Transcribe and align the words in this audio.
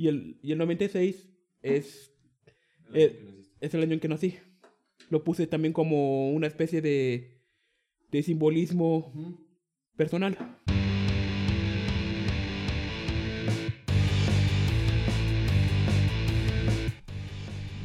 Y 0.00 0.08
el, 0.08 0.38
y 0.42 0.52
el 0.52 0.56
96 0.56 1.28
es, 1.60 2.10
eh, 2.94 3.44
es 3.60 3.74
el 3.74 3.82
año 3.82 3.92
en 3.92 4.00
que 4.00 4.08
nací. 4.08 4.38
Lo 5.10 5.22
puse 5.24 5.46
también 5.46 5.74
como 5.74 6.30
una 6.30 6.46
especie 6.46 6.80
de, 6.80 7.42
de 8.10 8.22
simbolismo 8.22 9.12
personal. 9.98 10.38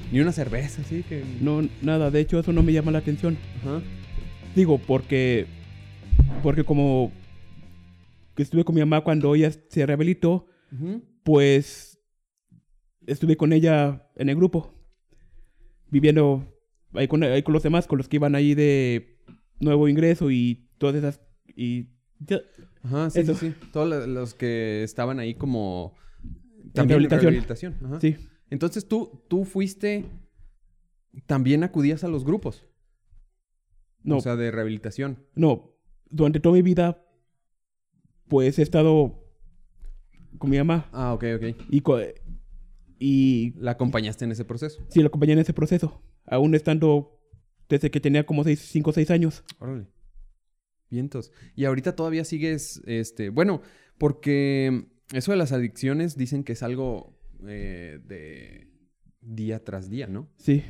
Ni 0.09 0.21
una 0.21 0.31
cerveza, 0.31 0.85
sí, 0.85 1.03
que... 1.03 1.21
No, 1.41 1.67
nada, 1.81 2.11
de 2.11 2.21
hecho 2.21 2.39
eso 2.39 2.53
no 2.53 2.63
me 2.63 2.71
llama 2.71 2.91
la 2.91 2.99
atención. 2.99 3.37
Ajá. 3.59 3.81
Digo, 4.55 4.77
porque, 4.77 5.47
porque 6.41 6.63
como 6.63 7.11
que 8.37 8.43
estuve 8.43 8.63
con 8.63 8.73
mi 8.73 8.79
mamá 8.79 9.01
cuando 9.01 9.35
ella 9.35 9.51
se 9.51 9.85
rehabilitó, 9.85 10.47
Ujú. 10.71 11.01
pues 11.23 11.94
estuve 13.07 13.37
con 13.37 13.53
ella 13.53 14.09
en 14.15 14.29
el 14.29 14.35
grupo, 14.35 14.73
viviendo 15.89 16.45
ahí 16.93 17.07
con, 17.07 17.23
ahí 17.23 17.43
con 17.43 17.53
los 17.53 17.63
demás, 17.63 17.87
con 17.87 17.97
los 17.97 18.07
que 18.07 18.17
iban 18.17 18.35
ahí 18.35 18.53
de 18.55 19.17
nuevo 19.59 19.87
ingreso 19.87 20.31
y 20.31 20.67
todas 20.77 20.95
esas... 20.95 21.21
Y 21.55 21.87
Ajá, 22.83 23.09
sí, 23.09 23.19
Eso. 23.21 23.33
sí, 23.35 23.49
sí. 23.51 23.55
Todos 23.71 23.87
lo- 23.89 24.07
los 24.07 24.33
que 24.33 24.83
estaban 24.83 25.19
ahí 25.19 25.35
como... 25.35 25.93
También 26.73 27.03
en 27.03 27.09
rehabilitación. 27.09 27.21
rehabilitación. 27.31 27.75
Ajá. 27.85 27.99
sí, 28.01 28.15
Entonces 28.49 28.87
tú, 28.87 29.23
tú 29.27 29.45
fuiste... 29.45 30.05
También 31.27 31.63
acudías 31.63 32.03
a 32.03 32.07
los 32.09 32.25
grupos. 32.25 32.65
no, 34.03 34.17
O 34.17 34.21
sea, 34.21 34.35
de 34.35 34.51
rehabilitación. 34.51 35.25
no, 35.35 35.71
durante 36.09 36.39
toda 36.39 36.55
mi 36.55 36.61
vida, 36.61 37.01
pues 38.27 38.59
he 38.59 38.61
estado 38.61 39.23
con 40.37 40.49
mi 40.49 40.57
mamá 40.57 40.89
Ah, 40.91 41.13
ok, 41.13 41.23
ok. 41.37 41.43
y, 41.69 41.81
y 42.99 43.53
La 43.57 43.71
acompañaste 43.71 44.25
en 44.25 44.31
ese 44.31 44.45
proceso. 44.45 44.83
sí, 44.89 45.01
la 45.01 45.07
acompañé 45.07 45.33
en 45.33 45.39
ese 45.39 45.53
proceso, 45.53 46.01
aún 46.25 46.55
estando 46.55 47.19
desde 47.69 47.89
que 47.91 47.99
tenía 47.99 48.25
como 48.25 48.43
5 48.43 48.89
o 48.89 48.93
6 48.93 49.11
años. 49.11 49.43
Órale. 49.59 49.87
Vientos. 50.89 51.31
Y 51.55 51.65
ahorita 51.65 51.95
todavía 51.95 52.23
sigues, 52.25 52.81
este, 52.85 53.29
bueno, 53.29 53.61
porque 53.97 54.85
eso 55.13 55.31
de 55.31 55.37
las 55.37 55.51
adicciones 55.51 56.15
dicen 56.15 56.43
que 56.43 56.53
es 56.53 56.63
algo 56.63 57.17
eh, 57.47 57.99
de 58.05 58.69
día 59.21 59.63
tras 59.63 59.89
día, 59.89 60.07
¿no? 60.07 60.29
Sí, 60.37 60.63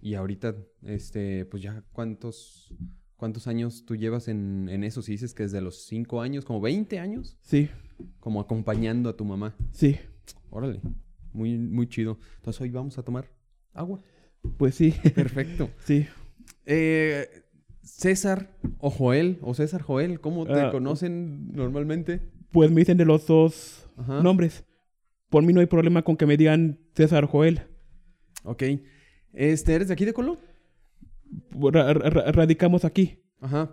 Y 0.00 0.14
ahorita, 0.14 0.54
este, 0.82 1.44
pues 1.44 1.62
ya 1.62 1.82
cuántos, 1.92 2.72
cuántos 3.16 3.48
años 3.48 3.84
tú 3.84 3.96
llevas 3.96 4.28
en, 4.28 4.68
en 4.70 4.84
eso, 4.84 5.02
si 5.02 5.12
dices 5.12 5.34
que 5.34 5.42
desde 5.42 5.60
los 5.60 5.84
5 5.86 6.20
años, 6.22 6.44
como 6.44 6.60
20 6.60 7.00
años, 7.00 7.36
sí, 7.42 7.68
como 8.20 8.40
acompañando 8.40 9.08
a 9.10 9.16
tu 9.16 9.24
mamá. 9.24 9.56
sí, 9.72 9.96
Órale. 10.50 10.80
Muy, 11.38 11.56
muy 11.56 11.88
chido. 11.88 12.18
Entonces 12.36 12.60
hoy 12.60 12.70
vamos 12.70 12.98
a 12.98 13.02
tomar 13.04 13.30
agua. 13.72 14.00
pues 14.56 14.74
sí, 14.74 14.92
Perfecto. 15.14 15.70
sí. 15.84 16.06
Eh, 16.66 17.26
César 17.82 18.50
o 18.78 18.90
Joel, 18.90 19.38
o 19.42 19.54
César 19.54 19.82
Joel, 19.82 20.20
¿cómo 20.20 20.44
te 20.46 20.60
Ah. 20.60 20.70
conocen 20.70 21.52
normalmente? 21.52 22.20
Pues 22.50 22.70
me 22.70 22.80
dicen 22.80 22.96
de 22.98 23.04
los 23.04 23.26
dos 23.26 23.88
Ajá. 23.96 24.20
nombres. 24.22 24.64
Por 25.30 25.42
mí 25.44 25.52
no 25.52 25.60
hay 25.60 25.66
problema 25.66 26.02
con 26.02 26.16
que 26.16 26.26
me 26.26 26.36
digan 26.36 26.78
César 26.94 27.26
Joel. 27.26 27.60
Ok. 28.44 28.62
Este, 29.32 29.74
¿eres 29.74 29.88
de 29.88 29.94
aquí 29.94 30.04
de? 30.04 30.14
Ra- 31.72 31.92
ra- 31.92 32.32
radicamos 32.32 32.84
aquí. 32.84 33.18
Ajá. 33.40 33.72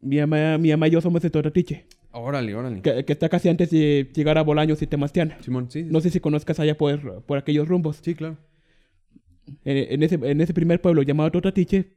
Mi 0.00 0.18
mamá, 0.18 0.58
mi 0.58 0.70
mamá 0.70 0.88
y 0.88 0.90
yo 0.90 1.00
somos 1.00 1.22
de 1.22 1.30
Toratiche, 1.30 1.86
Órale, 2.10 2.54
órale. 2.54 2.80
que, 2.82 3.04
que 3.04 3.12
está 3.12 3.28
casi 3.28 3.48
antes 3.48 3.70
de 3.70 4.10
llegar 4.14 4.38
a 4.38 4.42
Bolaños 4.42 4.80
y 4.82 4.86
Temastián. 4.86 5.34
Simón, 5.40 5.70
sí. 5.70 5.82
sí, 5.84 5.88
No 5.90 6.00
sé 6.00 6.10
si 6.10 6.20
conozcas 6.20 6.58
allá 6.60 6.76
por, 6.76 7.22
por 7.24 7.38
aquellos 7.38 7.68
rumbos. 7.68 8.00
Sí, 8.02 8.14
claro. 8.14 8.38
En, 9.64 9.92
en 9.92 10.02
ese, 10.02 10.14
en 10.16 10.40
ese 10.40 10.52
primer 10.54 10.80
pueblo 10.80 11.02
llamado 11.02 11.30
Toratiche, 11.30 11.96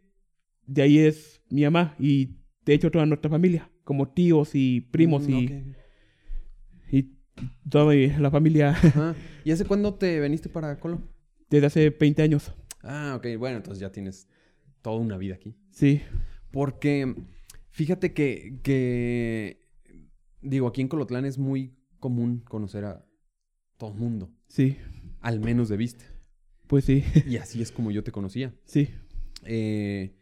de 0.68 0.82
ahí 0.82 0.98
es 1.00 1.42
mi 1.50 1.64
mamá 1.64 1.96
y 2.00 2.38
de 2.66 2.74
hecho 2.74 2.92
toda 2.92 3.06
nuestra 3.06 3.30
familia, 3.30 3.70
como 3.84 4.08
tíos 4.10 4.52
y 4.54 4.82
primos 4.82 5.28
Mm, 5.28 5.32
y, 5.32 5.46
ok, 5.46 5.52
ok. 5.52 6.94
y 6.94 7.10
toda 7.70 7.94
mi- 7.94 8.08
la 8.08 8.32
familia 8.32 8.70
Ajá. 8.72 9.16
¿Y 9.46 9.52
hace 9.52 9.66
cuándo 9.66 9.94
te 9.96 10.20
veniste 10.20 10.50
para 10.50 10.80
Colo? 10.80 11.02
desde 11.50 11.66
hace 11.68 11.90
20 11.90 12.22
años. 12.22 12.54
Ah, 12.84 13.16
ok. 13.18 13.28
Bueno, 13.38 13.58
entonces 13.58 13.82
ya 13.82 13.92
tienes 13.92 14.28
toda 14.82 14.98
una 14.98 15.18
vida 15.18 15.36
aquí. 15.36 15.56
Sí, 15.72 16.02
Porque 16.52 17.14
fíjate 17.70 18.14
que, 18.14 18.60
que 18.64 19.61
digo, 20.42 20.68
aquí 20.68 20.82
en 20.82 20.88
Colotlán 20.88 21.26
es 21.26 21.38
muy 21.38 21.76
común 22.00 22.44
conocer 22.48 22.86
a 22.86 23.06
todo 23.78 23.92
el 23.92 23.98
mundo, 23.98 24.32
sí, 24.48 24.78
al 25.20 25.40
menos 25.40 25.70
de 25.70 25.78
vista. 25.78 26.06
pues 26.68 26.86
sí, 26.86 27.04
Y 27.28 27.38
así 27.38 27.62
es 27.62 27.72
como 27.72 27.92
yo 27.92 28.04
te 28.04 28.12
conocía. 28.12 28.54
sí, 28.66 28.90
Eh, 29.46 30.16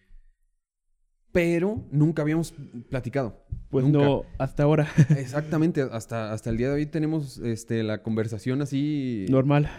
pero 1.32 1.86
nunca 1.92 2.22
habíamos 2.24 2.54
platicado. 2.90 3.46
pues 3.70 3.86
Nunca. 3.86 4.00
no 4.00 4.24
hasta 4.40 4.64
ahora, 4.64 4.88
Exactamente, 5.18 5.82
hasta, 5.82 6.34
hasta 6.34 6.50
el 6.50 6.58
día 6.58 6.70
de 6.70 6.74
hoy 6.74 6.86
tenemos 6.88 7.38
este, 7.38 7.84
la 7.84 8.02
conversación 8.02 8.62
así 8.64 9.26
normal. 9.30 9.70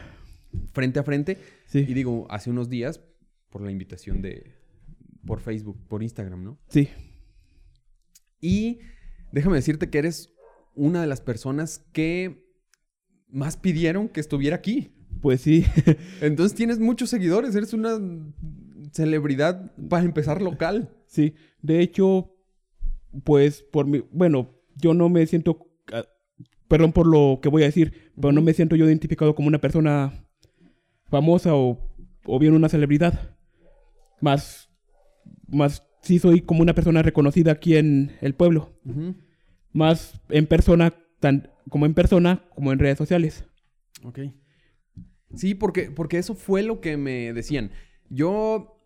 frente 0.73 1.01
a 1.01 1.03
frente. 1.03 1.39
Sí, 1.67 1.81
Y 1.89 1.95
digo, 1.95 2.27
hace 2.31 2.51
unos 2.51 2.69
días, 2.69 3.01
por 3.51 3.63
la 3.63 3.73
invitación 3.73 4.23
de, 4.23 4.53
por 5.27 5.41
Facebook, 5.41 5.77
por 5.89 6.03
Instagram, 6.05 6.45
¿no? 6.45 6.59
sí, 6.69 6.89
Y 8.41 8.79
déjame 9.33 9.57
decirte 9.57 9.91
que 9.91 9.99
eres 9.99 10.33
una 10.75 11.01
de 11.01 11.07
las 11.07 11.21
personas 11.21 11.85
que 11.93 12.47
más 13.29 13.57
pidieron 13.57 14.09
que 14.09 14.21
estuviera 14.21 14.57
aquí. 14.57 14.93
pues 15.21 15.43
sí, 15.43 15.65
Entonces 16.21 16.57
tienes 16.57 16.79
muchos 16.79 17.11
seguidores, 17.11 17.55
eres 17.55 17.73
una 17.73 17.99
celebridad 18.93 19.73
para 19.89 20.05
empezar 20.05 20.43
local. 20.43 20.91
sí. 21.07 21.35
De 21.63 21.81
hecho, 21.81 22.35
pues 23.25 23.63
por 23.63 23.87
mi, 23.87 24.03
bueno, 24.13 24.51
yo 24.77 24.95
no 24.95 25.11
me 25.11 25.27
siento, 25.27 25.69
ah, 25.93 26.05
perdón 26.69 26.93
por 26.93 27.07
lo 27.07 27.41
que 27.43 27.51
voy 27.51 27.63
a 27.63 27.67
decir, 27.67 28.13
pero 28.19 28.33
no 28.33 28.41
me 28.41 28.55
siento 28.55 28.77
yo 28.77 28.87
identificado 28.87 29.35
como 29.35 29.49
una 29.49 29.61
persona 29.61 30.25
famosa 31.11 31.55
o, 31.55 31.79
o 32.25 32.39
bien 32.39 32.55
una 32.55 32.71
celebridad. 32.71 33.37
Más, 34.23 34.71
más 35.49 35.83
sí 36.03 36.19
soy 36.19 36.41
como 36.41 36.63
una 36.63 36.75
persona 36.75 37.03
reconocida 37.03 37.53
aquí 37.53 37.77
en 37.77 38.13
el 38.21 38.35
pueblo. 38.35 38.73
Más 39.73 40.21
en 40.31 40.47
persona, 40.47 40.95
tan, 41.21 41.51
como 41.69 41.87
en 41.87 41.95
persona, 41.95 42.45
como 42.55 42.73
en 42.73 42.79
redes 42.79 42.99
sociales. 42.99 43.45
Ok. 44.05 44.19
Sí, 45.35 45.55
porque, 45.55 45.91
porque 45.91 46.19
eso 46.19 46.35
fue 46.35 46.63
lo 46.63 46.81
que 46.81 46.97
me 46.97 47.33
decían. 47.33 47.71
Yo 48.09 48.77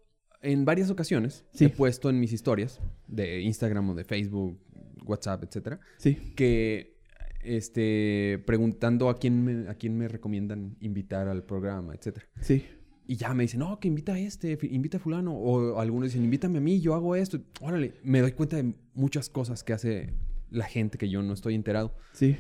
en 0.43 0.65
varias 0.67 0.91
ocasiones 0.91 1.47
Sí. 1.55 1.65
he 1.67 1.69
puesto 1.71 2.11
en 2.11 2.21
mis 2.21 2.33
historias 2.35 2.81
de 3.09 3.41
Instagram 3.41 3.89
o 3.91 3.95
de 3.95 4.05
Facebook, 4.05 4.61
WhatsApp, 5.07 5.43
etcétera, 5.45 5.81
Sí, 5.99 6.17
que 6.37 6.99
este 7.43 8.43
preguntando 8.47 9.09
a 9.11 9.19
quién 9.19 9.43
me, 9.45 9.69
a 9.71 9.75
quién 9.75 9.97
me 9.97 10.09
recomiendan 10.09 10.77
invitar 10.81 11.29
al 11.29 11.45
programa, 11.45 11.95
etcétera. 11.95 12.27
sí, 12.41 12.65
Y 13.07 13.17
ya 13.17 13.35
me 13.35 13.43
dicen, 13.45 13.61
no, 13.61 13.79
que 13.81 13.89
invita 13.89 14.15
a 14.15 14.19
este, 14.19 14.59
invita 14.63 14.97
a 14.97 15.01
fulano. 15.01 15.35
O 15.35 15.79
algunos 15.79 16.09
dicen, 16.09 16.25
invítame 16.25 16.59
a 16.59 16.61
mí, 16.61 16.81
yo 16.81 16.95
hago 16.95 17.17
esto. 17.17 17.41
Órale, 17.61 17.95
me 18.03 18.21
doy 18.21 18.33
cuenta 18.33 18.57
de 18.57 18.75
muchas 18.95 19.29
cosas 19.29 19.63
que 19.63 19.73
hace 19.73 20.15
la 20.51 20.65
gente 20.65 20.99
que 20.99 21.09
yo 21.09 21.23
no 21.23 21.33
estoy 21.35 21.55
enterado. 21.55 21.95
sí, 22.13 22.37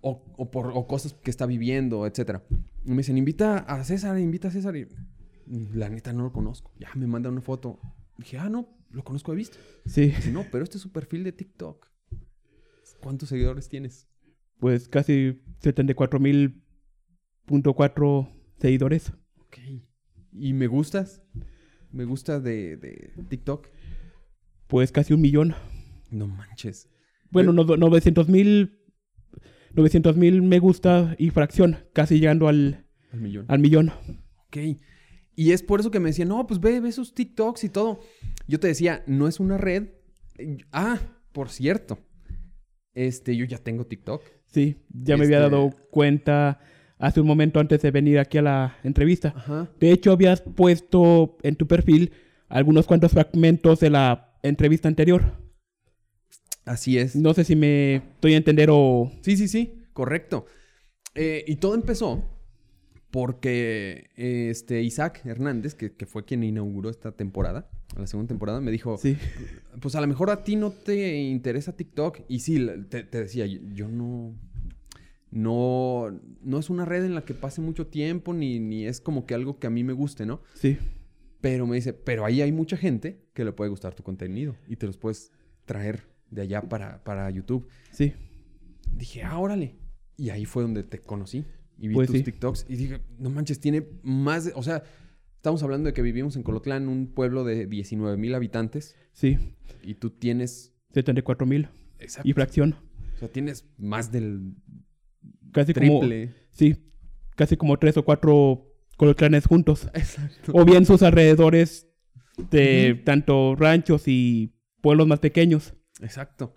O, 0.00 0.22
o 0.36 0.50
por, 0.50 0.72
o 0.74 0.86
cosas 0.86 1.12
que 1.14 1.30
está 1.30 1.46
viviendo, 1.46 2.06
etcétera. 2.06 2.44
Y 2.84 2.90
me 2.90 2.98
dicen, 2.98 3.18
invita 3.18 3.58
a 3.58 3.84
César, 3.84 4.18
invita 4.18 4.48
a 4.48 4.50
César. 4.50 4.76
Y 4.76 4.88
la 5.72 5.88
neta 5.88 6.12
no 6.12 6.24
lo 6.24 6.32
conozco. 6.32 6.72
Ya 6.78 6.88
me 6.94 7.06
mandan 7.06 7.32
una 7.32 7.42
foto. 7.42 7.78
Dije, 8.18 8.38
ah, 8.38 8.48
no, 8.48 8.68
lo 8.90 9.04
conozco 9.04 9.32
de 9.32 9.36
vista. 9.38 9.58
sí. 9.84 10.06
Dice, 10.06 10.32
no, 10.32 10.44
pero 10.50 10.64
este 10.64 10.78
es 10.78 10.82
su 10.82 10.90
perfil 10.90 11.22
de 11.24 11.32
TikTok. 11.32 11.86
¿Cuántos 13.00 13.28
seguidores 13.28 13.68
tienes? 13.68 14.08
Pues 14.58 14.88
casi 14.88 15.42
74 15.60 16.18
mil 16.18 16.62
punto 17.44 17.74
cuatro 17.74 18.28
seguidores. 18.58 19.12
Ok. 19.46 19.58
¿Y 20.32 20.52
me 20.52 20.66
gustas? 20.66 21.22
¿Me 21.92 22.04
gusta 22.04 22.40
de, 22.40 22.76
de 22.76 23.10
TikTok? 23.28 23.68
Pues 24.66 24.92
casi 24.92 25.14
un 25.14 25.20
millón. 25.20 25.54
No 26.10 26.26
manches. 26.26 26.88
Bueno, 27.30 27.52
no, 27.52 27.64
900 27.64 28.28
mil 28.28 28.78
900 29.74 30.16
mil 30.16 30.42
me 30.42 30.58
gusta 30.58 31.14
y 31.18 31.30
fracción, 31.30 31.76
casi 31.92 32.18
llegando 32.18 32.48
al, 32.48 32.86
Al 33.12 33.20
millón. 33.20 33.44
al 33.48 33.58
millón. 33.58 33.90
Ok. 34.46 34.56
Y 35.34 35.50
es 35.52 35.62
por 35.62 35.80
eso 35.80 35.90
que 35.90 36.00
me 36.00 36.08
decían, 36.08 36.28
no, 36.28 36.46
pues 36.46 36.60
ve, 36.60 36.80
ve 36.80 36.92
sus 36.92 37.12
TikToks 37.14 37.64
y 37.64 37.68
todo. 37.68 38.00
Yo 38.48 38.58
te 38.58 38.68
decía, 38.68 39.04
no 39.06 39.28
es 39.28 39.38
una 39.38 39.58
red. 39.58 39.88
Ah, 40.72 40.98
por 41.32 41.50
cierto. 41.50 41.98
Este, 42.94 43.36
yo 43.36 43.44
ya 43.44 43.58
tengo 43.58 43.86
TikTok. 43.86 44.22
Sí, 44.46 44.78
ya 44.88 45.16
me 45.18 45.24
había 45.24 45.38
Este- 45.44 45.50
dado 45.50 45.70
cuenta 45.90 46.58
hace 46.98 47.20
un 47.20 47.26
momento 47.26 47.60
antes 47.60 47.82
de 47.82 47.90
venir 47.90 48.18
aquí 48.18 48.38
a 48.38 48.42
la 48.42 48.76
entrevista. 48.84 49.32
Ajá. 49.36 49.68
De 49.80 49.90
hecho, 49.90 50.12
habías 50.12 50.40
puesto 50.40 51.36
en 51.42 51.56
tu 51.56 51.66
perfil 51.66 52.12
algunos 52.48 52.86
cuantos 52.86 53.12
fragmentos 53.12 53.80
de 53.80 53.90
la 53.90 54.38
entrevista 54.42 54.88
anterior. 54.88 55.34
Así 56.64 56.98
es. 56.98 57.14
No 57.16 57.32
sé 57.34 57.44
si 57.44 57.54
me 57.56 57.96
estoy 57.96 58.34
a 58.34 58.38
entender 58.38 58.68
o... 58.72 59.10
Sí, 59.22 59.36
sí, 59.36 59.46
sí. 59.48 59.82
Correcto. 59.92 60.46
Eh, 61.14 61.44
y 61.46 61.56
todo 61.56 61.74
empezó 61.74 62.24
porque 63.10 64.10
este 64.16 64.82
Isaac 64.82 65.22
Hernández, 65.24 65.74
que, 65.74 65.92
que 65.94 66.06
fue 66.06 66.24
quien 66.24 66.42
inauguró 66.42 66.90
esta 66.90 67.12
temporada, 67.12 67.70
la 67.96 68.06
segunda 68.06 68.28
temporada, 68.28 68.60
me 68.60 68.70
dijo, 68.70 68.98
Sí. 68.98 69.16
pues 69.80 69.94
a 69.94 70.00
lo 70.00 70.06
mejor 70.06 70.28
a 70.30 70.42
ti 70.44 70.56
no 70.56 70.70
te 70.70 71.16
interesa 71.16 71.72
TikTok. 71.76 72.20
Y 72.28 72.40
sí, 72.40 72.66
te, 72.90 73.04
te 73.04 73.20
decía, 73.20 73.46
yo, 73.46 73.60
yo 73.72 73.88
no, 73.88 74.34
no, 75.36 76.18
no 76.42 76.58
es 76.58 76.70
una 76.70 76.84
red 76.84 77.04
en 77.04 77.14
la 77.14 77.24
que 77.24 77.34
pase 77.34 77.60
mucho 77.60 77.86
tiempo, 77.86 78.32
ni, 78.32 78.58
ni 78.58 78.86
es 78.86 79.00
como 79.00 79.26
que 79.26 79.34
algo 79.34 79.58
que 79.58 79.66
a 79.66 79.70
mí 79.70 79.84
me 79.84 79.92
guste, 79.92 80.24
¿no? 80.24 80.40
Sí. 80.54 80.78
Pero 81.42 81.66
me 81.66 81.76
dice, 81.76 81.92
pero 81.92 82.24
ahí 82.24 82.40
hay 82.40 82.52
mucha 82.52 82.76
gente 82.76 83.20
que 83.34 83.44
le 83.44 83.52
puede 83.52 83.68
gustar 83.70 83.94
tu 83.94 84.02
contenido 84.02 84.56
y 84.66 84.76
te 84.76 84.86
los 84.86 84.96
puedes 84.96 85.30
traer 85.66 86.04
de 86.30 86.42
allá 86.42 86.62
para, 86.62 87.04
para 87.04 87.30
YouTube. 87.30 87.68
Sí. 87.90 88.14
Dije, 88.96 89.22
ah, 89.22 89.38
órale. 89.38 89.76
Y 90.16 90.30
ahí 90.30 90.46
fue 90.46 90.62
donde 90.62 90.82
te 90.82 91.00
conocí 91.02 91.44
y 91.78 91.88
vi 91.88 91.94
Pues 91.94 92.06
tus 92.08 92.16
sí. 92.16 92.22
TikToks 92.24 92.64
y 92.70 92.76
dije, 92.76 93.00
no 93.18 93.28
manches, 93.28 93.60
tiene 93.60 93.86
más 94.02 94.46
de, 94.46 94.52
o 94.54 94.62
sea, 94.62 94.82
estamos 95.36 95.62
hablando 95.62 95.88
de 95.88 95.92
que 95.92 96.00
vivimos 96.00 96.34
en 96.36 96.42
Colotlán, 96.42 96.88
un 96.88 97.08
pueblo 97.08 97.44
de 97.44 97.66
19 97.66 98.16
mil 98.16 98.34
habitantes 98.34 98.96
Sí. 99.12 99.36
y 99.82 99.94
tú 99.96 100.08
tienes, 100.10 100.72
74 100.94 101.46
mil. 101.46 101.68
exacto, 101.98 102.26
Y 102.26 102.32
fracción. 102.32 102.76
o 103.14 103.18
sea, 103.18 103.28
tienes 103.28 103.66
más 103.76 104.10
del 104.10 104.54
Casi 105.56 105.72
como... 105.72 106.02
Sí. 106.50 106.76
Casi 107.34 107.56
como 107.56 107.78
tres 107.78 107.96
o 107.96 108.04
cuatro 108.04 108.74
colotlanes 108.98 109.46
juntos. 109.46 109.88
Exacto. 109.94 110.52
O 110.54 110.64
bien 110.66 110.84
sus 110.84 111.02
alrededores 111.02 111.88
de 112.50 113.00
tanto 113.04 113.54
ranchos 113.56 114.06
y 114.06 114.54
pueblos 114.82 115.06
más 115.06 115.20
pequeños. 115.20 115.74
Exacto. 116.02 116.54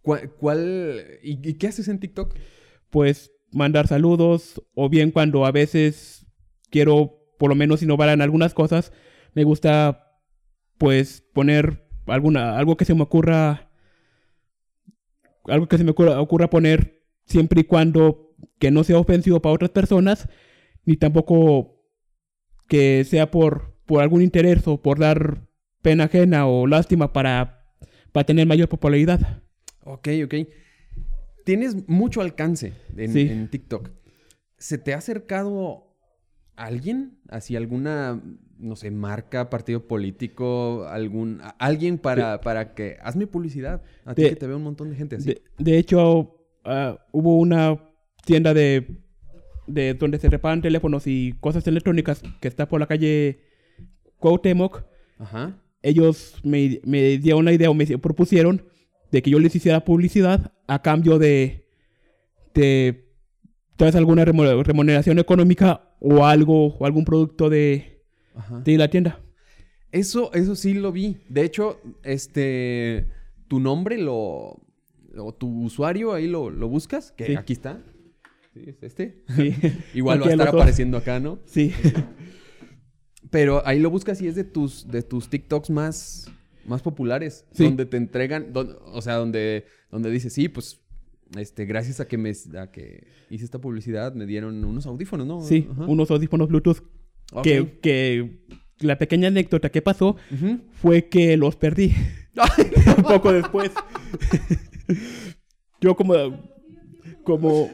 ¿Cuál, 0.00 0.30
cuál- 0.32 1.04
y, 1.22 1.46
y 1.46 1.54
qué 1.54 1.66
haces 1.68 1.88
en 1.88 2.00
TikTok? 2.00 2.34
Pues 2.88 3.30
mandar 3.52 3.86
saludos. 3.86 4.62
O 4.74 4.88
bien 4.88 5.10
cuando 5.10 5.44
a 5.44 5.52
veces 5.52 6.26
quiero 6.70 7.18
por 7.38 7.50
lo 7.50 7.54
menos 7.54 7.82
innovar 7.82 8.08
en 8.08 8.22
algunas 8.22 8.54
cosas. 8.54 8.92
Me 9.34 9.44
gusta 9.44 10.18
pues 10.78 11.20
poner 11.34 11.86
alguna, 12.06 12.56
algo 12.58 12.76
que 12.78 12.86
se 12.86 12.94
me 12.94 13.02
ocurra. 13.02 13.70
Algo 15.44 15.68
que 15.68 15.78
se 15.78 15.84
me 15.84 15.90
ocurra, 15.90 16.20
ocurra 16.20 16.50
poner 16.50 16.99
siempre 17.30 17.62
y 17.62 17.64
cuando 17.64 18.34
que 18.58 18.70
no 18.70 18.84
sea 18.84 18.98
ofensivo 18.98 19.40
para 19.40 19.54
otras 19.54 19.70
personas. 19.70 20.28
Ni 20.84 20.96
tampoco 20.96 21.82
que 22.68 23.04
sea 23.04 23.30
por, 23.30 23.74
por 23.86 24.02
algún 24.02 24.22
interés 24.22 24.66
o 24.66 24.80
por 24.82 24.98
dar 24.98 25.46
pena 25.82 26.04
ajena 26.04 26.46
o 26.46 26.66
lástima 26.66 27.12
para, 27.12 27.64
para 28.12 28.24
tener 28.24 28.46
mayor 28.46 28.68
popularidad. 28.68 29.42
Ok, 29.84 30.08
ok. 30.24 30.34
Tienes 31.44 31.88
mucho 31.88 32.20
alcance 32.20 32.72
en, 32.96 33.12
Sí. 33.12 33.20
en 33.30 33.48
TikTok. 33.48 33.90
¿Se 34.58 34.78
te 34.78 34.92
ha 34.94 34.98
acercado 34.98 35.96
alguien? 36.54 37.18
¿Así 37.28 37.56
alguna, 37.56 38.22
no 38.58 38.76
sé, 38.76 38.90
marca, 38.90 39.48
partido 39.48 39.86
político, 39.88 40.86
algún, 40.88 41.40
alguien 41.58 41.96
para, 41.98 42.40
para 42.42 42.74
que 42.74 42.98
hazme 43.02 43.26
publicidad? 43.26 43.82
A 44.04 44.14
ti 44.14 44.22
De- 44.22 44.28
que 44.30 44.36
te 44.36 44.46
veo 44.46 44.58
un 44.58 44.64
montón 44.64 44.90
de 44.90 44.96
gente 44.96 45.16
así. 45.16 45.28
De, 45.30 45.42
de 45.58 45.78
hecho, 45.78 46.39
ah, 46.64 46.98
hubo 47.12 47.38
una 47.38 47.78
tienda 48.24 48.54
de, 48.54 48.86
de 49.66 49.94
donde 49.94 50.18
se 50.18 50.28
reparan 50.28 50.62
teléfonos 50.62 51.06
y 51.06 51.34
cosas 51.40 51.66
electrónicas 51.66 52.22
que 52.40 52.48
está 52.48 52.68
por 52.68 52.80
la 52.80 52.86
calle 52.86 53.40
Cuauhtémoc. 54.18 54.84
Ajá. 55.18 55.58
Ellos 55.82 56.36
me, 56.42 56.80
me 56.84 57.18
dieron 57.18 57.44
la 57.44 57.52
idea 57.52 57.70
o 57.70 57.74
me 57.74 57.86
propusieron 57.98 58.64
de 59.10 59.22
que 59.22 59.30
yo 59.30 59.38
les 59.38 59.54
hiciera 59.54 59.84
publicidad 59.84 60.52
a 60.66 60.82
cambio 60.82 61.18
de, 61.18 61.66
de 62.54 63.08
tal 63.76 63.86
vez 63.86 63.96
alguna 63.96 64.24
remuneración 64.24 65.18
económica 65.18 65.94
o 66.00 66.24
algo 66.24 66.76
o 66.76 66.86
algún 66.86 67.04
producto 67.04 67.48
de, 67.48 68.04
Ajá. 68.34 68.60
de 68.60 68.78
la 68.78 68.88
tienda. 68.88 69.20
Eso, 69.92 70.32
eso 70.34 70.54
sí 70.54 70.74
lo 70.74 70.92
vi. 70.92 71.16
De 71.28 71.44
hecho, 71.44 71.80
este, 72.04 73.08
tu 73.48 73.58
nombre 73.58 73.98
lo, 73.98 74.60
o 75.16 75.32
tu 75.34 75.64
usuario 75.64 76.12
ahí 76.12 76.26
lo, 76.28 76.50
lo 76.50 76.68
buscas, 76.68 77.12
que 77.12 77.26
Sí. 77.26 77.36
aquí 77.36 77.52
está. 77.52 77.82
Sí, 78.54 78.64
es 78.66 78.82
este. 78.82 79.22
Sí, 79.36 79.54
Igual 79.94 80.22
va 80.22 80.26
a 80.26 80.30
estar 80.30 80.48
apareciendo 80.48 80.96
acá, 80.98 81.20
¿no? 81.20 81.38
sí. 81.46 81.72
Pero 83.30 83.64
ahí 83.64 83.78
lo 83.78 83.90
buscas 83.90 84.20
y 84.22 84.26
es 84.26 84.34
de 84.34 84.42
tus, 84.44 84.88
de 84.88 85.02
tus 85.02 85.28
TikToks 85.28 85.70
más, 85.70 86.28
más 86.66 86.82
populares. 86.82 87.44
Sí. 87.52 87.62
Donde 87.64 87.86
te 87.86 87.96
entregan, 87.96 88.48
o 88.54 89.00
sea, 89.02 89.14
donde, 89.16 89.66
donde 89.90 90.10
dices, 90.10 90.32
sí, 90.32 90.48
pues, 90.48 90.80
este, 91.38 91.64
gracias 91.64 92.00
a 92.00 92.08
que 92.08 92.18
me 92.18 92.32
a 92.58 92.72
que 92.72 93.06
hice 93.28 93.44
esta 93.44 93.60
publicidad, 93.60 94.14
me 94.14 94.26
dieron 94.26 94.64
unos 94.64 94.86
audífonos, 94.86 95.28
¿no? 95.28 95.42
Sí, 95.42 95.68
Ajá. 95.70 95.84
unos 95.86 96.10
audífonos 96.10 96.48
Bluetooth 96.48 96.78
que, 97.44 97.78
que 97.80 98.40
la 98.80 98.98
pequeña 98.98 99.28
anécdota 99.28 99.68
que 99.70 99.80
pasó 99.82 100.16
fue 100.82 101.08
que 101.08 101.36
los 101.36 101.54
perdí 101.54 101.94
un 102.96 103.02
poco 103.04 103.32
después. 103.32 103.70
Yo 105.80 105.96
como 105.96 106.14
como 107.24 107.68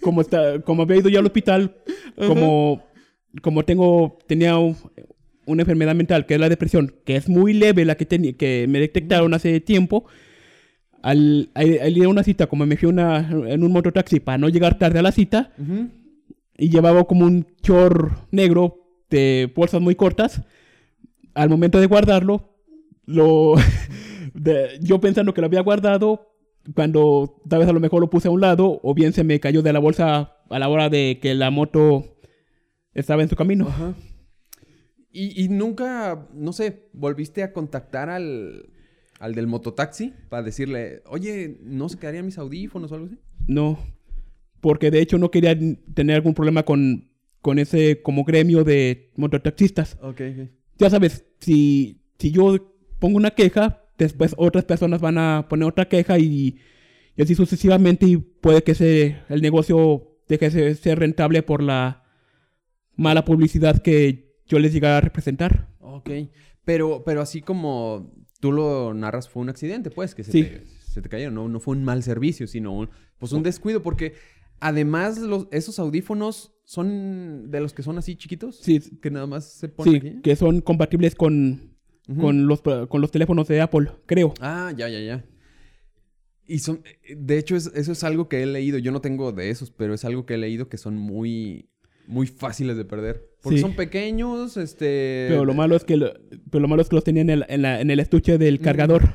como 0.00 0.20
está 0.20 0.60
como 0.62 0.82
había 0.82 0.96
ido 0.98 1.08
ya 1.08 1.18
al 1.20 1.26
hospital, 1.26 1.76
como 2.16 2.82
como 3.42 3.64
tengo 3.64 4.18
tenía 4.26 4.58
un- 4.58 4.76
una 5.46 5.62
enfermedad 5.62 5.94
mental 5.94 6.26
que 6.26 6.34
es 6.34 6.40
la 6.40 6.48
depresión, 6.48 6.94
que 7.04 7.16
es 7.16 7.28
muy 7.28 7.52
leve 7.54 7.84
la 7.84 7.96
que 7.96 8.06
tenía 8.06 8.32
que 8.34 8.66
me 8.68 8.78
detectaron 8.80 9.34
hace 9.34 9.60
tiempo. 9.60 10.04
Al, 11.02 11.48
al- 11.54 11.78
al 11.80 11.96
ir 11.96 12.04
a 12.04 12.08
una 12.10 12.22
cita, 12.22 12.46
como 12.46 12.66
me 12.66 12.76
fui 12.76 12.86
una, 12.88 13.26
en 13.48 13.62
un 13.64 13.72
mototaxi 13.72 14.20
para 14.20 14.36
no 14.36 14.50
llegar 14.50 14.76
tarde 14.78 14.98
a 14.98 15.02
la 15.02 15.12
cita, 15.12 15.50
Ujú. 15.58 15.88
y 16.58 16.68
llevaba 16.68 17.04
como 17.04 17.24
un 17.24 17.46
chor 17.62 18.10
negro 18.30 18.76
de 19.08 19.50
bolsas 19.56 19.80
muy 19.80 19.94
cortas. 19.94 20.42
Al 21.32 21.48
momento 21.48 21.80
de 21.80 21.86
guardarlo, 21.86 22.54
lo 23.06 23.54
de- 24.34 24.78
yo 24.82 25.00
pensando 25.00 25.32
que 25.32 25.40
lo 25.40 25.46
había 25.46 25.62
guardado, 25.62 26.29
cuando 26.74 27.40
tal 27.48 27.60
vez 27.60 27.68
a 27.68 27.72
lo 27.72 27.80
mejor 27.80 28.00
lo 28.00 28.10
puse 28.10 28.28
a 28.28 28.30
un 28.30 28.40
lado, 28.40 28.80
o 28.82 28.94
bien 28.94 29.12
se 29.12 29.24
me 29.24 29.40
cayó 29.40 29.62
de 29.62 29.72
la 29.72 29.78
bolsa 29.78 30.36
a 30.48 30.58
la 30.58 30.68
hora 30.68 30.88
de 30.88 31.18
que 31.20 31.34
la 31.34 31.50
moto 31.50 32.16
estaba 32.94 33.22
en 33.22 33.28
su 33.28 33.36
camino. 33.36 33.68
Ajá. 33.68 33.94
Y, 35.12 35.42
y 35.44 35.48
nunca, 35.48 36.28
no 36.34 36.52
sé, 36.52 36.88
volviste 36.92 37.42
a 37.42 37.52
contactar 37.52 38.10
al, 38.10 38.70
al 39.18 39.34
del 39.34 39.46
mototaxi 39.46 40.14
para 40.28 40.42
decirle, 40.42 41.02
oye, 41.06 41.58
¿no 41.62 41.88
se 41.88 41.98
quedarían 41.98 42.26
mis 42.26 42.38
audífonos 42.38 42.92
o 42.92 42.94
algo 42.94 43.06
así? 43.06 43.18
No, 43.46 43.78
porque 44.60 44.90
de 44.90 45.00
hecho 45.00 45.18
no 45.18 45.30
quería 45.30 45.58
tener 45.94 46.16
algún 46.16 46.34
problema 46.34 46.62
con, 46.64 47.10
con 47.42 47.58
ese 47.58 48.02
como 48.02 48.24
gremio 48.24 48.64
de 48.64 49.10
mototaxistas. 49.16 49.98
Ok, 50.00 50.20
ok. 50.20 50.48
ya 50.78 50.90
sabes, 50.90 51.24
si, 51.40 52.02
si 52.18 52.30
yo 52.30 52.72
pongo 52.98 53.16
una 53.16 53.32
queja, 53.32 53.84
después 54.04 54.34
otras 54.38 54.64
personas 54.64 55.00
van 55.00 55.18
a 55.18 55.46
poner 55.48 55.68
otra 55.68 55.88
queja 55.88 56.18
y, 56.18 56.58
y 57.16 57.22
así 57.22 57.34
sucesivamente 57.34 58.06
y 58.06 58.16
puede 58.16 58.62
que 58.62 58.74
se, 58.74 59.18
el 59.28 59.42
negocio 59.42 60.18
deje 60.28 60.50
de 60.50 60.74
ser 60.74 60.98
rentable 60.98 61.42
por 61.42 61.62
la 61.62 62.04
mala 62.96 63.24
publicidad 63.24 63.82
que 63.82 64.36
yo 64.46 64.58
les 64.58 64.72
llegara 64.72 64.98
a 64.98 65.00
representar. 65.00 65.68
Ok. 65.80 66.10
Pero, 66.64 67.02
pero 67.04 67.20
así 67.20 67.40
como 67.42 68.14
tú 68.40 68.52
lo 68.52 68.94
narras, 68.94 69.28
fue 69.28 69.42
un 69.42 69.48
accidente, 69.48 69.90
pues, 69.90 70.14
que 70.14 70.22
se, 70.24 70.32
Sí. 70.32 70.42
te, 70.44 70.66
se 70.66 71.02
te 71.02 71.08
cayeron. 71.08 71.34
No, 71.34 71.48
no 71.48 71.60
fue 71.60 71.76
un 71.76 71.84
mal 71.84 72.02
servicio, 72.02 72.46
sino 72.46 72.72
un, 72.76 72.90
pues 73.18 73.32
un 73.32 73.42
descuido, 73.42 73.82
porque 73.82 74.14
además 74.60 75.18
los, 75.18 75.48
esos 75.50 75.78
audífonos 75.78 76.54
son 76.64 77.50
de 77.50 77.60
los 77.60 77.72
que 77.74 77.82
son 77.82 77.98
así 77.98 78.16
chiquitos. 78.16 78.58
Sí, 78.60 78.80
Que 79.00 79.10
nada 79.10 79.26
más 79.26 79.52
se 79.52 79.68
ponen 79.68 80.00
sí, 80.00 80.06
aquí. 80.08 80.20
que 80.22 80.36
son 80.36 80.60
compatibles 80.60 81.14
con, 81.14 81.76
Con, 82.20 82.46
los, 82.46 82.60
con 82.62 83.00
los 83.00 83.10
teléfonos 83.10 83.46
de 83.48 83.60
Apple, 83.60 83.88
creo. 84.06 84.34
Ah, 84.40 84.72
ya, 84.76 84.88
ya, 84.88 84.98
ya. 85.00 85.24
Y 86.46 86.58
son, 86.58 86.82
de 87.16 87.38
hecho, 87.38 87.54
es- 87.54 87.70
eso 87.74 87.92
es 87.92 88.02
algo 88.02 88.28
que 88.28 88.42
he 88.42 88.46
leído. 88.46 88.78
Yo 88.78 88.90
no 88.90 89.00
tengo 89.00 89.30
de 89.32 89.50
esos, 89.50 89.70
pero 89.70 89.94
es 89.94 90.04
algo 90.04 90.26
que 90.26 90.34
he 90.34 90.38
leído 90.38 90.68
que 90.68 90.76
son 90.78 90.96
muy, 90.96 91.70
muy 92.08 92.26
fáciles 92.26 92.76
de 92.76 92.84
perder. 92.84 93.28
Porque 93.42 93.58
Sí. 93.58 93.62
son 93.62 93.76
pequeños, 93.76 94.56
este... 94.56 95.26
Pero 95.28 95.44
lo 95.44 95.54
malo 95.54 95.76
es 95.76 95.84
que, 95.84 95.96
lo- 95.96 96.12
pero 96.50 96.60
lo 96.60 96.66
malo 96.68 96.82
es 96.82 96.88
que 96.88 96.96
los 96.96 97.04
tenía 97.04 97.22
en 97.22 97.30
el, 97.30 97.44
en 97.48 97.62
la- 97.62 97.80
en 97.80 97.90
el 97.90 98.00
estuche 98.00 98.36
del 98.38 98.58
cargador. 98.60 99.12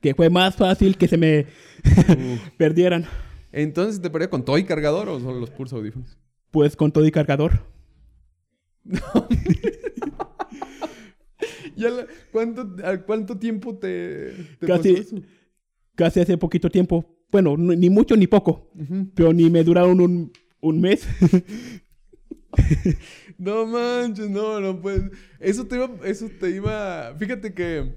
Que 0.00 0.14
fue 0.14 0.30
más 0.30 0.54
fácil 0.54 0.96
que 0.96 1.08
se 1.08 1.16
me 1.16 1.46
perdieran. 2.58 3.06
Entonces, 3.50 4.00
¿te 4.00 4.08
perdió 4.10 4.30
con 4.30 4.44
todo 4.44 4.56
y 4.58 4.64
cargador 4.64 5.08
o 5.08 5.18
solo 5.18 5.40
los 5.40 5.50
puros 5.50 5.72
audífonos? 5.72 6.16
Pues 6.52 6.76
con 6.76 6.92
todo 6.92 7.04
y 7.04 7.10
cargador. 7.10 7.64
¿Ya 11.82 11.90
la- 11.90 12.06
¿cuánto, 12.32 12.76
¿A 12.84 12.96
cuánto 13.02 13.38
tiempo 13.38 13.76
te, 13.78 14.32
te 14.60 14.66
Casi- 14.66 14.92
pasó 14.94 15.02
eso? 15.16 15.16
Casi 15.94 16.20
hace 16.20 16.36
poquito 16.38 16.68
tiempo. 16.70 17.16
Bueno, 17.30 17.56
no- 17.56 17.74
ni 17.74 17.90
mucho 17.90 18.16
ni 18.16 18.26
poco. 18.26 18.70
Pero 19.14 19.32
ni 19.32 19.48
me 19.50 19.64
duraron 19.64 20.00
un, 20.00 20.32
un 20.60 20.80
mes. 20.80 21.06
No 23.38 23.66
manches, 23.66 24.30
no, 24.30 24.60
no 24.60 24.80
puedes. 24.80 25.10
Eso 25.40 25.66
te 25.66 25.76
iba, 25.76 25.90
eso 26.04 26.30
te 26.40 26.50
iba. 26.50 27.14
Fíjate 27.18 27.52
que, 27.52 27.96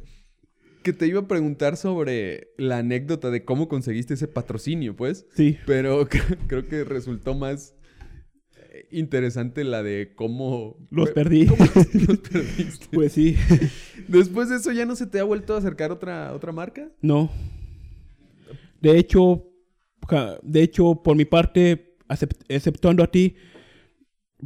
que 0.83 0.91
te 0.91 1.07
iba 1.07 1.21
a 1.21 1.27
preguntar 1.27 1.77
sobre 1.77 2.50
la 2.57 2.79
anécdota 2.79 3.29
de 3.31 3.45
cómo 3.45 3.69
conseguiste 3.69 4.15
ese 4.15 4.27
patrocinio, 4.27 4.95
pues. 4.98 5.25
sí. 5.36 5.57
Pero 5.65 6.07
creo 6.48 6.67
que 6.67 6.83
resultó 6.83 7.36
más 7.36 7.74
interesante 8.91 9.63
la 9.63 9.83
de 9.83 10.13
cómo... 10.15 10.77
Los 10.91 11.12
perdí. 11.12 11.45
¿Cómo 11.48 11.65
los 12.07 12.17
perdiste? 12.19 12.88
Pues 12.91 13.13
sí. 13.13 13.36
Después 14.07 14.50
de 14.50 14.57
eso, 14.57 14.71
¿ya 14.71 14.86
no 14.86 14.95
se 14.95 15.07
te 15.07 15.19
ha 15.19 15.24
vuelto 15.24 15.55
a 15.55 15.57
acercar 15.59 15.91
otra, 15.91 16.33
otra 16.33 16.51
marca? 16.51 16.89
No. 17.01 17.29
De 18.81 18.98
hecho, 18.98 19.45
de 20.43 20.62
hecho, 20.63 21.01
por 21.03 21.15
mi 21.15 21.25
parte, 21.25 21.98
exceptuando 22.48 23.03
a 23.03 23.07
ti, 23.12 23.36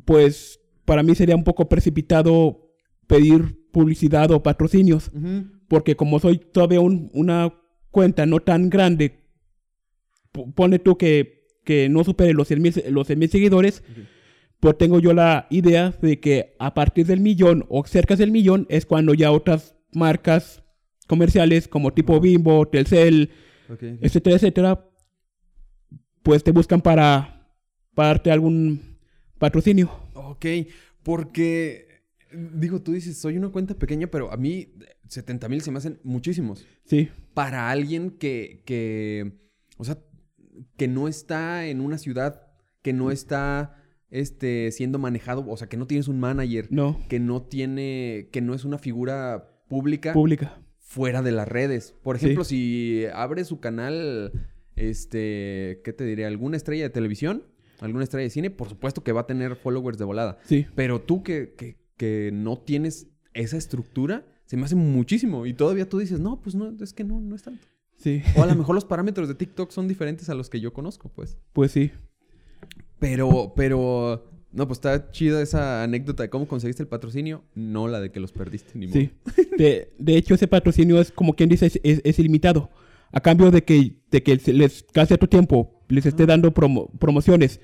pues 0.06 0.60
para 0.86 1.04
mí 1.04 1.16
sería 1.16 1.36
un 1.36 1.44
poco 1.44 1.70
precipitado 1.70 2.72
pedir 3.08 3.70
publicidad 3.72 4.32
o 4.32 4.42
patrocinios. 4.44 5.12
Porque 5.68 5.96
como 5.96 6.20
soy 6.20 6.38
todavía 6.38 6.80
un- 6.82 7.10
una 7.14 7.54
cuenta 7.92 8.26
no 8.26 8.40
tan 8.40 8.70
grande, 8.70 9.20
pone 10.56 10.80
tú 10.80 10.98
que, 10.98 11.48
que 11.64 11.90
no 11.90 12.04
supere 12.04 12.34
los 12.34 12.48
100 12.48 12.62
mil 12.62 12.74
los 12.90 13.08
100,000 13.08 13.30
seguidores. 13.30 13.84
Pues 14.64 14.78
tengo 14.78 15.02
yo 15.02 15.12
la 15.12 15.46
idea 15.50 15.94
de 16.02 16.22
que 16.22 16.56
a 16.58 16.74
partir 16.74 17.06
del 17.06 17.20
millón 17.20 17.66
o 17.68 17.86
cerca 17.86 18.16
del 18.16 18.32
millón 18.32 18.66
es 18.70 18.86
cuando 18.86 19.14
ya 19.14 19.30
otras 19.30 19.76
marcas 19.92 20.64
comerciales 21.06 21.68
como 21.68 21.92
tipo 21.92 22.22
Bimbo, 22.22 22.66
Telcel, 22.70 23.30
etcétera, 24.00 24.38
etcétera, 24.38 24.90
pues 26.22 26.46
te 26.46 26.54
buscan 26.54 26.80
para, 26.80 27.46
para 27.94 28.08
darte 28.08 28.32
algún 28.32 29.00
patrocinio. 29.38 29.92
Ok, 30.14 30.46
porque... 31.04 32.06
Digo, 32.32 32.82
tú 32.82 32.94
dices, 32.94 33.18
soy 33.18 33.36
una 33.36 33.50
cuenta 33.50 33.76
pequeña, 33.76 34.08
pero 34.08 34.32
a 34.32 34.38
mí 34.38 34.76
70 35.10 35.50
mil 35.50 35.62
se 35.62 35.72
me 35.72 35.80
hacen 35.80 36.00
muchísimos. 36.06 36.66
Sí, 36.86 37.10
para 37.34 37.70
alguien 37.70 38.12
que, 38.12 38.64
que, 38.66 39.42
o 39.76 39.84
sea, 39.84 39.98
que 40.78 40.88
no 40.88 41.10
está 41.10 41.68
en 41.68 41.82
una 41.82 41.98
ciudad, 41.98 42.48
que 42.82 42.94
no 42.94 43.12
está 43.12 43.83
este, 44.14 44.72
siendo 44.72 45.00
manejado, 45.00 45.44
o 45.48 45.58
sea, 45.58 45.68
que 45.68 45.76
no 45.76 45.88
tienes 45.88 46.08
un 46.08 46.20
manager, 46.20 46.68
no, 46.70 47.00
que 47.10 47.20
no 47.20 47.42
tiene, 47.42 48.30
que 48.32 48.42
no 48.42 48.54
es 48.54 48.64
una 48.64 48.78
figura 48.78 49.50
pública 49.68 50.14
pública. 50.14 50.62
fuera 50.78 51.24
de 51.24 51.32
las 51.32 51.48
redes. 51.48 51.96
Por 52.04 52.16
ejemplo, 52.16 52.44
si 52.44 53.06
abre 53.12 53.44
su 53.44 53.60
canal, 53.60 54.32
este, 54.76 55.82
¿qué 55.84 55.94
te 55.98 56.06
diré? 56.06 56.26
¿Alguna 56.26 56.58
estrella 56.58 56.84
de 56.84 56.90
televisión? 56.92 57.44
¿Alguna 57.80 58.04
estrella 58.04 58.26
de 58.26 58.30
cine? 58.30 58.52
Por 58.52 58.70
supuesto 58.70 59.04
que 59.04 59.12
va 59.14 59.22
a 59.22 59.26
tener 59.26 59.56
followers 59.56 59.98
de 59.98 60.06
volada. 60.06 60.38
Sí, 60.44 60.68
Pero 60.76 61.02
tú 61.02 61.24
que, 61.24 61.56
que, 61.58 61.78
que 61.98 62.30
no 62.32 62.60
tienes 62.60 63.08
esa 63.34 63.58
estructura, 63.58 64.28
se 64.46 64.58
me 64.58 64.66
hace 64.66 64.76
muchísimo. 64.76 65.48
Y 65.48 65.56
todavía 65.56 65.90
tú 65.90 65.98
dices, 65.98 66.20
no, 66.20 66.40
pues 66.40 66.54
no, 66.54 66.72
es 66.80 66.94
que 66.94 67.04
no, 67.04 67.20
no 67.20 67.36
es 67.36 67.42
tanto. 67.42 67.66
sí, 67.98 68.22
O 68.38 68.44
a 68.44 68.46
lo 68.46 68.54
mejor 68.62 68.76
los 68.76 68.86
parámetros 68.86 69.28
de 69.28 69.34
TikTok 69.34 69.72
son 69.72 69.88
diferentes 69.88 70.30
a 70.30 70.36
los 70.36 70.52
que 70.52 70.60
yo 70.60 70.72
conozco, 70.72 71.10
pues. 71.10 71.40
pues 71.52 71.72
sí. 71.72 71.92
Pero, 73.04 73.54
pero, 73.56 74.26
no, 74.52 74.68
pues 74.68 74.78
está 74.78 75.12
chida 75.12 75.42
esa 75.42 75.84
anécdota 75.84 76.24
de 76.24 76.30
cómo 76.30 76.48
conseguiste 76.48 76.82
el 76.84 76.88
patrocinio, 76.88 77.44
no 77.54 77.88
la 77.88 78.00
de 78.00 78.12
que 78.12 78.20
los 78.20 78.32
perdiste, 78.32 78.72
ni 78.80 78.88
modo. 78.88 79.00
Sí. 79.00 79.12
De, 79.58 79.94
de 80.00 80.16
hecho, 80.18 80.34
ese 80.34 80.48
patrocinio 80.48 81.00
es 81.00 81.12
como 81.12 81.34
quien 81.36 81.50
dice, 81.50 81.66
es, 81.68 81.80
es- 81.84 82.02
es 82.04 82.18
ilimitado. 82.20 82.70
A 83.12 83.20
cambio 83.20 83.52
de 83.52 83.64
que, 83.64 83.98
de 84.10 84.24
que 84.24 84.40
les 84.54 84.84
cada 84.92 85.06
cierto 85.06 85.28
tiempo 85.30 85.84
les 85.90 86.06
esté 86.08 86.26
dando 86.26 86.52
promo- 86.54 86.90
promociones, 86.98 87.60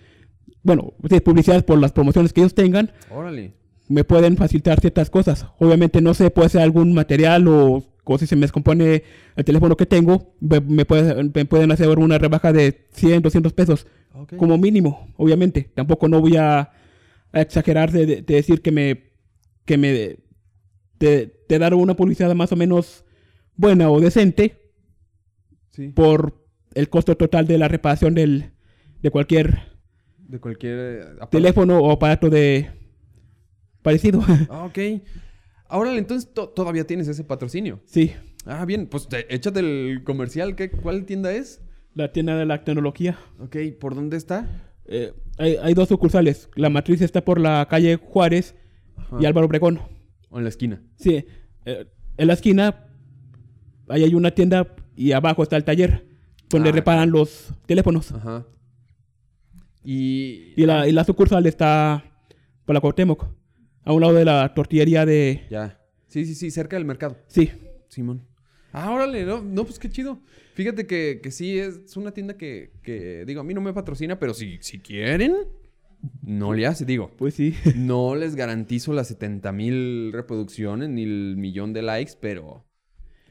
bueno, 0.62 0.94
publicidad 1.24 1.66
por 1.66 1.80
las 1.80 1.92
promociones 1.92 2.34
que 2.34 2.42
ellos 2.42 2.54
tengan, 2.54 2.92
Órale. 3.10 3.54
me 3.88 4.04
pueden 4.04 4.38
facilitar 4.38 4.80
ciertas 4.82 5.10
cosas. 5.10 5.48
Obviamente, 5.58 6.02
no 6.02 6.14
sé, 6.14 6.30
puede 6.30 6.50
ser 6.50 6.62
algún 6.62 6.94
material 6.94 7.48
o, 7.48 7.84
o 8.04 8.18
si 8.20 8.28
se 8.28 8.36
me 8.36 8.42
descompone 8.42 9.04
el 9.36 9.46
teléfono 9.46 9.76
que 9.78 9.86
tengo, 9.88 10.36
me, 10.40 10.60
me 10.60 10.86
puede- 10.86 11.24
me 11.24 11.46
pueden 11.46 11.72
hacer 11.72 11.88
una 11.98 12.18
rebaja 12.20 12.52
de 12.54 12.86
100, 12.92 13.22
200 13.24 13.54
pesos, 13.54 13.88
Como 14.38 14.58
mínimo, 14.58 15.14
obviamente. 15.18 15.72
Tampoco 15.76 16.08
no 16.08 16.20
voy 16.22 16.36
a, 16.36 16.72
a 17.32 17.42
exagerar 17.42 17.92
de, 17.92 18.06
de- 18.06 18.22
de 18.22 18.36
decir 18.36 18.62
que 18.62 18.72
me, 18.72 19.12
que 19.66 19.78
me, 19.78 20.18
te, 20.98 21.28
te 21.28 21.60
dar 21.60 21.74
una 21.74 21.96
publicidad 21.96 22.34
más 22.36 22.52
o 22.52 22.56
menos 22.56 23.06
buena 23.56 23.90
o 23.90 24.00
decente 24.00 24.58
Sí. 25.72 25.90
por 25.90 26.46
el 26.74 26.90
costo 26.90 27.16
total 27.16 27.48
de 27.48 27.58
la 27.58 27.68
reparación 27.68 28.14
del, 28.14 28.52
de 29.02 29.12
cualquier 29.12 29.60
De 30.18 30.40
cualquier 30.40 30.78
eh, 30.80 31.02
aparato. 31.04 31.30
teléfono 31.30 31.80
o 31.80 31.92
aparato 31.92 32.30
de 32.30 32.70
parecido. 33.82 34.22
Ah, 34.50 34.66
ok. 34.66 34.78
Ahora, 35.68 35.96
entonces 35.96 36.34
to- 36.34 36.50
todavía 36.50 36.86
tienes 36.86 37.08
ese 37.08 37.24
patrocinio. 37.24 37.80
sí, 37.86 38.12
Ah, 38.46 38.66
bien, 38.66 38.88
pues 38.88 39.08
te- 39.08 39.34
échate 39.34 39.60
el 39.60 40.02
comercial. 40.04 40.56
¿Qué, 40.56 40.72
¿Cuál 40.72 41.06
tienda 41.06 41.32
es? 41.34 41.62
La 42.00 42.12
tienda 42.12 42.36
de 42.38 42.46
la 42.46 42.64
tecnología. 42.64 43.18
Ok, 43.40 43.58
¿por 43.80 43.94
dónde 43.96 44.18
está? 44.18 44.48
Eh, 44.86 45.14
hay, 45.38 45.58
hay 45.62 45.74
dos 45.74 45.90
sucursales. 45.90 46.50
La 46.56 46.70
matriz 46.70 47.02
está 47.02 47.24
por 47.24 47.40
la 47.40 47.68
calle 47.70 47.98
Juárez 47.98 48.56
Ajá. 48.96 49.18
y 49.20 49.26
Álvaro 49.26 49.48
Obregón. 49.48 49.80
O 50.30 50.38
en 50.38 50.44
la 50.44 50.50
esquina. 50.50 50.82
Sí, 50.96 51.26
eh, 51.66 51.86
en 52.18 52.28
la 52.28 52.34
esquina 52.34 52.86
ahí 53.90 54.04
hay 54.04 54.16
una 54.16 54.32
tienda 54.32 54.76
y 54.96 55.12
abajo 55.12 55.44
está 55.44 55.58
el 55.58 55.64
taller 55.64 56.08
donde 56.50 56.70
Ah, 56.70 56.74
reparan 56.74 57.12
los 57.12 57.54
teléfonos. 57.68 58.12
Ajá. 58.12 58.46
Y... 59.84 60.54
Y 60.56 60.66
la, 60.66 60.88
y 60.88 60.92
la 60.92 61.04
sucursal 61.04 61.46
está 61.46 62.04
por 62.66 62.74
la 62.76 62.82
Cuauhtémoc, 62.82 63.26
a 63.84 63.94
un 63.94 64.02
lado 64.02 64.14
de 64.14 64.26
la 64.26 64.54
tortillería 64.54 65.06
de... 65.06 65.46
Ya. 65.50 65.80
Sí, 66.08 66.26
sí, 66.26 66.36
sí, 66.36 66.52
cerca 66.52 66.76
del 66.76 66.86
mercado. 66.86 67.18
Sí, 67.28 67.52
Simón. 67.88 68.26
Ah, 68.72 68.92
órale, 68.92 69.26
no, 69.26 69.42
no, 69.42 69.64
pues 69.64 69.80
qué 69.80 69.90
chido. 69.90 70.20
Fíjate 70.60 70.86
que, 70.88 71.22
que 71.24 71.32
sí, 71.32 71.58
es 71.58 71.96
una 71.96 72.12
tienda 72.12 72.36
que, 72.36 72.72
que, 72.84 73.24
digo, 73.26 73.40
a 73.40 73.44
mí 73.46 73.54
no 73.54 73.62
me 73.62 73.72
patrocina, 73.72 74.20
pero 74.20 74.34
si, 74.34 74.58
si 74.60 74.80
quieren, 74.80 75.34
no 76.22 76.54
le 76.54 76.66
hace. 76.68 76.84
Digo, 76.84 77.12
pues 77.16 77.36
sí. 77.36 77.56
no 77.78 78.14
les 78.14 78.36
garantizo 78.36 78.92
las 78.92 79.08
70 79.08 79.54
mil 79.54 80.12
reproducciones 80.12 80.90
ni 80.90 81.04
el 81.04 81.36
millón 81.38 81.72
de 81.72 81.82
likes, 81.82 82.12
pero 82.20 82.66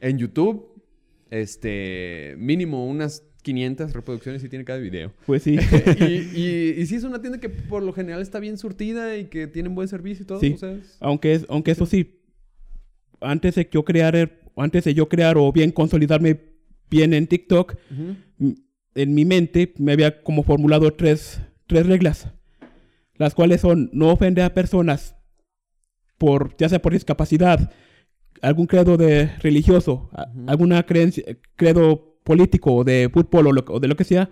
en 0.01 0.17
YouTube, 0.17 0.81
este, 1.29 2.33
mínimo 2.39 2.87
unas 2.87 3.23
500 3.43 3.93
reproducciones 3.93 4.41
sí 4.41 4.49
tiene 4.49 4.65
cada 4.65 4.79
video. 4.79 5.13
Pues 5.27 5.43
sí. 5.43 5.55
y, 5.99 6.03
y, 6.35 6.75
y 6.79 6.85
sí 6.87 6.95
es 6.95 7.03
una 7.03 7.21
tienda 7.21 7.39
que 7.39 7.49
por 7.49 7.83
lo 7.83 7.93
general 7.93 8.23
está 8.23 8.39
bien 8.39 8.57
surtida 8.57 9.17
y 9.17 9.25
que 9.25 9.45
tienen 9.45 9.75
buen 9.75 9.87
servicio 9.87 10.23
y 10.23 10.25
todo. 10.25 10.39
Sí. 10.39 10.53
o 10.53 10.57
sea, 10.57 10.71
es- 10.71 10.97
aunque, 10.99 11.33
es- 11.35 11.45
aunque 11.47 11.69
eso 11.69 11.85
sí, 11.85 12.19
antes 13.21 13.53
de 13.53 13.69
yo 13.71 13.85
crear, 13.85 14.39
antes 14.55 14.83
de 14.83 14.95
yo 14.95 15.07
crear 15.07 15.37
o 15.37 15.51
bien 15.51 15.69
consolidarme 15.71 16.48
bien 16.89 17.13
en 17.13 17.27
TikTok, 17.27 17.75
Ujú. 17.91 18.15
m- 18.39 18.55
en 18.95 19.13
mi 19.13 19.25
mente 19.25 19.73
me 19.77 19.91
había 19.93 20.21
como 20.23 20.43
formulado 20.43 20.91
tres, 20.93 21.41
tres 21.67 21.85
reglas, 21.85 22.27
las 23.15 23.33
cuales 23.35 23.61
son 23.61 23.89
no 23.93 24.09
ofender 24.11 24.43
a 24.45 24.53
personas 24.53 25.15
por, 26.17 26.55
ya 26.57 26.67
sea 26.69 26.81
por 26.81 26.93
discapacidad, 26.93 27.71
algún 28.41 28.67
credo 28.67 28.97
de 28.97 29.27
religioso, 29.41 30.09
a- 30.13 30.27
Ujú. 30.29 30.43
alguna 30.47 30.83
creencia, 30.85 31.23
credo 31.55 32.19
político 32.23 32.73
o 32.75 32.83
de 32.83 33.09
fútbol 33.11 33.47
o, 33.47 33.51
lo- 33.53 33.65
o 33.67 33.79
de 33.79 33.87
lo 33.87 33.95
que 33.95 34.03
sea, 34.03 34.29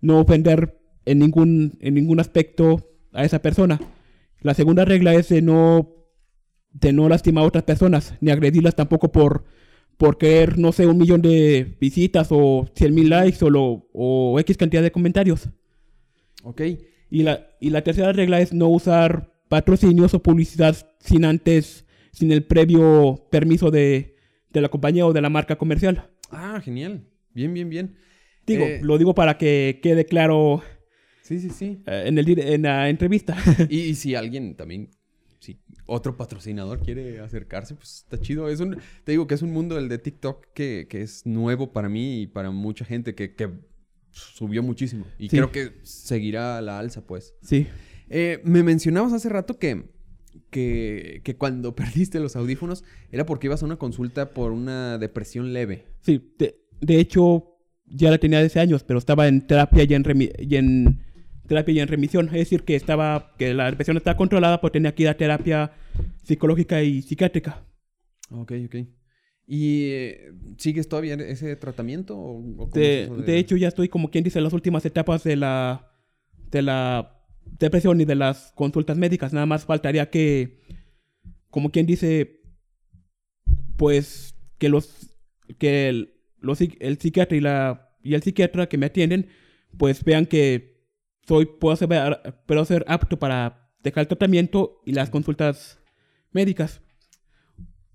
no 0.00 0.20
ofender 0.20 0.80
en 1.04 1.18
ningún, 1.20 1.78
en 1.80 1.94
ningún 1.94 2.20
aspecto 2.20 2.90
a 3.12 3.24
esa 3.24 3.40
persona. 3.40 3.80
La 4.40 4.54
segunda 4.54 4.84
regla 4.84 5.14
es 5.14 5.28
de 5.30 5.42
no, 5.42 5.94
de 6.72 6.92
no 6.92 7.08
lastimar 7.08 7.44
a 7.44 7.46
otras 7.46 7.64
personas, 7.64 8.14
ni 8.20 8.30
agredirlas 8.30 8.76
tampoco 8.76 9.10
por, 9.10 9.44
por 9.98 10.16
querer, 10.16 10.58
no 10.58 10.72
sé, 10.72 10.86
un 10.86 10.96
millón 10.96 11.20
de 11.22 11.76
visitas 11.80 12.28
o 12.30 12.66
100 12.74 12.94
mil 12.94 13.10
likes 13.10 13.44
o, 13.44 13.50
lo- 13.50 13.88
o 13.92 14.38
X 14.40 14.56
cantidad 14.56 14.82
de 14.82 14.92
comentarios. 14.92 15.50
Ok. 16.44 16.62
Y 17.10 17.22
la, 17.22 17.48
y 17.60 17.70
la 17.70 17.82
tercera 17.82 18.12
regla 18.12 18.40
es 18.40 18.52
no 18.52 18.68
usar 18.68 19.32
patrocinios 19.48 20.14
o 20.14 20.22
publicidad 20.22 20.76
sin 21.00 21.24
antes, 21.24 21.84
sin 22.12 22.32
el 22.32 22.44
previo 22.44 23.26
permiso 23.30 23.70
de, 23.70 24.16
de 24.52 24.60
la 24.60 24.68
compañía 24.68 25.06
o 25.06 25.12
de 25.12 25.20
la 25.20 25.30
marca 25.30 25.56
comercial. 25.56 26.10
Ah, 26.30 26.60
genial. 26.62 27.04
Bien, 27.34 27.52
bien, 27.54 27.68
bien. 27.68 27.96
Digo, 28.46 28.64
Eh, 28.64 28.80
lo 28.82 28.98
digo 28.98 29.14
para 29.14 29.36
que 29.38 29.80
quede 29.82 30.04
claro 30.06 30.62
Sí, 31.22 31.40
sí, 31.40 31.50
sí. 31.50 31.82
eh, 31.86 32.04
en, 32.06 32.18
el, 32.18 32.38
en 32.38 32.62
la 32.62 32.88
entrevista. 32.88 33.36
Y, 33.68 33.80
y 33.80 33.94
si 33.94 34.14
alguien 34.14 34.54
también, 34.56 34.90
si 35.40 35.58
otro 35.86 36.16
patrocinador 36.16 36.80
quiere 36.80 37.20
acercarse, 37.20 37.74
pues 37.74 38.04
está 38.04 38.20
chido. 38.20 38.48
Es 38.48 38.60
un, 38.60 38.76
te 39.04 39.12
digo 39.12 39.26
que 39.26 39.34
es 39.34 39.42
un 39.42 39.52
mundo 39.52 39.78
el 39.78 39.88
de 39.88 39.98
TikTok 39.98 40.46
que, 40.54 40.86
que 40.90 41.02
es 41.02 41.24
nuevo 41.26 41.72
para 41.72 41.88
mí 41.88 42.22
y 42.22 42.26
para 42.26 42.50
mucha 42.50 42.84
gente 42.84 43.14
que, 43.14 43.34
que 43.34 43.48
subió 44.10 44.62
muchísimo. 44.62 45.04
Y 45.18 45.28
Sí. 45.28 45.36
creo 45.36 45.52
que 45.52 45.72
seguirá 45.82 46.58
a 46.58 46.60
la 46.62 46.78
alza, 46.78 47.06
pues. 47.06 47.34
sí, 47.42 47.66
Eh, 48.10 48.40
me 48.44 48.62
mencionabas 48.62 49.12
hace 49.12 49.28
rato 49.28 49.58
que, 49.58 49.84
que, 50.50 51.20
que 51.24 51.36
cuando 51.36 51.74
perdiste 51.76 52.20
los 52.20 52.36
audífonos 52.36 52.84
era 53.12 53.26
porque 53.26 53.46
ibas 53.46 53.62
a 53.62 53.66
una 53.66 53.76
consulta 53.76 54.30
por 54.30 54.52
una 54.52 54.98
depresión 54.98 55.52
leve. 55.52 55.84
sí. 56.00 56.32
De, 56.38 56.58
de 56.80 57.00
hecho, 57.00 57.56
ya 57.86 58.10
la 58.10 58.18
tenía 58.18 58.40
desde 58.40 58.60
años, 58.60 58.84
pero 58.84 58.98
estaba 59.00 59.26
en 59.26 59.46
terapia 59.46 59.82
y 59.84 59.94
en, 59.94 60.04
remi- 60.04 60.32
y 60.38 60.54
en 60.56 61.00
terapia 61.48 61.74
y 61.74 61.80
en 61.80 61.88
remisión. 61.88 62.26
Es 62.26 62.34
decir, 62.34 62.62
que 62.62 62.76
estaba, 62.76 63.34
que 63.38 63.54
la 63.54 63.70
depresión 63.70 63.96
estaba 63.96 64.16
controlada, 64.16 64.60
pues 64.60 64.72
tenía 64.72 64.94
que 64.94 65.02
ir 65.02 65.08
a 65.08 65.16
terapia 65.16 65.72
psicológica 66.22 66.82
y 66.82 67.02
psiquiátrica. 67.02 67.64
Ok, 68.30 68.52
ok. 68.66 68.76
¿Y 69.46 69.90
eh, 69.90 70.32
sigues 70.58 70.88
todavía 70.88 71.14
ese 71.14 71.56
tratamiento? 71.56 72.16
O, 72.16 72.38
o 72.38 72.70
cómo 72.70 72.84
es 72.84 73.08
De, 73.08 73.08
de 73.24 73.38
hecho, 73.38 73.56
ya 73.56 73.68
estoy 73.68 73.88
como 73.88 74.10
quien 74.10 74.22
dice 74.22 74.38
en 74.38 74.44
las 74.44 74.52
últimas 74.52 74.84
etapas 74.84 75.24
de 75.24 75.36
la, 75.36 75.90
de 76.50 76.62
la 76.62 77.24
depresión 77.58 77.96
ni 77.96 78.04
de 78.04 78.14
las 78.14 78.52
consultas 78.54 78.98
médicas. 78.98 79.32
Nada 79.32 79.46
más 79.46 79.64
faltaría 79.64 80.10
que, 80.10 80.60
como 81.50 81.70
quien 81.70 81.86
dice, 81.86 82.42
pues 83.76 84.36
que 84.58 84.68
los 84.68 85.14
que 85.58 85.88
el, 85.88 86.14
los, 86.40 86.60
el 86.60 86.98
psiquiatra 86.98 87.36
y 87.36 87.40
la 87.40 87.94
y 88.02 88.14
el 88.14 88.22
psiquiatra 88.22 88.68
que 88.68 88.76
me 88.76 88.86
atienden 88.86 89.28
pues 89.76 90.04
vean 90.04 90.26
que 90.26 90.77
soy 91.28 91.46
puedo 91.46 91.76
ser 91.76 91.88
puedo 92.46 92.64
ser 92.64 92.84
apto 92.88 93.18
para 93.18 93.70
dejar 93.82 94.02
el 94.02 94.08
tratamiento 94.08 94.80
y 94.86 94.92
las 94.92 95.10
consultas 95.10 95.78
médicas. 96.32 96.80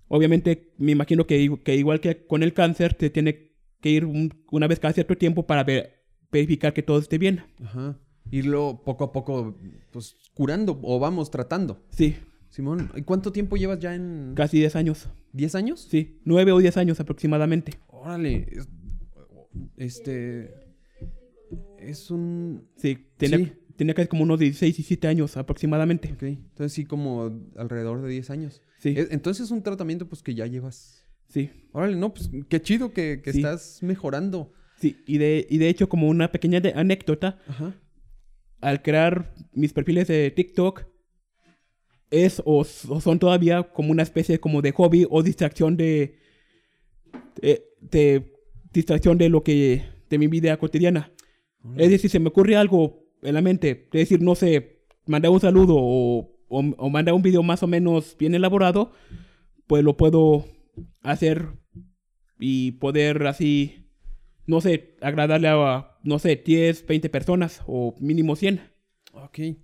Obviamente 0.08 0.72
me 0.78 0.92
imagino 0.92 1.26
que, 1.26 1.50
que 1.64 1.76
igual 1.76 2.00
que 2.00 2.26
con 2.26 2.42
el 2.42 2.52
cáncer 2.54 2.96
se 2.98 3.10
tiene 3.10 3.52
que 3.80 3.90
ir 3.90 4.04
un- 4.04 4.32
una 4.50 4.66
vez 4.66 4.78
cada 4.80 4.92
cierto 4.94 5.16
tiempo 5.16 5.46
para 5.46 5.64
ver- 5.64 6.04
verificar 6.30 6.72
que 6.72 6.82
todo 6.82 6.98
esté 6.98 7.18
bien. 7.18 7.42
Ajá. 7.62 7.98
Irlo 8.30 8.82
poco 8.84 9.04
a 9.04 9.12
poco, 9.12 9.58
pues, 9.92 10.16
curando 10.34 10.78
o 10.82 10.98
vamos 10.98 11.30
tratando. 11.30 11.82
Sí, 11.90 12.16
Simón, 12.48 12.90
¿y 12.96 13.02
cuánto 13.02 13.32
tiempo 13.32 13.56
llevas 13.56 13.78
ya 13.80 13.94
en...? 13.94 14.32
casi 14.34 14.58
10 14.58 14.76
años. 14.76 15.08
¿10 15.32 15.54
años? 15.56 15.86
Sí, 15.90 16.20
9 16.24 16.52
o 16.52 16.58
10 16.58 16.76
años 16.76 17.00
aproximadamente. 17.00 17.72
Órale. 17.88 18.46
es- 18.50 18.68
Este... 19.76 20.54
Es 21.90 22.10
un... 22.10 22.66
Sí, 22.76 22.98
tenía, 23.16 23.38
Sí. 23.38 23.52
tenía 23.76 23.94
casi 23.94 24.08
como 24.08 24.22
unos 24.22 24.38
16, 24.38 24.76
17 24.76 25.06
años 25.08 25.36
aproximadamente. 25.36 26.12
Ok. 26.12 26.22
Entonces 26.22 26.72
sí, 26.72 26.84
como 26.84 27.32
alrededor 27.56 28.02
de 28.02 28.08
10 28.10 28.30
años. 28.30 28.62
Sí, 28.78 28.90
E- 28.96 29.08
Entonces 29.10 29.44
es 29.46 29.50
un 29.50 29.62
tratamiento, 29.62 30.08
pues, 30.08 30.22
que 30.22 30.34
ya 30.34 30.46
llevas... 30.46 31.04
sí, 31.28 31.50
Órale, 31.72 31.96
no, 31.96 32.12
pues, 32.14 32.30
qué 32.48 32.60
chido 32.62 32.92
que, 32.92 33.20
que 33.22 33.32
Sí. 33.32 33.38
estás 33.38 33.82
mejorando. 33.82 34.52
sí. 34.78 34.96
Y 35.06 35.18
de, 35.18 35.46
y 35.50 35.58
de 35.58 35.68
hecho, 35.68 35.88
como 35.88 36.08
una 36.08 36.30
pequeña 36.32 36.60
de- 36.60 36.72
anécdota, 36.74 37.38
Ajá. 37.48 37.74
al 38.60 38.82
crear 38.82 39.34
mis 39.52 39.72
perfiles 39.72 40.08
de 40.08 40.30
TikTok, 40.30 40.86
es 42.10 42.40
o, 42.44 42.64
son 42.64 43.18
todavía 43.18 43.62
como 43.64 43.90
una 43.90 44.02
especie 44.04 44.38
como 44.38 44.62
de 44.62 44.70
hobby 44.72 45.06
o 45.10 45.22
distracción 45.22 45.76
de, 45.76 46.18
de, 47.40 47.64
de 47.80 48.32
distracción 48.72 49.18
de 49.18 49.28
lo 49.28 49.42
que, 49.42 49.82
de 50.10 50.18
mi 50.18 50.28
vida 50.28 50.56
cotidiana. 50.56 51.10
Es 51.76 51.90
decir, 51.90 52.10
se 52.10 52.18
me 52.20 52.28
ocurre 52.28 52.56
algo 52.56 53.06
en 53.22 53.34
la 53.34 53.42
mente, 53.42 53.88
es 53.92 54.00
decir, 54.00 54.20
no 54.20 54.34
sé, 54.34 54.84
mandar 55.06 55.30
un 55.30 55.40
saludo 55.40 55.76
o, 55.78 56.30
o, 56.48 56.58
o 56.76 56.90
mandar 56.90 57.14
un 57.14 57.22
video 57.22 57.42
más 57.42 57.62
o 57.62 57.66
menos 57.66 58.16
bien 58.18 58.34
elaborado, 58.34 58.92
pues 59.66 59.82
lo 59.82 59.96
puedo 59.96 60.44
hacer 61.02 61.48
y 62.38 62.72
poder 62.72 63.26
así, 63.26 63.88
no 64.46 64.60
sé, 64.60 64.96
agradarle 65.00 65.48
a, 65.48 65.96
no 66.02 66.18
sé, 66.18 66.36
10, 66.36 66.86
20 66.86 67.08
personas 67.08 67.62
o 67.66 67.94
mínimo 68.00 68.36
100. 68.36 68.60
Ok. 69.12 69.38
E- 69.38 69.58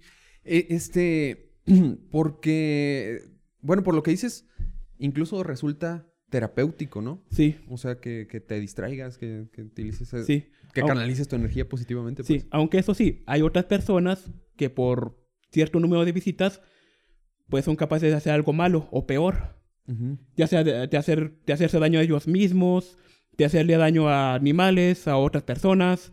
Este, 0.44 1.52
porque, 2.10 3.20
bueno, 3.60 3.82
por 3.82 3.94
lo 3.94 4.02
que 4.02 4.12
dices, 4.12 4.48
incluso 4.98 5.42
resulta 5.42 6.09
terapéutico, 6.30 7.02
¿no? 7.02 7.22
Sí, 7.30 7.56
O 7.68 7.76
sea, 7.76 7.96
que, 8.00 8.26
que 8.28 8.40
te 8.40 8.58
distraigas, 8.58 9.18
que, 9.18 9.48
que 9.52 9.62
utilices, 9.62 10.12
eh, 10.14 10.24
sí. 10.24 10.46
que 10.72 10.82
canalices 10.82 11.28
tu 11.28 11.36
energía 11.36 11.68
positivamente. 11.68 12.22
Sí, 12.22 12.38
pues. 12.38 12.46
aunque 12.50 12.78
eso 12.78 12.94
sí, 12.94 13.22
hay 13.26 13.42
otras 13.42 13.66
personas 13.66 14.30
que 14.56 14.70
por 14.70 15.18
cierto 15.50 15.80
número 15.80 16.04
de 16.04 16.12
visitas, 16.12 16.62
pues 17.48 17.64
son 17.64 17.76
capaces 17.76 18.10
de 18.10 18.16
hacer 18.16 18.32
algo 18.32 18.52
malo 18.52 18.88
o 18.90 19.06
peor. 19.06 19.58
Ya 20.36 20.46
sea 20.46 20.62
de, 20.62 20.86
de 20.86 20.96
hacer, 20.96 21.40
de 21.44 21.52
hacerse 21.52 21.80
daño 21.80 21.98
a 21.98 22.02
ellos 22.04 22.28
mismos, 22.28 22.96
de 23.36 23.44
hacerle 23.44 23.76
daño 23.76 24.08
a 24.08 24.34
animales, 24.34 25.08
a 25.08 25.16
otras 25.16 25.42
personas, 25.42 26.12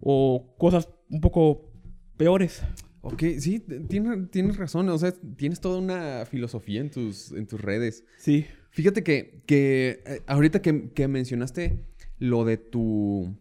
o 0.00 0.56
cosas 0.58 0.88
un 1.08 1.20
poco 1.20 1.70
peores. 2.16 2.60
Ok, 3.02 3.22
sí, 3.38 3.60
tienes, 3.88 4.30
tienes 4.30 4.56
razón. 4.56 4.88
O 4.88 4.98
sea, 4.98 5.12
tienes 5.36 5.60
toda 5.60 5.78
una 5.78 6.26
filosofía 6.26 6.80
en 6.80 6.90
tus, 6.90 7.30
en 7.30 7.46
tus 7.46 7.60
redes. 7.60 8.04
Sí, 8.18 8.46
Fíjate 8.72 9.02
que, 9.04 9.42
que 9.46 10.02
eh, 10.04 10.22
ahorita 10.26 10.60
que, 10.62 10.90
que 10.90 11.06
mencionaste 11.08 11.78
lo 12.18 12.44
de 12.44 12.56
tu 12.56 13.36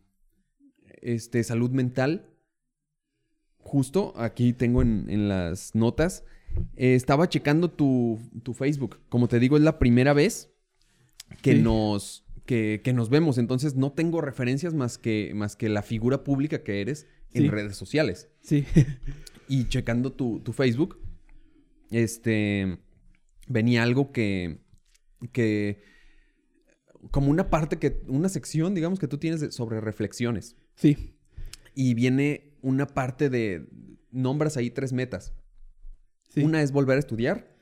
este, 1.02 1.44
salud 1.44 1.72
mental, 1.72 2.28
justo 3.60 4.14
aquí 4.18 4.54
tengo 4.54 4.82
en, 4.82 5.06
en 5.10 5.28
las 5.30 5.74
notas, 5.76 6.24
eh, 6.76 6.96
estaba 6.96 7.30
checando 7.30 7.70
tu, 7.72 8.20
tu 8.44 8.54
Facebook. 8.54 9.00
Como 9.10 9.28
te 9.28 9.40
digo, 9.40 9.56
es 9.58 9.64
la 9.64 9.80
primera 9.80 10.14
vez 10.14 10.52
que, 11.42 11.56
Sí. 11.56 11.62
nos, 11.62 12.26
que, 12.46 12.82
que 12.84 12.92
nos 12.94 13.10
vemos. 13.10 13.38
Entonces 13.38 13.76
no 13.76 13.94
tengo 13.94 14.20
referencias 14.22 14.74
más 14.74 14.98
que, 14.98 15.32
más 15.34 15.56
que 15.56 15.70
la 15.70 15.82
figura 15.82 16.24
pública 16.26 16.62
que 16.64 16.82
eres 16.82 17.08
en 17.34 17.44
Sí. 17.44 17.50
redes 17.50 17.78
sociales. 17.78 18.30
sí, 18.42 18.66
Y 19.48 19.66
checando 19.70 20.14
tu, 20.14 20.40
tu 20.40 20.54
Facebook, 20.54 20.98
este, 21.90 22.78
venía 23.48 23.84
algo 23.84 24.12
que, 24.14 24.60
que, 25.30 25.82
como 27.12 27.30
una 27.30 27.50
parte 27.50 27.78
que, 27.78 28.02
una 28.08 28.30
sección, 28.30 28.74
digamos, 28.76 29.00
que 29.00 29.08
tú 29.08 29.18
tienes 29.18 29.42
de- 29.42 29.52
sobre 29.52 29.82
reflexiones. 29.82 30.56
sí, 30.76 31.16
Y 31.76 31.94
viene 31.94 32.54
una 32.62 32.86
parte 32.88 33.30
de, 33.30 33.68
nombras 34.12 34.58
ahí 34.58 34.70
tres 34.70 34.94
metas. 34.94 35.34
sí. 36.30 36.44
Una 36.44 36.62
es 36.62 36.72
volver 36.72 36.98
a 36.98 37.00
estudiar, 37.00 37.56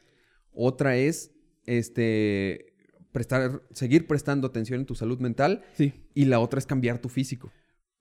otra 0.52 0.96
es, 0.98 1.32
este, 1.66 2.74
prestar, 3.12 3.62
seguir 3.72 4.08
prestando 4.08 4.48
atención 4.48 4.80
en 4.82 4.86
tu 4.86 4.96
salud 4.96 5.20
mental 5.20 5.64
sí, 5.76 5.94
y 6.14 6.26
la 6.26 6.40
otra 6.40 6.58
es 6.60 6.66
cambiar 6.66 7.00
tu 7.00 7.08
físico. 7.10 7.52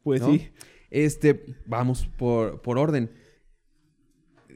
pues 0.02 0.20
¿no? 0.20 0.32
sí, 0.32 0.48
Este, 0.90 1.44
vamos 1.66 2.06
por, 2.18 2.62
por 2.62 2.78
orden. 2.78 3.10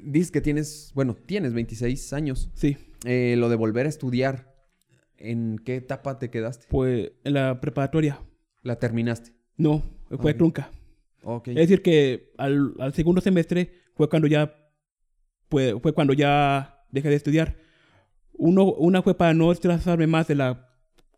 Dices 0.03 0.31
que 0.33 0.41
tienes, 0.41 0.91
bueno, 0.95 1.15
tienes 1.15 1.53
26 1.53 2.13
años. 2.13 2.51
sí. 2.55 2.77
Eh, 3.05 3.35
lo 3.37 3.49
de 3.49 3.57
volver 3.57 3.87
a 3.87 3.89
estudiar, 3.89 4.52
¿en 5.23 5.59
qué 5.65 5.77
etapa 5.77 6.19
te 6.19 6.31
quedaste? 6.31 6.67
Pues 6.69 7.13
en 7.25 7.35
la 7.35 7.61
preparatoria, 7.61 8.19
La 8.63 8.77
terminaste. 8.79 9.33
no, 9.57 9.83
fue 10.09 10.33
Ok. 10.33 10.37
trunca. 10.39 10.71
Ok. 11.25 11.49
Es 11.49 11.55
decir, 11.55 11.83
que 11.83 12.33
al, 12.39 12.75
al 12.79 12.93
segundo 12.95 13.21
semestre 13.21 13.73
fue 13.95 14.09
cuando 14.09 14.27
ya, 14.29 14.55
fue, 15.49 15.79
fue 15.81 15.93
cuando 15.93 16.13
ya 16.13 16.85
dejé 16.91 17.09
de 17.09 17.17
estudiar. 17.17 17.57
Uno, 18.33 18.65
una 18.65 19.03
fue 19.03 19.15
para 19.17 19.35
no 19.35 19.53
estresarme 19.53 20.07
más 20.07 20.27
de 20.27 20.35
la, 20.35 20.69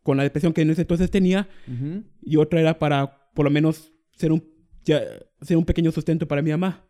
con 0.03 0.17
la 0.17 0.23
depresión 0.25 0.53
que 0.53 0.63
en 0.63 0.71
ese 0.71 0.83
entonces 0.83 1.11
tenía, 1.11 1.49
Ujú. 1.67 2.05
y 2.23 2.37
otra 2.37 2.61
era 2.61 2.79
para 2.79 3.31
por 3.35 3.45
lo 3.45 3.51
menos 3.51 3.93
ser 4.13 4.31
un, 4.33 4.45
ya, 4.85 5.01
ser 5.41 5.57
un 5.57 5.65
pequeño 5.65 5.91
sustento 5.91 6.29
para 6.29 6.43
mi 6.43 6.51
mamá. 6.51 6.87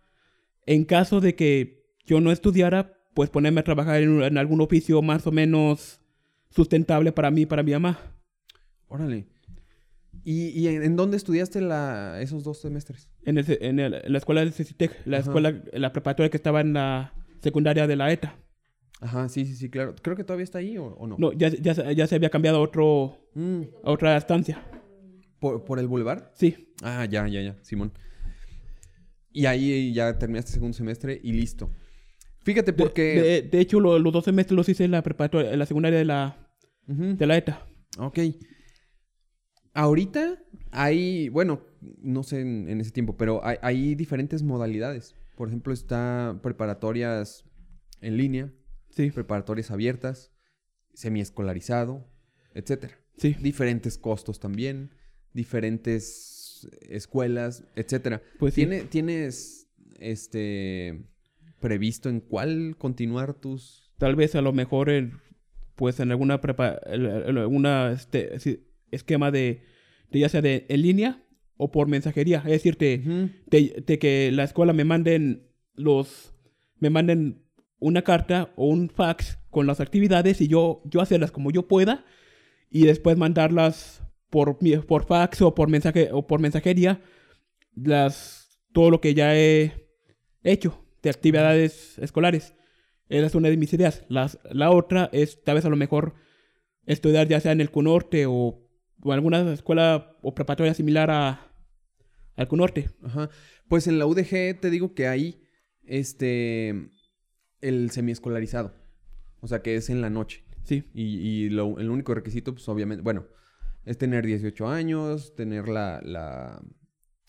En 0.67 0.85
caso 0.85 1.21
de 1.21 1.35
que 1.37 1.85
yo 2.07 2.21
no 2.21 2.33
estudiara, 2.33 2.93
pues 3.15 3.31
ponerme 3.31 3.61
a 3.61 3.65
trabajar 3.65 4.03
en, 4.03 4.23
en 4.23 4.39
algún 4.39 4.61
oficio 4.61 5.01
más 5.03 5.27
o 5.27 5.31
menos 5.33 6.01
sustentable 6.55 7.13
para 7.13 7.31
mí 7.31 7.43
y 7.43 7.47
para 7.47 7.63
mi 7.63 7.73
mamá. 7.73 7.99
Órale. 8.89 9.27
¿Y, 10.25 10.49
y 10.59 10.69
en, 10.69 10.83
en 10.83 10.97
dónde 10.97 11.17
estudiaste 11.17 11.61
la, 11.61 12.21
esos 12.21 12.45
dos 12.45 12.61
semestres? 12.61 13.09
En, 13.25 13.39
el, 13.39 13.59
en, 13.61 13.79
el- 13.81 13.95
en 13.95 14.13
la 14.13 14.19
escuela 14.19 14.41
del 14.41 14.53
CECITEC, 14.53 15.07
la 15.07 15.19
Ajá. 15.19 15.27
escuela, 15.27 15.63
la 15.73 15.93
preparatoria 15.93 16.31
que 16.31 16.37
estaba 16.37 16.61
en 16.61 16.73
la 16.73 17.13
secundaria 17.41 17.87
de 17.87 17.97
la 17.97 18.11
ETA. 18.13 18.37
Ajá, 19.01 19.29
sí, 19.29 19.45
sí, 19.45 19.55
sí, 19.57 19.69
claro. 19.69 19.95
Creo 20.01 20.17
que 20.17 20.25
todavía 20.25 20.45
está 20.45 20.59
ahí 20.59 20.79
o, 20.79 20.87
o 20.87 21.07
no. 21.07 21.17
No, 21.19 21.33
ya, 21.33 21.49
ya, 21.49 21.73
ya 21.93 22.07
se 22.07 22.15
había 22.15 22.31
cambiado 22.31 22.59
a, 22.59 22.61
otro, 22.61 23.19
Mm, 23.35 23.63
a 23.83 23.91
otra 23.91 24.17
estancia. 24.17 24.63
¿por, 25.41 25.65
¿Por 25.65 25.79
el 25.79 25.89
boulevard? 25.89 26.31
Sí, 26.35 26.73
Ah, 26.83 27.05
ya, 27.05 27.27
ya, 27.29 27.43
ya, 27.43 27.57
Simón. 27.63 27.93
Y 29.33 29.47
ahí 29.47 29.93
ya 29.93 30.17
terminaste 30.19 30.53
segundo 30.53 30.77
semestre 30.77 31.21
y 31.23 31.33
listo. 31.33 31.71
Fíjate 32.45 32.73
de, 32.73 32.79
porque... 32.79 33.03
de, 33.21 33.43
de 33.43 33.61
hecho 33.61 33.81
lo- 33.81 33.99
los 33.99 34.13
dos 34.13 34.25
semestres 34.25 34.57
los 34.57 34.69
hice 34.69 34.85
en 34.85 34.93
la 34.93 35.03
preparatoria, 35.03 35.53
en 35.53 35.59
la 35.59 35.67
secundaria 35.67 35.99
de 35.99 36.05
la, 36.05 36.44
De 36.87 37.27
la 37.27 37.37
ETA. 37.37 37.67
Ok. 37.99 38.19
Ahorita 39.73 40.43
hay, 40.71 41.29
bueno, 41.31 41.63
no 42.01 42.23
sé 42.23 42.41
en, 42.41 42.69
en 42.69 42.81
ese 42.81 42.91
tiempo, 42.93 43.17
pero 43.17 43.45
hay, 43.45 43.57
hay 43.63 43.95
diferentes 43.95 44.43
modalidades. 44.43 45.15
Por 45.37 45.49
ejemplo, 45.49 45.73
está 45.73 46.39
preparatorias 46.43 47.45
en 48.01 48.17
línea, 48.17 48.53
Sí, 48.91 49.11
preparatorias 49.11 49.73
abiertas, 49.73 50.31
semiescolarizado, 50.93 52.09
etcétera. 52.55 52.97
sí. 53.17 53.35
Diferentes 53.41 53.99
costos 53.99 54.39
también, 54.39 54.91
diferentes 55.33 56.69
escuelas, 56.89 57.65
etcétera. 57.75 58.23
Pues 58.39 58.55
sí. 58.55 58.61
¿Tiene, 58.61 58.85
¿Tienes 58.85 59.69
este 59.99 61.05
previsto 61.61 62.09
en 62.09 62.21
cuál 62.21 62.77
continuar 62.79 63.35
tus 63.35 63.93
Tal 63.99 64.17
vez 64.17 64.35
a 64.35 64.43
lo 64.43 64.53
mejor 64.53 64.91
en, 64.91 65.21
pues 65.77 66.01
en 66.01 66.11
alguna 66.11 66.41
prepa, 66.41 66.79
en, 66.87 67.07
alguna 67.07 67.93
este, 67.93 68.37
esquema 68.91 69.31
de, 69.31 69.63
de 70.11 70.19
ya 70.19 70.29
sea 70.29 70.43
de 70.43 70.67
en 70.69 70.83
línea 70.83 71.23
o 71.57 71.71
por 71.71 71.89
mensajería. 71.89 72.39
Es 72.39 72.63
decir, 72.63 72.77
de 72.77 73.99
que 73.99 74.31
la 74.33 74.45
escuela 74.45 74.73
me 74.73 74.85
manden 74.85 75.49
los 75.75 76.35
me 76.79 76.91
manden 76.91 77.43
una 77.79 78.03
carta 78.03 78.53
o 78.57 78.67
un 78.67 78.89
fax 78.89 79.39
con 79.51 79.67
las 79.67 79.81
actividades 79.81 80.41
y 80.41 80.49
yo 80.49 80.83
yo 80.85 81.01
hacerlas 81.01 81.31
como 81.31 81.51
yo 81.51 81.69
pueda 81.69 82.05
y 82.71 82.87
después 82.87 83.17
mandarlas 83.17 84.03
por 84.31 84.59
por 84.87 85.05
fax 85.05 85.43
o 85.43 85.55
por 85.55 85.69
mensaje 85.69 86.11
o 86.13 86.27
por 86.27 86.41
mensajería 86.41 87.01
las 87.75 88.61
todo 88.73 88.91
lo 88.91 89.01
que 89.01 89.15
ya 89.15 89.37
he 89.37 89.73
hecho 90.43 90.85
de 91.03 91.11
actividades 91.11 91.99
escolares. 91.99 92.55
Esa 93.09 93.27
es 93.27 93.35
una 93.35 93.49
de 93.51 93.57
mis 93.57 93.73
ideas. 93.73 94.05
Las- 94.09 94.39
la 94.51 94.71
otra 94.71 95.11
es 95.13 95.43
tal 95.45 95.57
vez 95.57 95.65
a 95.65 95.69
lo 95.71 95.77
mejor 95.77 96.15
estudiar 96.87 97.29
ya 97.29 97.41
sea 97.41 97.53
en 97.53 97.61
el 97.61 97.71
CUNORTE 97.71 98.27
o, 98.27 98.61
o 99.03 99.13
alguna 99.13 99.53
escuela 99.53 100.17
o 100.23 100.35
preparatoria 100.35 100.75
similar 100.75 101.11
a, 101.11 101.53
al 102.37 102.49
CUNORTE. 102.49 102.91
Ajá. 103.03 103.29
Pues 103.69 103.87
en 103.87 103.99
la 103.99 104.07
UDG 104.07 104.59
te 104.61 104.71
digo 104.71 104.95
que 104.95 105.07
hay 105.09 105.43
este 105.85 106.89
el 107.61 107.91
semiescolarizado. 107.91 108.75
O 109.41 109.47
sea 109.49 109.61
que 109.63 109.77
es 109.77 109.91
en 109.91 110.01
la 110.01 110.11
noche. 110.11 110.45
Sí, 110.65 110.85
Y, 110.95 111.03
y 111.19 111.51
lo- 111.51 111.79
el 111.79 111.91
único 111.91 112.15
requisito, 112.15 112.53
pues 112.55 112.67
obviamente, 112.71 113.03
bueno, 113.03 113.27
es 113.85 113.99
tener 113.99 114.25
18 114.25 114.67
años, 114.69 115.35
tener 115.37 115.69
la, 115.69 116.01
la 116.03 116.63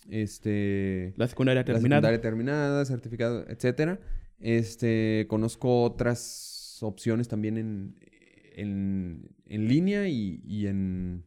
este, 0.10 1.14
la 1.18 1.28
secundaria 1.28 1.62
la 1.62 1.66
terminada. 1.66 2.02
secundaria 2.02 2.22
terminada, 2.22 2.86
certificado, 2.86 3.46
etcétera. 3.50 4.00
Este, 4.40 5.26
conozco 5.30 5.84
otras 5.84 6.78
opciones 6.82 7.28
también 7.28 7.58
en, 7.58 7.96
en, 8.56 9.30
en 9.46 9.68
línea 9.68 10.08
y, 10.08 10.42
y 10.46 10.68
en 10.68 11.26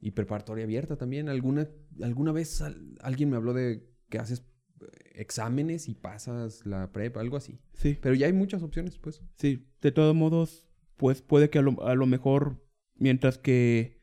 y 0.00 0.12
preparatoria 0.12 0.64
abierta 0.64 0.96
también. 0.96 1.28
Alguna, 1.28 1.68
alguna 2.02 2.32
vez 2.32 2.60
al- 2.62 2.96
alguien 3.00 3.30
me 3.30 3.36
habló 3.36 3.52
de 3.52 3.84
que 4.08 4.18
haces 4.18 4.44
eh, 4.80 4.86
exámenes 5.16 5.88
y 5.88 5.94
pasas 5.94 6.64
la 6.66 6.92
prepa, 6.92 7.20
algo 7.20 7.36
así. 7.36 7.58
Sí, 7.74 7.98
Pero 8.00 8.14
ya 8.14 8.26
hay 8.26 8.32
muchas 8.32 8.62
opciones, 8.62 8.98
pues. 8.98 9.22
sí. 9.36 9.66
De 9.80 9.92
todos 9.92 10.14
modos, 10.14 10.66
pues 10.96 11.22
puede 11.22 11.50
que 11.50 11.58
a 11.58 11.62
lo, 11.62 11.82
a 11.86 11.94
lo 11.94 12.06
mejor, 12.06 12.64
mientras 12.96 13.38
que, 13.38 13.98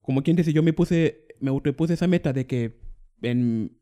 como 0.00 0.22
quien 0.22 0.36
dice, 0.36 0.52
yo 0.52 0.62
me 0.62 0.72
puse, 0.72 1.26
me 1.40 1.72
puse 1.72 1.94
esa 1.94 2.06
meta 2.06 2.32
de 2.32 2.46
que 2.46 2.80
en, 3.22 3.78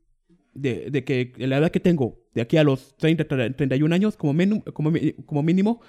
de, 0.55 0.91
de 0.91 1.05
que 1.05 1.33
la 1.39 1.59
edad 1.59 1.71
que 1.71 1.81
tengo, 1.81 2.21
de 2.35 2.41
aquí 2.43 2.57
a 2.57 2.65
los 2.65 2.97
30, 2.97 3.25
31 3.57 3.95
años, 3.95 4.17
como, 4.17 4.35
como, 4.73 5.43
mínimo, 5.43 5.81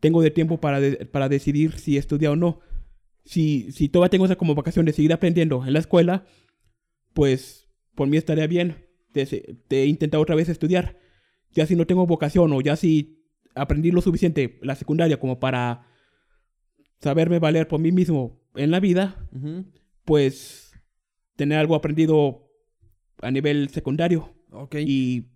tengo 0.00 0.22
de 0.22 0.30
tiempo 0.30 0.58
para, 0.60 0.80
de- 0.80 1.06
para 1.06 1.28
decidir 1.28 1.78
si 1.78 1.96
estudiar 1.96 2.32
o 2.32 2.36
no. 2.36 2.60
Si, 3.24 3.72
si 3.72 3.88
todavía 3.88 4.10
tengo 4.10 4.24
esa 4.26 4.36
como 4.36 4.54
vacación 4.54 4.86
de 4.86 4.92
seguir 4.92 5.12
aprendiendo 5.12 5.64
en 5.66 5.72
la 5.72 5.78
escuela, 5.80 6.24
pues 7.12 7.66
por 7.94 8.06
mí 8.08 8.16
estaría 8.16 8.46
bien 8.46 8.76
de, 9.12 9.56
de 9.68 9.86
intentar 9.86 10.20
otra 10.20 10.34
vez 10.36 10.48
estudiar. 10.48 10.96
Ya 11.52 11.66
si 11.66 11.74
no 11.74 11.86
tengo 11.86 12.06
vocación 12.06 12.52
o 12.52 12.60
ya 12.60 12.76
si 12.76 13.24
aprendí 13.54 13.90
lo 13.90 14.00
suficiente 14.02 14.58
la 14.62 14.74
secundaria 14.76 15.18
como 15.18 15.40
para 15.40 15.86
saberme 17.00 17.38
valer 17.38 17.68
por 17.68 17.80
mí 17.80 17.92
mismo 17.92 18.40
en 18.54 18.70
la 18.70 18.80
vida, 18.80 19.28
pues 20.04 20.72
tener 21.36 21.58
algo 21.58 21.74
aprendido 21.74 22.45
a 23.22 23.30
nivel 23.30 23.68
secundario 23.70 24.34
Ok. 24.50 24.76
y, 24.76 25.26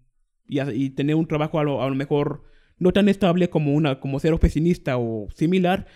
y, 0.48 0.60
y 0.60 0.90
tener 0.90 1.16
un 1.16 1.26
trabajo 1.26 1.58
a 1.58 1.64
lo, 1.64 1.82
a 1.82 1.88
lo 1.88 1.94
mejor 1.94 2.44
no 2.78 2.92
tan 2.92 3.08
estable 3.08 3.50
como 3.50 3.74
una 3.74 4.00
como 4.00 4.20
ser 4.20 4.32
oficinista 4.32 4.96
o 4.98 5.28
similar, 5.34 5.86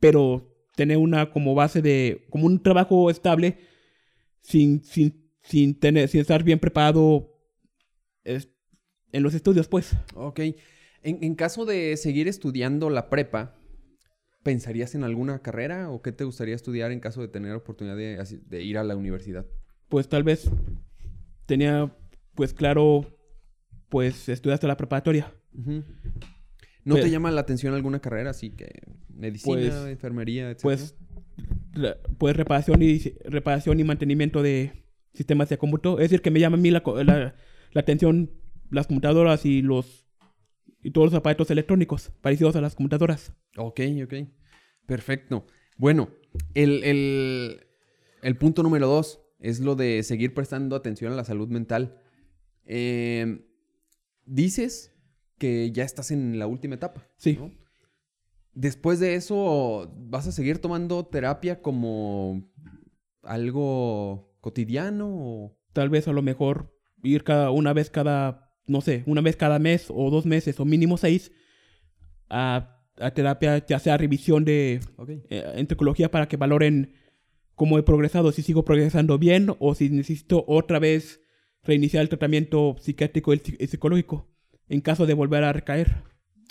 pero 0.00 0.48
tener 0.76 0.98
una 0.98 1.30
como 1.30 1.54
base 1.54 1.82
de 1.82 2.26
como 2.30 2.46
un 2.46 2.62
trabajo 2.62 3.10
estable 3.10 3.58
sin 4.40 4.82
sin 4.84 5.22
sin 5.42 5.78
tener 5.78 6.08
sin 6.08 6.20
estar 6.20 6.42
bien 6.44 6.58
preparado 6.58 7.28
es- 8.24 8.48
en 9.12 9.22
los 9.22 9.34
estudios, 9.34 9.68
pues. 9.68 9.94
Ok. 10.14 10.40
En, 11.02 11.22
en 11.22 11.34
caso 11.34 11.64
de 11.64 11.96
seguir 11.96 12.28
estudiando 12.28 12.88
la 12.90 13.10
prepa, 13.10 13.54
¿pensarías 14.42 14.94
en 14.94 15.04
alguna 15.04 15.40
carrera 15.42 15.90
o 15.90 16.00
qué 16.02 16.12
te 16.12 16.24
gustaría 16.24 16.54
estudiar 16.54 16.92
en 16.92 17.00
caso 17.00 17.20
de 17.20 17.28
tener 17.28 17.52
oportunidad 17.54 17.96
de, 17.96 18.40
de 18.46 18.62
ir 18.62 18.78
a 18.78 18.84
la 18.84 18.96
universidad? 18.96 19.44
Pues 19.88 20.08
tal 20.08 20.22
vez 20.22 20.48
tenía 21.46 21.94
pues 22.34 22.52
claro 22.54 23.06
pues 23.88 24.28
estudiar 24.28 24.54
hasta 24.54 24.66
la 24.68 24.76
preparatoria. 24.76 25.32
¿No 26.84 26.94
Pues- 26.94 27.04
te 27.04 27.10
llama 27.10 27.30
la 27.30 27.42
atención 27.42 27.74
alguna 27.74 28.00
carrera 28.00 28.30
así 28.30 28.50
que 28.50 28.80
medicina, 29.08 29.54
Pues- 29.54 29.74
enfermería, 29.86 30.50
etcétera? 30.50 30.62
pues, 30.62 30.96
re- 31.72 31.96
pues 32.18 32.36
reparación 32.36 32.82
y 32.82 32.98
reparación 33.24 33.78
y 33.80 33.84
mantenimiento 33.84 34.42
de 34.42 34.84
sistemas 35.14 35.48
de 35.48 35.58
cómputo. 35.58 35.98
Es 35.98 36.10
decir, 36.10 36.22
que 36.22 36.30
me 36.30 36.40
llama 36.40 36.56
a 36.56 36.60
mí 36.60 36.70
la, 36.70 36.82
la- 37.04 37.34
la 37.72 37.80
atención 37.80 38.30
las 38.70 38.86
computadoras 38.86 39.44
y 39.46 39.62
los 39.62 40.06
y 40.84 40.90
todos 40.90 41.12
los 41.12 41.14
aparatos 41.14 41.48
electrónicos 41.50 42.10
parecidos 42.22 42.56
a 42.56 42.60
las 42.60 42.74
computadoras. 42.74 43.32
Ok, 43.56 43.80
ok. 44.04 44.14
Perfecto. 44.86 45.46
Bueno, 45.76 46.10
el, 46.54 46.82
el- 46.82 47.66
el 48.22 48.36
punto 48.36 48.62
número 48.64 48.88
dos 48.88 49.20
es 49.42 49.60
lo 49.60 49.74
de 49.76 50.02
seguir 50.02 50.32
prestando 50.32 50.74
atención 50.76 51.12
a 51.12 51.16
la 51.16 51.24
salud 51.24 51.48
mental. 51.48 52.00
Eh, 52.64 53.44
dices 54.24 54.94
que 55.38 55.70
ya 55.72 55.84
estás 55.84 56.10
en 56.10 56.38
la 56.38 56.46
última 56.46 56.76
etapa. 56.76 57.06
Sí. 57.16 57.36
¿no? 57.38 57.50
Después 58.54 59.00
de 59.00 59.14
eso, 59.16 59.92
¿vas 59.96 60.26
a 60.26 60.32
seguir 60.32 60.58
tomando 60.58 61.04
terapia 61.06 61.60
como 61.60 62.48
algo 63.22 64.36
cotidiano? 64.40 65.08
o- 65.10 65.58
Tal 65.72 65.88
vez 65.88 66.06
a 66.06 66.12
lo 66.12 66.22
mejor 66.22 66.76
ir 67.02 67.24
cada 67.24 67.50
una 67.50 67.72
vez 67.72 67.90
cada, 67.90 68.52
no 68.66 68.80
sé, 68.80 69.02
una 69.06 69.22
vez 69.22 69.36
cada 69.36 69.58
mes 69.58 69.86
o 69.88 70.10
dos 70.10 70.26
meses 70.26 70.60
o 70.60 70.64
mínimo 70.64 70.98
seis 70.98 71.32
a, 72.28 72.78
a 72.98 73.10
terapia, 73.12 73.64
ya 73.66 73.78
sea 73.78 73.96
revisión 73.96 74.44
de 74.44 74.80
eh, 75.30 75.52
en 75.54 75.66
psicología 75.66 76.10
para 76.10 76.28
que 76.28 76.36
valoren 76.36 76.92
cómo 77.54 77.78
he 77.78 77.82
progresado, 77.82 78.32
si 78.32 78.42
sigo 78.42 78.64
progresando 78.64 79.18
bien 79.18 79.48
o 79.58 79.74
si 79.74 79.88
necesito 79.90 80.44
otra 80.46 80.78
vez 80.78 81.20
reiniciar 81.62 82.02
el 82.02 82.08
tratamiento 82.08 82.76
psiquiátrico 82.80 83.32
y 83.34 83.38
psi- 83.38 83.56
y 83.60 83.66
psicológico 83.66 84.28
en 84.68 84.80
caso 84.80 85.06
de 85.06 85.14
volver 85.14 85.44
a 85.44 85.52
recaer. 85.52 86.02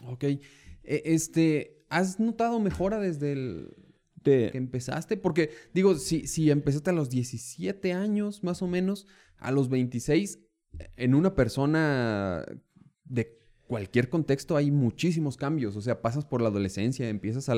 Ok. 0.06 0.24
E- 0.24 0.40
Este, 0.84 1.84
¿has 1.90 2.20
notado 2.20 2.60
mejora 2.60 3.00
desde 3.00 3.34
el 3.34 3.70
De- 4.24 4.50
que 4.52 4.58
empezaste? 4.58 5.18
Porque, 5.18 5.50
digo, 5.74 5.96
si, 5.96 6.28
si 6.28 6.50
empezaste 6.52 6.92
a 6.92 6.94
los 6.94 7.10
17 7.10 7.94
años, 7.94 8.44
más 8.44 8.62
o 8.62 8.68
menos, 8.68 9.08
a 9.38 9.52
los 9.52 9.70
26, 9.70 10.40
en 10.96 11.16
una 11.16 11.36
persona 11.36 12.46
de 13.04 13.38
cualquier 13.68 14.10
contexto 14.10 14.56
hay 14.56 14.70
muchísimos 14.72 15.36
cambios. 15.38 15.76
O 15.76 15.82
sea, 15.82 16.02
pasas 16.02 16.26
por 16.26 16.42
la 16.42 16.50
adolescencia, 16.50 17.10
empiezas 17.10 17.50
a 17.50 17.56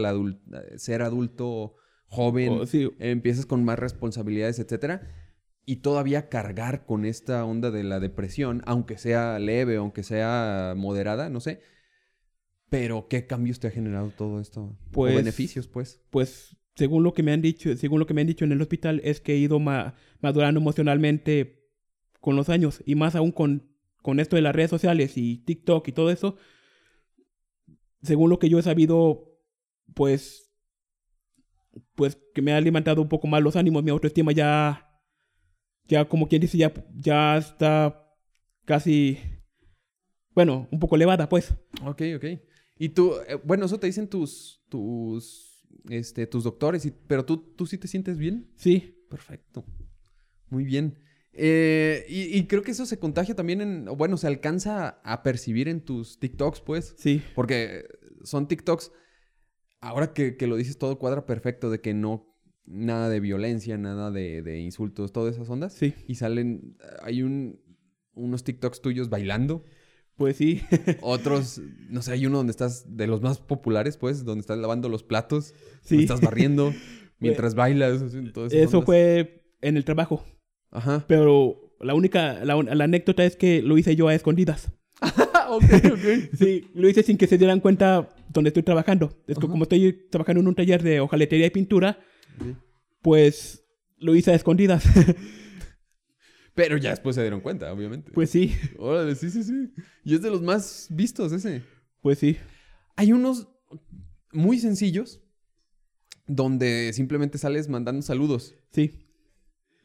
ser 0.77 1.01
adulto 1.01 1.75
joven, 2.13 2.49
o- 2.53 2.65
sí, 2.65 2.89
empiezas 2.99 3.45
con 3.45 3.63
más 3.63 3.79
responsabilidades, 3.79 4.59
etcétera. 4.59 5.01
Y 5.65 5.77
todavía 5.77 6.27
cargar 6.29 6.85
con 6.85 7.05
esta 7.05 7.45
onda 7.45 7.71
de 7.71 7.83
la 7.83 7.99
depresión, 7.99 8.61
aunque 8.65 8.97
sea 8.97 9.39
leve, 9.39 9.77
aunque 9.77 10.03
sea 10.03 10.73
moderada, 10.75 11.29
no 11.29 11.39
sé. 11.39 11.61
Pero, 12.69 13.07
¿qué 13.07 13.27
cambios 13.27 13.59
te 13.59 13.67
ha 13.67 13.71
generado 13.71 14.09
todo 14.09 14.39
esto? 14.41 14.75
Pues- 14.91 15.13
o 15.13 15.17
beneficios, 15.17 15.67
pues. 15.67 16.01
pues 16.09 16.57
según 16.75 17.03
lo 17.03 17.13
que 17.13 17.21
me 17.23 17.31
han 17.31 17.41
dicho, 17.41 17.75
según 17.77 17.99
lo 17.99 18.07
que 18.07 18.13
me 18.15 18.21
han 18.21 18.27
dicho 18.27 18.45
en 18.45 18.51
el 18.51 18.61
hospital 18.61 18.99
es 19.03 19.21
que 19.21 19.33
he 19.33 19.37
ido 19.37 19.59
ma- 19.59 19.93
madurando 20.21 20.59
emocionalmente 20.59 21.69
con 22.19 22.35
los 22.35 22.49
años 22.49 22.81
y 22.85 22.95
más 22.95 23.15
aún 23.15 23.31
con, 23.31 23.69
con 24.01 24.19
esto 24.19 24.35
de 24.35 24.41
las 24.41 24.55
redes 24.55 24.71
sociales 24.71 25.13
y 25.17 25.37
TikTok 25.37 25.87
y 25.87 25.91
todo 25.91 26.09
eso. 26.09 26.35
Según 28.01 28.29
lo 28.29 28.39
que 28.39 28.49
yo 28.49 28.59
he 28.59 28.63
sabido, 28.63 29.37
pues 29.93 30.42
pues 31.95 32.17
que 32.33 32.41
me 32.41 32.53
ha 32.53 32.57
alimentado 32.57 33.01
un 33.01 33.09
poco 33.09 33.27
más 33.27 33.41
los 33.41 33.55
ánimos, 33.55 33.83
mi 33.83 33.91
autoestima 33.91 34.31
ya 34.31 34.89
ya 35.87 36.05
como 36.05 36.27
quien 36.27 36.41
dice 36.41 36.57
ya 36.57 36.73
ya 36.95 37.37
está 37.37 38.07
casi 38.65 39.17
bueno, 40.35 40.67
un 40.71 40.79
poco 40.79 40.95
elevada, 40.95 41.29
pues. 41.29 41.53
Ok, 41.85 42.01
ok. 42.15 42.25
Y 42.79 42.89
tú, 42.89 43.13
eh, 43.27 43.39
bueno, 43.43 43.65
eso 43.65 43.79
te 43.79 43.85
dicen 43.87 44.07
tus, 44.07 44.63
tus, 44.67 45.63
este, 45.89 46.25
tus 46.25 46.43
doctores, 46.43 46.85
y- 46.85 46.91
pero 47.07 47.23
tú, 47.23 47.37
tú 47.55 47.67
sí 47.67 47.77
te 47.77 47.87
sientes 47.87 48.17
bien. 48.17 48.49
Sí, 48.55 48.99
Perfecto. 49.09 49.63
Muy 50.49 50.63
bien. 50.63 50.97
Eh, 51.33 52.03
y, 52.09 52.35
y 52.35 52.47
creo 52.47 52.63
que 52.63 52.71
eso 52.71 52.87
se 52.87 52.97
contagia 52.97 53.35
también 53.35 53.61
en, 53.61 53.85
bueno, 53.95 54.17
se 54.17 54.25
alcanza 54.25 54.99
a 55.03 55.21
percibir 55.21 55.67
en 55.67 55.81
tus 55.81 56.19
TikToks, 56.19 56.61
pues. 56.61 56.95
sí. 56.97 57.21
Porque 57.35 57.85
son 58.23 58.47
TikToks, 58.47 58.91
ahora 59.83 60.13
que, 60.13 60.35
que 60.37 60.47
lo 60.47 60.55
dices 60.55 60.77
todo 60.77 60.97
cuadra 60.99 61.25
perfecto, 61.25 61.69
de 61.69 61.81
que 61.81 61.93
no, 61.93 62.25
nada 62.65 63.09
de 63.09 63.19
violencia, 63.19 63.77
nada 63.77 64.11
de, 64.11 64.41
de 64.41 64.59
insultos, 64.59 65.11
todas 65.11 65.35
esas 65.35 65.49
ondas. 65.49 65.73
Sí. 65.73 65.93
Y 66.07 66.15
salen, 66.15 66.77
hay 67.01 67.21
un, 67.23 67.59
unos 68.13 68.43
TikToks 68.43 68.81
tuyos 68.81 69.09
bailando. 69.09 69.63
Pues 70.15 70.37
sí. 70.37 70.61
Otros, 71.01 71.61
no 71.89 72.01
sé, 72.01 72.13
hay 72.13 72.25
uno 72.25 72.37
donde 72.37 72.51
estás, 72.51 72.95
de 72.95 73.07
los 73.07 73.21
más 73.21 73.39
populares, 73.39 73.97
pues, 73.97 74.23
donde 74.25 74.41
estás 74.41 74.57
lavando 74.57 74.89
los 74.89 75.03
platos, 75.03 75.53
Sí. 75.81 75.95
donde 75.95 76.03
estás 76.03 76.21
barriendo, 76.21 76.73
mientras 77.19 77.55
bailas, 77.55 78.01
así, 78.01 78.21
todas 78.31 78.53
esas 78.53 78.67
Eso 78.69 78.77
ondas. 78.77 78.85
fue 78.85 79.43
en 79.61 79.77
el 79.77 79.85
trabajo. 79.85 80.23
Ajá. 80.71 81.05
Pero 81.07 81.75
la 81.79 81.93
única, 81.95 82.43
la, 82.45 82.55
la 82.61 82.83
anécdota 82.85 83.25
es 83.25 83.35
que 83.35 83.61
lo 83.61 83.77
hice 83.77 83.95
yo 83.95 84.07
a 84.07 84.15
escondidas. 84.15 84.71
ok, 85.49 85.63
ok. 85.91 86.35
Sí, 86.37 86.67
lo 86.73 86.87
hice 86.87 87.03
sin 87.03 87.17
que 87.17 87.27
se 87.27 87.37
dieran 87.37 87.59
cuenta 87.59 88.09
donde 88.33 88.49
estoy 88.49 88.63
trabajando. 88.63 89.17
Es 89.27 89.37
que 89.37 89.47
como 89.47 89.63
estoy 89.63 90.07
trabajando 90.09 90.41
en 90.41 90.47
un 90.47 90.55
taller 90.55 90.81
de 90.83 90.99
hojaletería 90.99 91.45
y 91.47 91.51
pintura, 91.51 91.99
pues 93.01 93.63
lo 93.97 94.15
hice 94.15 94.31
a 94.31 94.35
escondidas. 94.35 94.83
Pero 96.55 96.77
ya 96.77 96.91
después 96.91 97.15
se 97.15 97.21
dieron 97.21 97.41
cuenta, 97.41 97.71
obviamente. 97.73 98.11
Pues 98.11 98.29
sí, 98.29 98.53
Órale, 98.77 99.15
sí, 99.15 99.29
sí, 99.31 99.43
sí. 99.43 99.71
Y 100.03 100.13
es 100.13 100.21
de 100.21 100.29
los 100.29 100.41
más 100.41 100.87
vistos 100.91 101.31
ese. 101.31 101.63
pues 102.01 102.19
sí. 102.19 102.37
Hay 102.95 103.11
unos 103.11 103.47
muy 104.31 104.59
sencillos 104.59 105.21
donde 106.27 106.91
simplemente 106.93 107.37
sales 107.37 107.67
mandando 107.69 108.01
saludos 108.01 108.55
Sí, 108.71 108.91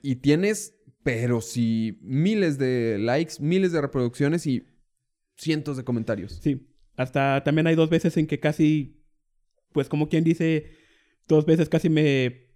y 0.03 0.17
tienes, 0.17 0.75
pero 1.03 1.41
sí, 1.41 1.99
miles 2.03 2.59
de 2.59 2.99
likes, 2.99 3.35
miles 3.41 3.73
de 3.73 3.81
reproducciones 3.81 4.47
y 4.47 4.65
cientos 5.37 5.77
de 5.77 5.85
comentarios. 5.85 6.39
sí. 6.43 6.65
Hasta 6.99 7.45
también 7.45 7.69
hay 7.69 7.77
dos 7.77 7.89
veces 7.89 8.17
en 8.17 8.27
que 8.27 8.41
casi, 8.41 9.01
pues 9.73 9.89
como 9.89 10.09
quien 10.09 10.25
dice, 10.25 10.73
dos 11.29 11.47
veces 11.47 11.69
casi 11.69 11.89
me, 11.89 12.49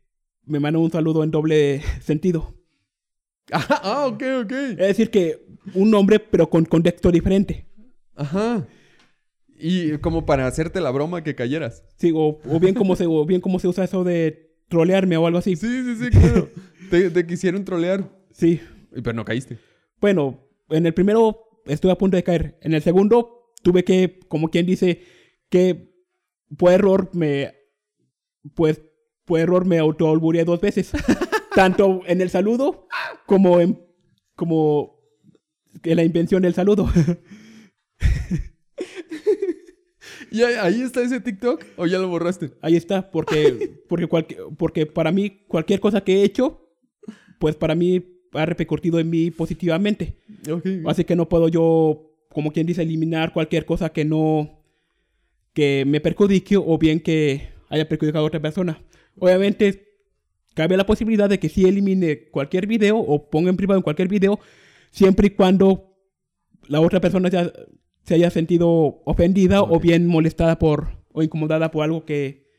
me 0.44 0.58
mandó 0.58 0.80
un 0.80 0.90
saludo 0.90 1.22
en 1.22 1.30
doble 1.30 1.80
sentido. 2.02 2.52
Ah, 3.52 3.80
ah, 3.82 4.06
ok, 4.08 4.22
ok. 4.42 4.52
Es 4.52 4.88
decir, 4.88 5.10
que 5.10 5.46
un 5.74 5.92
nombre, 5.92 6.18
pero 6.18 6.50
con 6.50 6.64
contexto 6.64 7.12
diferente. 7.12 7.68
Ajá. 8.16 8.66
Y 9.56 9.96
como 9.98 10.26
para 10.26 10.48
hacerte 10.48 10.80
la 10.80 10.90
broma 10.90 11.22
que 11.22 11.36
cayeras. 11.36 11.84
Sí, 11.96 12.10
o, 12.12 12.40
o 12.44 12.60
bien 12.60 12.74
como 12.74 12.96
se, 12.96 13.06
o 13.06 13.24
bien 13.24 13.40
como 13.40 13.60
se 13.60 13.68
usa 13.68 13.84
eso 13.84 14.02
de 14.02 14.56
trolearme 14.66 15.16
o 15.18 15.26
algo 15.26 15.38
así. 15.38 15.54
Sí, 15.54 15.84
sí, 15.84 15.96
sí, 16.04 16.10
claro. 16.10 16.50
te, 16.90 17.10
te 17.10 17.26
quisieron 17.28 17.64
trolear. 17.64 18.10
Sí. 18.32 18.60
Pero 18.90 19.12
no 19.12 19.24
caíste. 19.24 19.58
Bueno, 20.00 20.48
en 20.68 20.84
el 20.84 20.94
primero 20.94 21.62
estuve 21.64 21.92
a 21.92 21.98
punto 21.98 22.16
de 22.16 22.24
caer. 22.24 22.58
En 22.60 22.74
el 22.74 22.82
segundo 22.82 23.41
tuve 23.62 23.84
que, 23.84 24.20
como 24.28 24.50
quien 24.50 24.66
dice, 24.66 25.02
que 25.48 25.92
por 26.56 26.72
error 26.72 27.10
me, 27.14 27.54
pues, 28.54 28.82
por 29.24 29.40
error 29.40 29.64
me 29.64 29.78
autoalburé 29.78 30.44
dos 30.44 30.60
veces. 30.60 30.90
Tanto 31.54 32.00
en 32.06 32.20
el 32.20 32.30
saludo 32.30 32.86
como 33.26 33.60
en, 33.60 33.78
como 34.34 34.98
en 35.82 35.96
la 35.96 36.04
invención 36.04 36.42
del 36.42 36.54
saludo. 36.54 36.88
¿Y 40.30 40.42
ahí, 40.42 40.80
está 40.80 41.02
ese 41.02 41.20
TikTok? 41.20 41.62
¿O 41.76 41.86
ya 41.86 41.98
lo 41.98 42.08
borraste? 42.08 42.52
Ahí 42.62 42.74
está, 42.76 43.10
porque, 43.10 43.80
porque, 43.88 44.06
cualque- 44.06 44.38
porque 44.56 44.86
para 44.86 45.12
mí 45.12 45.44
cualquier 45.46 45.78
cosa 45.80 46.02
que 46.02 46.20
he 46.20 46.24
hecho, 46.24 46.70
pues 47.38 47.54
para 47.54 47.74
mí 47.74 48.02
ha 48.32 48.46
repercutido 48.46 48.98
en 48.98 49.10
mí 49.10 49.30
positivamente. 49.30 50.16
Así 50.86 51.04
que 51.04 51.16
no 51.16 51.28
puedo 51.28 51.48
yo, 51.48 52.11
como 52.32 52.52
quien 52.52 52.66
dice, 52.66 52.82
eliminar 52.82 53.32
cualquier 53.32 53.64
cosa 53.64 53.90
que 53.90 54.04
no, 54.04 54.62
que 55.52 55.84
me 55.86 56.00
perjudique 56.00 56.56
o 56.56 56.78
bien 56.78 57.00
que 57.00 57.48
haya 57.68 57.88
perjudicado 57.88 58.24
a 58.24 58.28
otra 58.28 58.40
persona. 58.40 58.82
Obviamente, 59.18 59.88
cabe 60.54 60.76
la 60.76 60.86
posibilidad 60.86 61.28
de 61.28 61.38
que 61.38 61.48
sí 61.48 61.64
elimine 61.64 62.28
cualquier 62.30 62.66
video 62.66 62.98
o 62.98 63.30
ponga 63.30 63.50
en 63.50 63.56
privado 63.56 63.78
en 63.78 63.82
cualquier 63.82 64.08
video, 64.08 64.38
siempre 64.90 65.28
y 65.28 65.30
cuando 65.30 65.96
la 66.68 66.80
otra 66.80 67.00
persona 67.00 67.30
se 68.02 68.14
haya 68.14 68.30
sentido 68.30 69.02
ofendida 69.04 69.62
o 69.62 69.76
Ok. 69.76 69.82
bien 69.82 70.06
molestada 70.06 70.58
por, 70.58 71.04
o 71.12 71.22
incomodada 71.22 71.70
por 71.70 71.84
algo 71.84 72.04
que, 72.04 72.51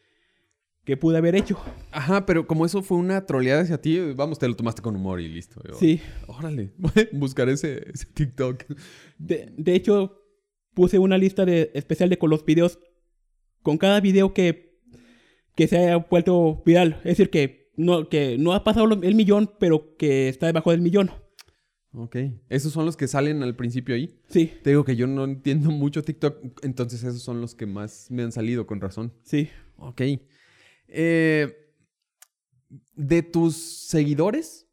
que 0.85 0.97
pude 0.97 1.17
haber 1.17 1.35
hecho. 1.35 1.57
Ajá, 1.91 2.25
pero 2.25 2.45
como 2.45 2.65
eso 2.65 2.81
fue 2.81 2.97
una 2.97 3.25
troleada 3.25 3.61
hacia 3.61 3.79
ti, 3.81 3.99
vamos, 4.15 4.37
te 4.39 4.47
lo 4.47 4.55
tomaste 4.55 4.81
con 4.81 4.95
humor 4.95 5.21
y 5.21 5.27
listo. 5.29 5.61
Yo, 5.67 5.75
Sí. 5.75 6.01
Órale. 6.27 6.71
Buscar 7.13 7.47
ese, 7.49 7.89
ese 7.93 8.05
TikTok. 8.13 8.63
De, 9.17 9.53
de 9.57 9.75
hecho, 9.75 10.19
puse 10.73 10.99
una 10.99 11.17
lista 11.17 11.45
de, 11.45 11.71
especial 11.73 12.09
de 12.09 12.17
con 12.17 12.29
los 12.29 12.43
videos, 12.45 12.79
con 13.61 13.77
cada 13.77 14.01
video 14.01 14.33
que, 14.33 14.77
que 15.55 15.67
se 15.67 15.77
haya 15.77 15.97
vuelto 15.97 16.61
viral. 16.65 16.95
Es 17.05 17.17
decir, 17.17 17.29
que 17.29 17.71
no, 17.77 18.09
que 18.09 18.37
no 18.37 18.53
ha 18.53 18.63
pasado 18.63 18.87
el 19.01 19.15
millón, 19.15 19.51
pero 19.59 19.95
que 19.97 20.27
está 20.27 20.47
debajo 20.47 20.71
del 20.71 20.81
millón. 20.81 21.11
Ok. 21.95 22.17
Esos 22.49 22.73
son 22.73 22.85
los 22.85 22.97
que 22.97 23.07
salen 23.07 23.41
al 23.43 23.55
principio 23.55 23.95
ahí. 23.95 24.19
Sí, 24.27 24.51
Te 24.63 24.71
digo 24.71 24.83
que 24.83 24.95
yo 24.95 25.07
no 25.07 25.23
entiendo 25.23 25.69
mucho 25.71 26.01
TikTok, 26.01 26.63
entonces 26.65 27.03
esos 27.03 27.21
son 27.21 27.39
los 27.39 27.53
que 27.55 27.67
más 27.67 28.07
me 28.09 28.23
han 28.23 28.31
salido 28.31 28.67
con 28.67 28.81
razón. 28.81 29.13
sí. 29.23 29.47
Ok. 29.77 30.01
Eh, 30.95 31.51
de 32.95 33.23
tus 33.23 33.55
seguidores, 33.55 34.67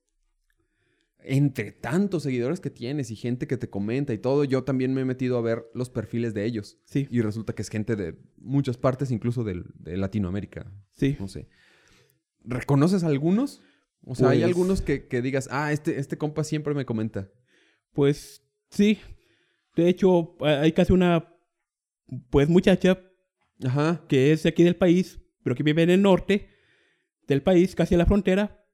entre 1.22 1.72
tantos 1.72 2.22
seguidores 2.22 2.60
que 2.60 2.70
tienes 2.70 3.10
y 3.10 3.16
gente 3.16 3.46
que 3.46 3.56
te 3.56 3.68
comenta 3.70 4.12
y 4.12 4.18
todo, 4.18 4.44
yo 4.44 4.64
también 4.64 4.92
me 4.94 5.00
he 5.02 5.04
metido 5.04 5.36
a 5.38 5.42
ver 5.42 5.64
los 5.74 5.88
perfiles 5.90 6.32
de 6.34 6.44
ellos. 6.44 6.78
Sí, 6.84 7.08
Y 7.10 7.20
resulta 7.22 7.54
que 7.54 7.62
es 7.62 7.68
gente 7.70 7.96
de 7.96 8.18
muchas 8.38 8.76
partes, 8.76 9.10
incluso 9.10 9.44
de, 9.44 9.62
Latinoamérica. 9.96 10.70
sí. 10.94 11.16
No 11.18 11.28
sé. 11.28 11.48
¿Reconoces 12.42 13.04
algunos? 13.04 13.60
O 14.02 14.14
sea, 14.14 14.30
hay 14.30 14.38
Pues- 14.40 14.48
algunos 14.48 14.80
que, 14.80 15.06
que 15.08 15.20
digas, 15.20 15.48
ah, 15.50 15.72
este, 15.72 15.98
este 15.98 16.16
compa 16.16 16.42
siempre 16.42 16.72
me 16.74 16.86
comenta. 16.86 17.30
Pues 17.92 18.42
sí. 18.70 18.98
De 19.76 19.88
hecho, 19.90 20.36
ha- 20.40 20.60
hay 20.60 20.72
casi 20.72 20.92
una 20.94 21.34
pues 22.30 22.48
muchacha 22.48 22.98
Ajá. 23.62 24.04
que 24.08 24.32
es 24.32 24.42
de 24.42 24.48
aquí 24.48 24.64
del 24.64 24.74
país, 24.76 25.19
pero 25.42 25.54
que 25.56 25.62
vive 25.62 25.82
en 25.82 25.90
el 25.90 26.02
norte 26.02 26.48
del 27.26 27.42
país, 27.42 27.74
casi 27.74 27.94
a 27.94 27.98
la 27.98 28.06
frontera. 28.06 28.64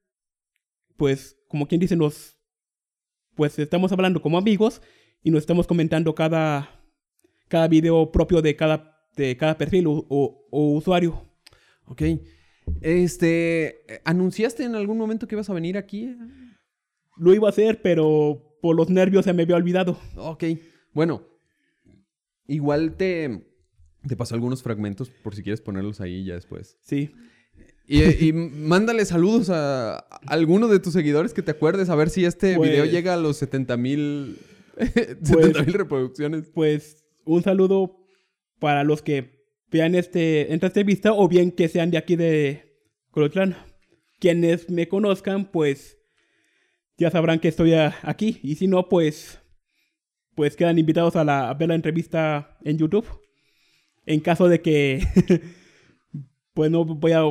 Pues, 0.97 1.37
como 1.47 1.67
quien 1.67 1.79
dice, 1.81 1.95
nos 1.95 2.35
pues 3.35 3.59
estamos 3.59 3.91
hablando 3.91 4.19
como 4.21 4.37
amigos 4.39 4.81
y 5.21 5.29
nos 5.29 5.41
estamos 5.41 5.67
comentando 5.67 6.15
cada 6.15 6.81
cada 7.49 7.67
video 7.67 8.11
propio 8.11 8.41
de 8.41 8.55
cada 8.55 8.99
de 9.15 9.37
cada 9.37 9.57
perfil 9.57 9.87
o, 9.87 10.05
o- 10.09 10.47
o 10.51 10.73
usuario. 10.75 11.23
Ok. 11.85 12.01
Este, 12.81 13.83
¿anunciaste 14.03 14.63
en 14.63 14.75
algún 14.75 14.97
momento 14.97 15.27
que 15.27 15.35
ibas 15.35 15.49
a 15.49 15.53
venir 15.53 15.77
aquí? 15.77 16.15
Lo 17.15 17.33
iba 17.33 17.47
a 17.47 17.51
hacer, 17.51 17.81
pero 17.81 18.57
por 18.61 18.75
los 18.75 18.89
nervios 18.89 19.23
se 19.25 19.33
me 19.33 19.43
había 19.43 19.55
olvidado. 19.55 19.97
Ok. 20.17 20.43
Bueno, 20.93 21.21
igual 22.47 22.95
te, 22.97 23.47
te 24.07 24.15
paso 24.15 24.35
algunos 24.35 24.63
fragmentos 24.63 25.09
por 25.09 25.35
si 25.35 25.43
quieres 25.43 25.61
ponerlos 25.61 26.01
ahí 26.01 26.23
ya 26.25 26.33
después. 26.35 26.77
Sí. 26.81 27.11
Y, 27.87 28.03
y 28.27 28.33
mándale 28.33 29.05
saludos 29.05 29.49
a, 29.49 29.95
a 29.97 30.05
alguno 30.27 30.67
de 30.67 30.79
tus 30.79 30.93
seguidores 30.93 31.33
que 31.33 31.41
te 31.41 31.51
acuerdes 31.51 31.89
a 31.89 31.95
ver 31.95 32.09
si 32.09 32.25
este 32.25 32.55
Pues- 32.55 32.69
video 32.69 32.85
llega 32.85 33.13
a 33.13 33.17
los 33.17 33.37
70 33.37 33.77
mil 33.77 34.37
70 34.77 35.63
mil 35.63 35.73
reproducciones. 35.73 36.49
Pues 36.53 37.05
un 37.25 37.43
saludo 37.43 37.97
para 38.59 38.83
los 38.83 39.01
que 39.01 39.37
vean 39.71 39.95
este 39.95 40.53
esta 40.53 40.67
entrevista 40.67 41.13
o 41.13 41.27
bien 41.27 41.51
que 41.51 41.67
sean 41.67 41.89
de 41.91 41.97
aquí 41.97 42.15
de 42.15 42.77
Colotlán. 43.11 43.55
Quienes 44.19 44.69
me 44.69 44.87
conozcan, 44.87 45.51
pues 45.51 45.97
ya 46.97 47.09
sabrán 47.11 47.39
que 47.39 47.47
estoy 47.47 47.73
a- 47.73 47.95
aquí 48.01 48.39
y 48.43 48.55
si 48.55 48.67
no, 48.67 48.89
pues 48.89 49.39
pues 50.35 50.55
quedan 50.55 50.77
invitados 50.77 51.15
a, 51.15 51.23
la, 51.23 51.49
a 51.49 51.53
ver 51.55 51.69
la 51.69 51.75
entrevista 51.75 52.57
en 52.63 52.77
YouTube. 52.77 53.05
En 54.07 54.19
caso 54.21 54.47
de 54.49 54.61
que 54.61 54.99
pues 56.53 56.71
no 56.71 56.83
voy 56.85 57.11
a 57.11 57.23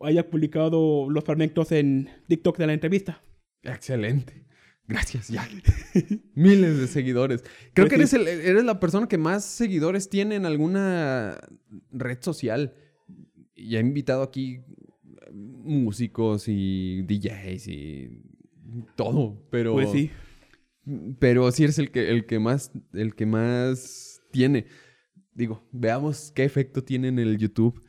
haya 0.00 0.28
publicado 0.30 1.08
los 1.10 1.22
fragmentos 1.22 1.70
en 1.70 2.08
TikTok 2.26 2.56
de 2.58 2.66
la 2.66 2.72
entrevista. 2.72 3.22
Excelente. 3.62 4.44
Gracias, 4.88 5.28
ya. 5.28 5.48
Miles 6.34 6.76
de 6.78 6.88
seguidores. 6.88 7.42
Creo 7.72 7.86
Pues 7.86 7.88
que 7.90 7.94
eres, 7.96 8.10
sí. 8.10 8.16
el- 8.16 8.26
eres 8.26 8.64
la 8.64 8.80
persona 8.80 9.06
que 9.06 9.16
más 9.16 9.44
seguidores 9.44 10.08
tiene 10.08 10.34
en 10.34 10.44
alguna 10.44 11.38
red 11.92 12.18
social. 12.20 12.74
Y 13.54 13.76
he 13.76 13.80
invitado 13.80 14.22
aquí 14.24 14.54
eh, 14.56 15.30
músicos 15.32 16.46
y 16.48 17.02
DJs 17.02 17.68
y 17.68 18.22
todo. 18.96 19.40
Pero, 19.50 19.74
Pues 19.74 19.92
sí. 19.92 20.10
pero 21.20 21.50
sí 21.52 21.62
eres 21.62 21.78
el 21.78 21.92
que, 21.92 22.10
el 22.10 22.26
que 22.26 22.40
más, 22.40 22.72
el 22.92 23.14
que 23.14 23.26
más 23.26 24.20
tiene. 24.32 24.66
Digo, 25.34 25.62
veamos 25.72 26.32
qué 26.34 26.44
efecto 26.44 26.84
tiene 26.84 27.08
en 27.08 27.18
el 27.18 27.38
YouTube. 27.38 27.80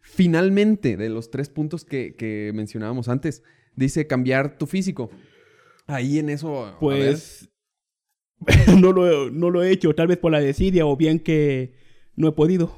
Finalmente, 0.00 0.96
de 0.96 1.08
los 1.08 1.30
tres 1.30 1.48
puntos 1.48 1.84
que, 1.84 2.14
que 2.16 2.50
mencionábamos 2.54 3.08
antes, 3.08 3.42
dice 3.76 4.06
cambiar 4.06 4.58
tu 4.58 4.66
físico. 4.66 5.10
Ahí 5.86 6.18
en 6.18 6.30
eso. 6.30 6.74
Pues 6.80 7.48
no, 8.80 8.92
lo, 8.92 9.30
no 9.30 9.50
lo 9.50 9.62
he 9.62 9.70
hecho, 9.70 9.94
tal 9.94 10.06
vez 10.08 10.18
por 10.18 10.32
la 10.32 10.40
desidia 10.40 10.86
o 10.86 10.96
bien 10.96 11.20
que 11.20 11.74
no 12.16 12.28
he 12.28 12.32
podido. 12.32 12.74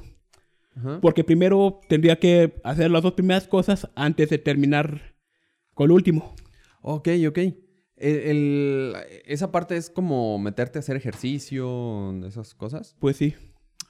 Ajá. 0.75 0.99
Porque 1.01 1.23
primero 1.23 1.79
tendría 1.87 2.17
que 2.19 2.55
hacer 2.63 2.91
las 2.91 3.03
dos 3.03 3.13
primeras 3.13 3.47
cosas 3.47 3.89
antes 3.95 4.29
de 4.29 4.37
terminar 4.39 5.15
con 5.73 5.87
lo 5.89 5.95
último. 5.95 6.35
Ok, 6.81 7.09
ok. 7.27 7.37
El- 7.37 7.55
el- 8.19 8.95
esa 9.25 9.51
parte 9.51 9.77
es 9.77 9.89
como 9.89 10.37
meterte 10.39 10.79
a 10.79 10.81
hacer 10.81 10.97
ejercicio, 10.97 12.11
esas 12.25 12.53
cosas. 12.55 12.95
Pues 12.99 13.17
sí, 13.17 13.35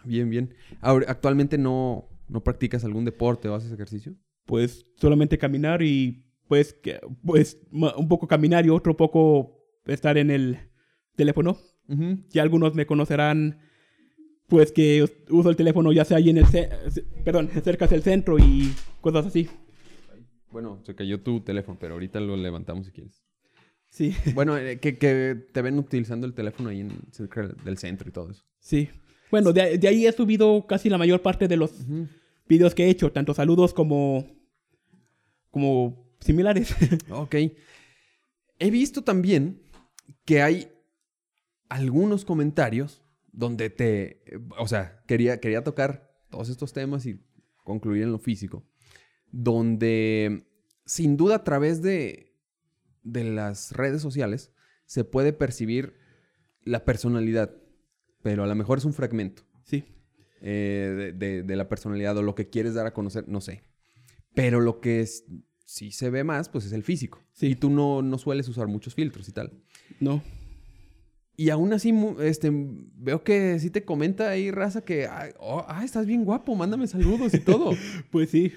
Bien, 0.06 0.30
bien. 0.30 0.54
Ahora, 0.82 1.06
¿Actualmente 1.10 1.58
no, 1.58 2.08
no 2.28 2.44
practicas 2.44 2.84
algún 2.84 3.06
deporte 3.06 3.48
o 3.50 3.56
haces 3.56 3.72
ejercicio? 3.72 4.16
pues 4.46 4.86
solamente 4.98 5.38
caminar 5.38 5.82
y 5.82 6.26
pues, 6.50 6.76
pues 7.26 7.58
un 7.72 8.08
poco 8.10 8.28
caminar 8.28 8.66
y 8.66 8.70
otro 8.70 8.98
poco 8.98 9.58
estar 9.86 10.18
en 10.18 10.30
el 10.32 10.58
teléfono. 11.16 11.58
Ujú. 11.88 12.20
Ya 12.30 12.42
algunos 12.42 12.76
me 12.76 12.86
conocerán 12.86 13.60
pues 14.48 14.72
que 14.74 15.04
us- 15.04 15.14
uso 15.30 15.50
el 15.50 15.56
teléfono 15.56 15.92
ya 15.94 16.04
sea 16.04 16.18
ahí 16.18 16.30
en 16.30 16.40
el... 16.40 16.46
Perdón, 17.24 17.50
cerca 17.64 17.88
del 17.88 18.04
centro 18.04 18.38
y 18.38 18.74
cosas 19.00 19.26
así. 19.26 19.48
Bueno, 20.52 20.80
se 20.86 20.94
cayó 20.94 21.22
tu 21.22 21.40
teléfono, 21.42 21.78
pero 21.80 21.94
ahorita 21.94 22.20
lo 22.20 22.36
levantamos 22.38 22.86
si 22.86 22.92
quieres. 22.92 23.24
Sí, 23.90 24.14
Bueno, 24.34 24.58
eh, 24.58 24.80
que, 24.80 24.98
que 24.98 25.36
te 25.52 25.62
ven 25.62 25.78
utilizando 25.80 26.28
el 26.28 26.34
teléfono 26.34 26.70
ahí 26.70 26.82
en 26.82 26.92
cerca 27.12 27.48
del 27.48 27.78
centro 27.78 28.10
y 28.10 28.12
todo 28.12 28.32
eso. 28.32 28.44
sí. 28.60 28.90
Bueno, 29.34 29.52
de, 29.52 29.80
de 29.80 29.88
ahí 29.88 30.06
he 30.06 30.12
subido 30.12 30.68
casi 30.68 30.92
la 30.92 31.00
mayor 31.00 31.24
parte 31.24 31.48
de 31.48 31.58
los 31.58 31.72
videos 32.48 32.76
que 32.76 32.86
he 32.86 32.90
hecho, 32.92 33.12
tanto 33.12 33.34
saludos 33.34 33.74
como, 33.74 34.28
como 35.50 36.06
similares. 36.20 36.76
Ok. 37.10 37.34
He 38.60 38.70
visto 38.70 39.04
también 39.04 39.60
que 40.24 40.44
hay 40.44 40.72
algunos 41.68 42.26
comentarios 42.26 43.02
donde 43.32 43.72
te... 43.72 44.22
O 44.60 44.68
sea, 44.68 45.02
quería, 45.08 45.40
quería 45.40 45.64
tocar 45.64 46.16
todos 46.30 46.50
estos 46.50 46.72
temas 46.72 47.08
y 47.08 47.20
concluir 47.64 48.04
en 48.04 48.12
lo 48.12 48.20
físico. 48.20 48.64
Donde, 49.32 50.46
sin 50.86 51.18
duda, 51.18 51.38
a 51.38 51.44
través 51.44 51.82
de, 51.82 52.38
de 53.02 53.24
las 53.24 53.72
redes 53.72 54.04
sociales 54.04 54.52
se 54.86 55.04
puede 55.04 55.34
percibir 55.34 55.98
la 56.62 56.86
personalidad. 56.86 57.63
Pero 58.24 58.44
a 58.44 58.48
lo 58.48 58.56
mejor 58.56 58.80
es 58.80 58.86
un 58.86 58.94
fragmento 58.94 59.44
sí, 59.64 59.84
eh, 60.42 61.14
de, 61.18 61.28
de- 61.28 61.44
de 61.44 61.56
la 61.56 61.70
personalidad 61.70 62.18
o 62.18 62.22
lo 62.24 62.34
que 62.36 62.50
quieres 62.50 62.74
dar 62.74 62.88
a 62.88 62.94
conocer, 62.94 63.26
no 63.28 63.40
sé. 63.42 63.62
Pero 64.34 64.60
lo 64.62 64.80
que 64.82 65.02
es, 65.02 65.26
sí 65.66 65.92
se 65.92 66.10
ve 66.10 66.24
más, 66.24 66.50
pues 66.50 66.66
es 66.66 66.72
el 66.74 66.82
físico. 66.84 67.22
Sí. 67.34 67.48
Y 67.50 67.56
tú 67.56 67.70
no, 67.70 68.02
no 68.02 68.18
sueles 68.18 68.48
usar 68.48 68.68
muchos 68.68 68.96
filtros 68.96 69.30
y 69.30 69.32
tal. 69.34 69.52
no. 70.00 70.24
Y 71.36 71.50
aún 71.50 71.74
así, 71.74 71.92
este, 72.20 72.52
veo 72.54 73.24
que 73.24 73.58
sí 73.60 73.72
te 73.72 73.84
comenta 73.84 74.30
ahí, 74.30 74.52
raza, 74.52 74.86
que, 74.86 75.08
oh, 75.40 75.66
ah, 75.68 75.84
estás 75.84 76.06
bien 76.06 76.26
guapo, 76.26 76.54
mándame 76.54 76.86
saludos 76.86 77.34
y 77.34 77.40
todo. 77.40 77.72
Pues 78.12 78.30
sí. 78.30 78.54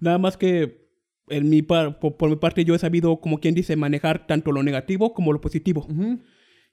Nada 0.00 0.18
más 0.18 0.36
que 0.36 0.86
en 1.28 1.48
mi 1.48 1.62
par- 1.62 1.98
por, 1.98 2.18
por 2.18 2.28
mi 2.28 2.36
parte 2.36 2.62
yo 2.66 2.74
he 2.74 2.78
sabido, 2.78 3.20
como 3.22 3.40
quien 3.40 3.54
dice, 3.54 3.74
manejar 3.74 4.26
tanto 4.26 4.52
lo 4.52 4.62
negativo 4.62 5.14
como 5.14 5.32
lo 5.32 5.40
positivo. 5.40 5.86
Ujú. 5.90 6.20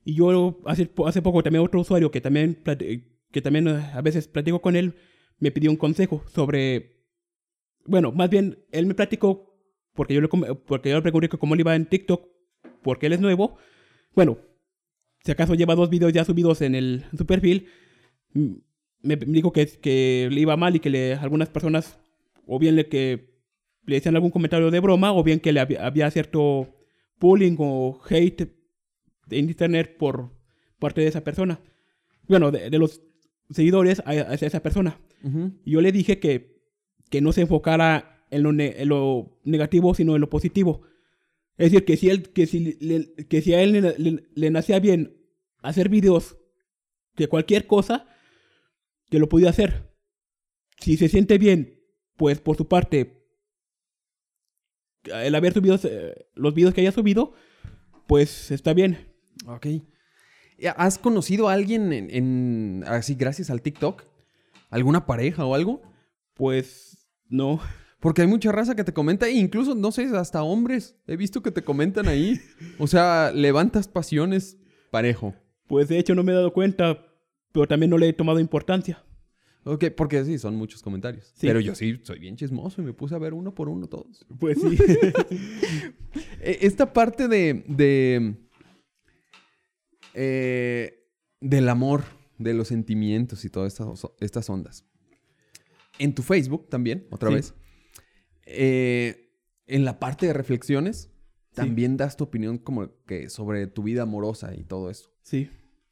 Y 0.08 0.14
yo 0.14 0.62
hace, 0.64 0.90
hace 1.06 1.22
poco 1.22 1.44
también 1.44 1.66
otro 1.66 1.82
usuario 1.82 2.10
que 2.12 2.22
también, 2.22 2.64
que 3.30 3.42
también 3.42 3.68
eh, 3.68 3.92
a 3.94 4.02
veces 4.02 4.30
platico 4.30 4.62
con 4.62 4.78
él, 4.78 4.96
me 5.38 5.52
pidió 5.52 5.70
un 5.70 5.76
consejo 5.76 6.24
sobre... 6.34 7.04
Bueno, 7.84 8.14
más 8.14 8.30
bien, 8.30 8.58
él 8.72 8.86
me 8.86 8.94
platicó, 8.94 9.60
porque 9.94 10.14
yo 10.14 10.22
le, 10.22 10.30
porque 10.30 10.92
yo 10.92 10.96
le 10.96 11.02
pregunté 11.02 11.28
cómo 11.28 11.56
le 11.56 11.62
iba 11.62 11.76
en 11.76 11.88
TikTok, 11.88 12.26
porque 12.84 13.08
él 13.08 13.14
es 13.14 13.20
nuevo. 13.20 13.58
Bueno, 14.16 14.38
si 15.26 15.34
acaso 15.34 15.56
lleva 15.56 15.76
dos 15.76 15.90
videos 15.90 16.14
ya 16.14 16.24
subidos 16.24 16.62
en, 16.62 16.76
el, 16.76 17.04
en 17.12 17.18
su 17.18 17.26
perfil, 17.26 17.68
me, 18.32 18.54
me 19.02 19.18
dijo 19.18 19.52
que, 19.52 19.68
que 19.68 20.30
le 20.32 20.40
iba 20.40 20.56
mal 20.56 20.74
y 20.74 20.80
que 20.80 20.90
le, 20.90 21.16
algunas 21.16 21.50
personas, 21.50 22.00
o 22.46 22.60
bien 22.60 22.78
le, 22.78 22.88
que 22.88 23.42
le 23.86 23.96
decían 23.96 24.16
algún 24.16 24.32
comentario 24.32 24.72
de 24.72 24.80
broma, 24.80 25.12
o 25.12 25.22
bien 25.22 25.42
que 25.42 25.52
le 25.52 25.60
había, 25.60 25.86
había 25.86 26.10
cierto 26.12 26.78
bullying 27.20 27.58
o 27.60 28.00
hate 28.10 28.57
en 29.30 29.50
internet 29.50 29.98
por 29.98 30.32
parte 30.80 31.02
de 31.02 31.08
esa 31.08 31.24
persona. 31.24 31.60
Bueno, 32.28 32.52
de, 32.52 32.70
de 32.70 32.80
los 32.80 33.02
seguidores 33.50 34.02
hacia 34.06 34.48
esa 34.48 34.62
persona. 34.62 35.00
Y 35.66 35.72
yo 35.72 35.82
le 35.82 35.92
dije 35.92 36.20
que, 36.20 36.62
que 37.10 37.22
no 37.22 37.32
se 37.34 37.42
enfocara 37.42 38.26
en 38.30 38.44
lo, 38.44 38.52
ne- 38.52 38.82
en 38.82 38.90
lo 38.90 39.40
negativo, 39.44 39.94
sino 39.96 40.16
en 40.16 40.22
lo 40.22 40.30
positivo. 40.30 40.82
Es 41.58 41.72
decir, 41.72 41.86
que 41.86 41.98
si, 41.98 42.10
él, 42.10 42.30
que 42.34 42.46
si, 42.46 42.78
le- 42.80 43.14
que 43.28 43.42
si 43.42 43.54
a 43.54 43.62
él 43.64 43.72
le, 43.72 43.82
le- 43.98 44.24
le 44.36 44.50
nacía 44.52 44.80
bien 44.80 45.18
hacer 45.64 45.90
videos 45.90 46.38
de 47.16 47.28
cualquier 47.28 47.66
cosa, 47.66 48.08
que 49.10 49.20
lo 49.20 49.28
podía 49.30 49.50
hacer. 49.50 49.96
Si 50.80 50.98
se 50.98 51.08
siente 51.10 51.38
bien, 51.38 51.82
pues 52.18 52.40
por 52.42 52.58
su 52.58 52.68
parte, 52.68 53.24
el 55.06 55.34
haber 55.36 55.54
subido 55.54 55.80
eh, 55.84 56.28
los 56.36 56.54
videos 56.54 56.74
que 56.74 56.82
haya 56.82 56.92
subido, 56.92 57.34
pues 58.08 58.52
está 58.52 58.74
bien. 58.74 59.07
Ok. 59.48 59.68
¿Has 60.76 60.98
conocido 60.98 61.50
a 61.50 61.54
alguien 61.54 61.94
en, 61.94 62.10
en- 62.12 62.84
así 62.88 63.16
gracias 63.16 63.50
al 63.50 63.62
TikTok? 63.62 64.04
¿Alguna 64.70 65.06
pareja 65.06 65.46
o 65.46 65.56
algo? 65.56 65.82
Pues 66.34 67.08
no. 67.30 67.60
Porque 68.00 68.22
hay 68.22 68.28
mucha 68.28 68.52
raza 68.52 68.76
que 68.76 68.84
te 68.84 68.94
comenta, 68.94 69.28
e 69.28 69.32
incluso, 69.32 69.74
no 69.76 69.92
sé, 69.92 70.06
hasta 70.16 70.44
hombres. 70.44 70.96
He 71.08 71.16
visto 71.16 71.42
que 71.42 71.52
te 71.52 71.64
comentan 71.64 72.08
ahí. 72.08 72.40
O 72.78 72.86
sea, 72.88 73.32
levantas 73.34 73.88
pasiones 73.88 74.58
parejo. 74.92 75.34
Pues 75.68 75.88
de 75.90 75.98
hecho 76.00 76.14
no 76.16 76.24
me 76.24 76.32
he 76.32 76.36
dado 76.36 76.54
cuenta, 76.54 77.06
pero 77.52 77.68
también 77.68 77.90
no 77.90 77.98
le 77.98 78.10
he 78.10 78.14
tomado 78.14 78.40
importancia. 78.40 79.04
Ok, 79.64 79.86
porque 79.98 80.24
sí, 80.24 80.38
son 80.40 80.56
muchos 80.56 80.82
comentarios. 80.82 81.26
Sí. 81.36 81.46
Pero 81.48 81.60
yo 81.60 81.76
sí 81.76 82.00
soy 82.04 82.20
bien 82.20 82.36
chismoso 82.38 82.82
y 82.82 82.86
me 82.86 82.94
puse 82.94 83.16
a 83.16 83.18
ver 83.20 83.34
uno 83.34 83.54
por 83.54 83.68
uno 83.68 83.88
todos. 83.88 84.26
Pues 84.40 84.58
sí. 84.62 84.78
E- 86.42 86.60
Esta 86.62 86.94
parte 86.94 87.28
de. 87.28 87.64
de 87.68 88.36
eh, 90.20 91.08
del 91.42 91.70
amor, 91.70 92.04
de 92.40 92.54
los 92.56 92.68
sentimientos 92.70 93.46
y 93.46 93.50
todas 93.50 93.72
estas, 93.74 93.88
estas 94.20 94.50
ondas. 94.50 94.84
En 96.00 96.14
tu 96.16 96.24
Facebook 96.24 96.68
también, 96.70 97.06
otra 97.12 97.30
Sí. 97.30 97.36
vez. 97.36 97.54
eh, 98.46 99.30
en 99.68 99.84
la 99.86 100.00
parte 100.00 100.26
de 100.28 100.34
reflexiones, 100.34 101.12
también 101.54 101.98
das 101.98 102.16
tu 102.18 102.24
opinión 102.24 102.58
como 102.58 102.90
que 103.06 103.30
sobre 103.30 103.68
tu 103.68 103.84
vida 103.84 104.04
amorosa 104.04 104.56
y 104.56 104.64
todo 104.64 104.90
eso. 104.90 105.12
sí. 105.22 105.50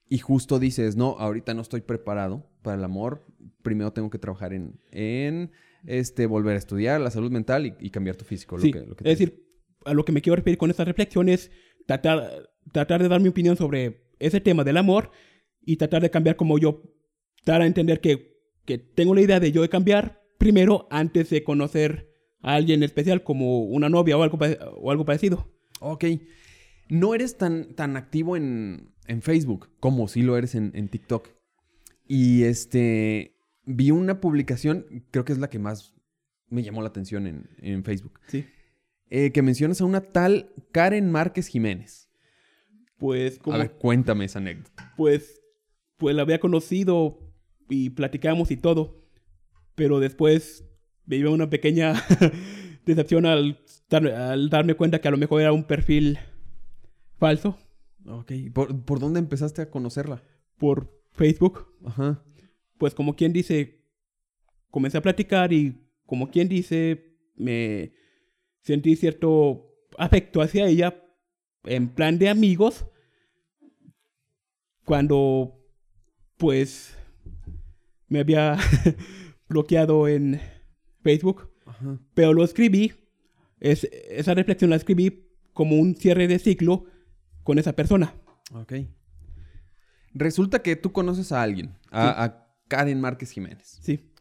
Y 0.08 0.20
justo 0.20 0.60
dices, 0.60 0.96
no, 0.96 1.18
ahorita 1.18 1.56
no 1.56 1.64
estoy 1.64 1.82
preparado 1.82 2.48
para 2.62 2.78
el 2.78 2.84
amor. 2.84 3.26
Primero 3.64 3.92
tengo 3.92 4.12
que 4.12 4.20
trabajar 4.20 4.54
en, 4.54 4.80
en 4.92 5.52
este, 5.88 6.28
volver 6.28 6.54
a 6.54 6.60
estudiar 6.60 7.02
la 7.02 7.10
salud 7.10 7.32
mental 7.32 7.66
y, 7.66 7.74
y 7.80 7.90
cambiar 7.90 8.16
tu 8.16 8.24
físico. 8.24 8.56
lo 8.56 8.62
sí. 8.62 8.72
que- 8.72 8.82
lo 8.82 8.96
que 8.96 9.04
es 9.12 9.18
decir, 9.18 9.48
a 9.84 9.96
lo 9.96 10.06
que 10.06 10.12
me 10.12 10.22
quiero 10.22 10.36
referir 10.36 10.60
con 10.60 10.70
esta 10.70 10.86
reflexión 10.86 11.28
es 11.28 11.50
tratar, 11.88 12.48
tratar 12.72 13.02
de 13.02 13.08
dar 13.10 13.20
mi 13.20 13.30
opinión 13.30 13.58
sobre 13.58 14.05
ese 14.20 14.42
tema 14.42 14.64
del 14.64 14.78
amor 14.78 15.12
y 15.62 15.78
tratar 15.78 16.02
de 16.02 16.10
cambiar 16.12 16.36
como 16.36 16.58
yo, 16.58 16.84
dar 17.46 17.62
a 17.62 17.66
entender 17.66 18.00
que, 18.02 18.38
que 18.66 18.78
tengo 18.78 19.16
la 19.16 19.22
idea 19.22 19.40
de 19.40 19.52
yo 19.52 19.62
de 19.62 19.70
cambiar 19.70 20.22
primero 20.38 20.88
antes 20.92 21.30
de 21.30 21.44
conocer 21.44 22.10
a 22.42 22.56
alguien 22.56 22.84
especial 22.84 23.24
como 23.24 23.64
una 23.64 23.90
novia 23.90 24.18
o 24.18 24.24
algo, 24.24 24.38
o 24.78 24.92
algo 24.92 25.06
parecido. 25.06 25.52
Ok. 25.80 26.06
No 26.90 27.16
eres 27.16 27.38
tan, 27.38 27.74
tan 27.74 27.98
activo 27.98 28.38
en, 28.38 28.94
en 29.08 29.22
Facebook 29.22 29.70
como 29.80 30.08
sí 30.08 30.22
lo 30.22 30.38
eres 30.38 30.54
en, 30.56 30.72
en 30.76 30.88
TikTok. 30.90 31.30
Y 32.08 32.44
este. 32.44 33.32
Vi 33.68 33.90
una 33.90 34.22
publicación, 34.22 35.06
creo 35.10 35.26
que 35.26 35.34
es 35.34 35.40
la 35.40 35.50
que 35.50 35.58
más 35.58 35.96
me 36.50 36.62
llamó 36.62 36.84
la 36.84 36.90
atención 36.90 37.26
en, 37.26 37.50
en 37.58 37.84
Facebook. 37.84 38.20
Sí. 38.28 38.46
eh, 39.10 39.32
que 39.32 39.42
mencionas 39.42 39.82
a 39.82 39.86
una 39.86 40.02
tal 40.02 40.52
Karen 40.72 41.12
Márquez 41.12 41.48
Jiménez. 41.48 42.05
Pues 42.98 43.40
como... 43.40 43.56
A 43.56 43.60
ver, 43.60 43.72
cuéntame 43.74 44.26
esa 44.26 44.40
anécdota. 44.40 44.94
pues, 44.98 45.42
pues 45.98 46.16
la 46.16 46.22
había 46.24 46.40
conocido 46.40 47.20
y 47.70 47.90
platicamos 47.92 48.52
y 48.52 48.58
todo. 48.58 49.04
Pero 49.76 50.00
después 50.00 50.66
me 51.06 51.18
dio 51.18 51.32
una 51.32 51.50
pequeña 51.50 51.94
decepción 52.86 53.26
al, 53.26 53.60
dar- 53.90 54.08
al 54.08 54.50
darme 54.50 54.76
cuenta 54.76 55.00
que 55.00 55.08
a 55.08 55.12
lo 55.12 55.18
mejor 55.18 55.42
era 55.42 55.52
un 55.52 55.64
perfil 55.66 56.18
falso 57.18 57.58
Ok. 58.08 58.32
¿Por, 58.54 58.84
por 58.86 59.00
dónde 59.00 59.20
empezaste 59.20 59.62
a 59.64 59.70
conocerla? 59.72 60.22
por 60.58 60.94
Facebook. 61.12 61.68
Ajá. 61.84 62.24
Pues 62.78 62.94
como 62.94 63.16
quien 63.16 63.34
dice, 63.34 63.84
comencé 64.70 64.98
a 64.98 65.02
platicar 65.02 65.52
y 65.52 65.90
como 66.06 66.30
quien 66.30 66.48
dice, 66.48 67.18
me 67.36 67.94
sentí 68.62 68.96
cierto 68.96 69.66
afecto 69.98 70.42
hacia 70.42 70.68
ella 70.68 71.04
en 71.66 71.90
plan 71.90 72.18
de 72.18 72.30
amigos 72.30 72.86
cuando 74.86 75.60
pues 76.38 76.98
me 78.08 78.20
había 78.20 78.58
bloqueado 79.50 80.08
en 80.08 80.40
Facebook, 81.02 81.52
Ajá. 81.66 82.00
pero 82.14 82.34
lo 82.34 82.44
escribí, 82.44 82.94
es, 83.60 83.86
esa 84.10 84.34
reflexión 84.34 84.70
la 84.70 84.76
escribí 84.76 85.28
como 85.54 85.76
un 85.78 85.96
cierre 85.96 86.28
de 86.28 86.40
ciclo 86.40 86.86
con 87.44 87.58
esa 87.58 87.74
persona. 87.74 88.16
Ok. 88.52 88.74
Resulta 90.14 90.62
que 90.62 90.76
tú 90.76 90.92
conoces 90.92 91.32
a 91.32 91.42
alguien, 91.42 91.78
a, 91.92 92.24
a 92.24 92.48
Karen 92.68 93.02
Márquez 93.02 93.32
Jiménez. 93.32 93.80
Sí, 93.82 94.12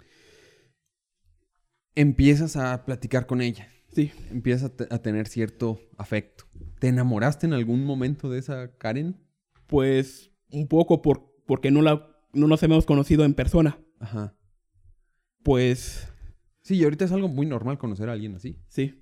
Empiezas 1.96 2.56
a 2.56 2.84
platicar 2.84 3.26
con 3.26 3.40
ella. 3.40 3.68
Sí. 3.94 4.10
Empiezas 4.30 4.64
a, 4.64 4.76
te- 4.76 4.94
a 4.94 4.98
tener 5.00 5.26
cierto 5.28 5.80
afecto. 5.96 6.44
¿Te 6.78 6.88
enamoraste 6.88 7.46
en 7.46 7.52
algún 7.54 7.84
momento 7.84 8.28
de 8.30 8.38
esa 8.38 8.76
Karen? 8.76 9.16
Pues 9.66 10.30
un 10.50 10.68
poco 10.68 11.00
por, 11.02 11.32
porque 11.46 11.70
no, 11.70 11.80
la, 11.82 12.06
no 12.32 12.46
nos 12.46 12.62
hemos 12.62 12.84
conocido 12.86 13.24
en 13.24 13.34
persona. 13.34 13.78
Ajá. 14.00 14.36
Pues 15.42 16.08
Sí, 16.62 16.76
y 16.76 16.84
ahorita 16.84 17.04
es 17.04 17.12
algo 17.12 17.28
muy 17.28 17.44
normal 17.46 17.76
conocer 17.78 18.08
a 18.08 18.12
alguien 18.12 18.34
así. 18.34 18.58
sí. 18.68 19.00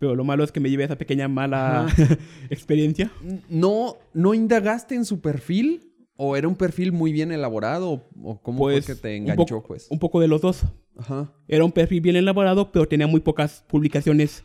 Pero 0.00 0.14
lo 0.14 0.22
malo 0.22 0.44
es 0.44 0.52
que 0.52 0.60
me 0.60 0.70
llevé 0.70 0.84
esa 0.84 0.96
pequeña 0.96 1.26
mala 1.26 1.88
experiencia. 2.50 3.10
¿No, 3.48 3.96
¿No 4.14 4.32
indagaste 4.32 4.94
en 4.94 5.04
su 5.04 5.20
perfil? 5.20 5.92
¿O 6.14 6.36
era 6.36 6.46
un 6.46 6.54
perfil 6.54 6.92
muy 6.92 7.10
bien 7.10 7.32
elaborado? 7.32 8.08
¿O, 8.22 8.40
cómo 8.40 8.58
Pues 8.60 8.86
fue 8.86 8.94
que 8.94 9.00
te 9.00 9.16
enganchó, 9.16 9.60
pues? 9.64 9.88
Un 9.90 9.98
poco 9.98 10.20
de 10.20 10.28
los 10.28 10.40
dos. 10.40 10.62
Ajá. 10.98 11.32
Era 11.46 11.64
un 11.64 11.72
perfil 11.72 12.00
bien 12.00 12.16
elaborado, 12.16 12.70
pero 12.72 12.86
tenía 12.86 13.06
muy 13.06 13.20
pocas 13.20 13.64
publicaciones 13.68 14.44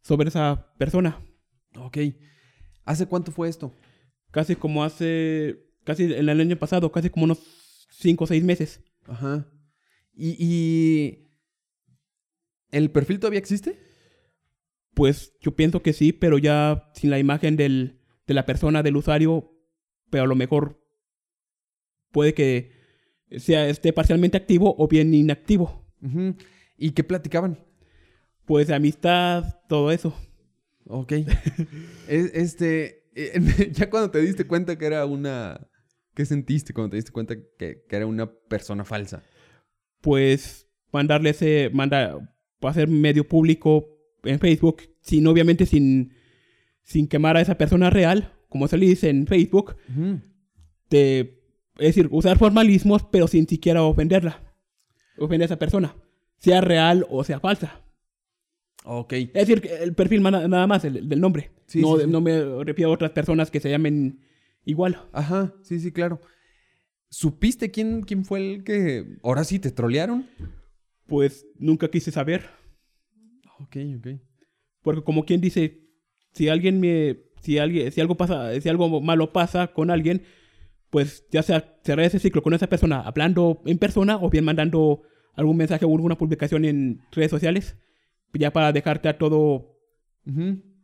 sobre 0.00 0.28
esa 0.28 0.74
persona. 0.78 1.20
Ok. 1.76 1.98
¿Hace 2.84 3.06
cuánto 3.06 3.30
fue 3.30 3.48
esto? 3.48 3.72
Casi 4.30 4.56
como 4.56 4.82
hace, 4.82 5.64
casi 5.84 6.04
en 6.04 6.28
el 6.28 6.40
año 6.40 6.56
pasado, 6.56 6.90
casi 6.90 7.10
como 7.10 7.24
unos 7.24 7.86
5 7.90 8.24
o 8.24 8.26
6 8.26 8.42
meses. 8.42 8.80
Ajá. 9.06 9.46
¿Y, 10.14 10.36
y 10.38 11.28
el 12.70 12.90
perfil 12.90 13.20
todavía 13.20 13.38
existe? 13.38 13.78
Pues 14.94 15.34
yo 15.40 15.54
pienso 15.54 15.82
que 15.82 15.92
sí, 15.92 16.12
pero 16.12 16.38
ya 16.38 16.90
sin 16.94 17.10
la 17.10 17.18
imagen 17.18 17.56
del, 17.56 18.00
de 18.26 18.34
la 18.34 18.46
persona, 18.46 18.82
del 18.82 18.96
usuario, 18.96 19.52
pero 20.10 20.24
a 20.24 20.26
lo 20.26 20.34
mejor 20.34 20.82
puede 22.10 22.34
que 22.34 22.72
sea 23.38 23.68
esté 23.68 23.92
parcialmente 23.92 24.36
activo 24.36 24.74
o 24.78 24.88
bien 24.88 25.12
inactivo. 25.14 25.81
Ujú. 26.02 26.34
¿Y 26.76 26.90
qué 26.90 27.04
platicaban? 27.04 27.58
Pues 28.44 28.70
amistad, 28.70 29.60
todo 29.68 29.90
eso. 29.92 30.14
Ok. 30.86 31.12
Es- 32.08 32.32
este, 32.34 33.04
eh, 33.14 33.70
ya 33.72 33.88
cuando 33.88 34.10
te 34.10 34.20
diste 34.20 34.46
cuenta 34.46 34.76
que 34.76 34.86
era 34.86 35.06
una... 35.06 35.68
¿Qué 36.14 36.26
sentiste 36.26 36.74
cuando 36.74 36.90
te 36.90 36.96
diste 36.96 37.10
cuenta 37.12 37.34
que, 37.58 37.84
que 37.88 37.96
era 37.96 38.06
una 38.06 38.30
persona 38.30 38.84
falsa? 38.84 39.22
Pues 40.02 40.68
mandarle 40.92 41.30
ese, 41.30 41.70
manda, 41.72 42.18
hacer 42.60 42.86
medio 42.88 43.26
público 43.26 43.88
en 44.24 44.38
Facebook, 44.38 44.82
sin 45.00 45.26
obviamente 45.26 45.64
sin, 45.64 46.12
sin 46.82 47.06
quemar 47.08 47.36
a 47.36 47.40
esa 47.40 47.56
persona 47.56 47.88
real, 47.88 48.30
como 48.50 48.68
se 48.68 48.76
le 48.76 48.86
dice 48.86 49.08
en 49.08 49.26
Facebook, 49.26 49.74
de, 50.90 51.40
es 51.78 51.86
decir, 51.96 52.08
usar 52.10 52.36
formalismos, 52.38 53.04
pero 53.10 53.26
sin 53.26 53.48
siquiera 53.48 53.82
ofenderla, 53.82 54.51
ofender 55.18 55.42
a 55.42 55.46
esa 55.46 55.58
persona, 55.58 55.96
sea 56.38 56.60
real 56.60 57.06
o 57.10 57.24
sea 57.24 57.40
falsa. 57.40 57.80
Ok. 58.84 59.12
Es 59.12 59.32
decir, 59.32 59.68
el 59.80 59.94
perfil 59.94 60.22
nada 60.22 60.66
más, 60.66 60.84
el, 60.84 61.08
del 61.08 61.20
nombre. 61.20 61.50
Sí, 61.66 61.80
no, 61.80 61.96
sí, 61.96 62.04
sí. 62.04 62.10
no 62.10 62.20
me 62.20 62.64
refiero 62.64 62.90
a 62.90 62.94
otras 62.94 63.12
personas 63.12 63.50
que 63.50 63.60
se 63.60 63.70
llamen 63.70 64.20
igual. 64.64 65.02
Ajá, 65.12 65.54
sí, 65.62 65.78
sí, 65.78 65.92
claro. 65.92 66.20
¿Supiste 67.08 67.70
quién, 67.70 68.02
quién 68.02 68.24
fue 68.24 68.54
el 68.54 68.64
que... 68.64 69.18
Ahora 69.22 69.44
sí, 69.44 69.58
te 69.58 69.70
trolearon? 69.70 70.26
Pues 71.06 71.46
nunca 71.58 71.88
quise 71.88 72.10
saber. 72.10 72.48
Ok, 73.60 73.76
ok. 73.98 74.08
Porque 74.82 75.04
como 75.04 75.24
quien 75.24 75.40
dice, 75.40 75.82
si 76.32 76.48
alguien 76.48 76.80
me, 76.80 77.18
si 77.40 77.58
alguien, 77.58 77.92
si 77.92 78.00
algo 78.00 78.16
pasa, 78.16 78.58
si 78.60 78.68
algo 78.68 79.00
malo 79.00 79.32
pasa 79.32 79.68
con 79.68 79.90
alguien, 79.90 80.22
pues 80.92 81.24
ya 81.30 81.42
sea 81.42 81.78
cerrar 81.82 82.04
ese 82.04 82.18
ciclo 82.18 82.42
con 82.42 82.52
esa 82.52 82.66
persona 82.68 83.00
hablando 83.00 83.62
en 83.64 83.78
persona 83.78 84.18
o 84.18 84.28
bien 84.28 84.44
mandando 84.44 85.00
algún 85.34 85.56
mensaje 85.56 85.86
o 85.86 85.90
alguna 85.94 86.18
publicación 86.18 86.66
en 86.66 87.00
redes 87.12 87.30
sociales, 87.30 87.76
ya 88.34 88.52
para 88.52 88.72
dejarte 88.72 89.08
a 89.08 89.16
todo, 89.16 89.74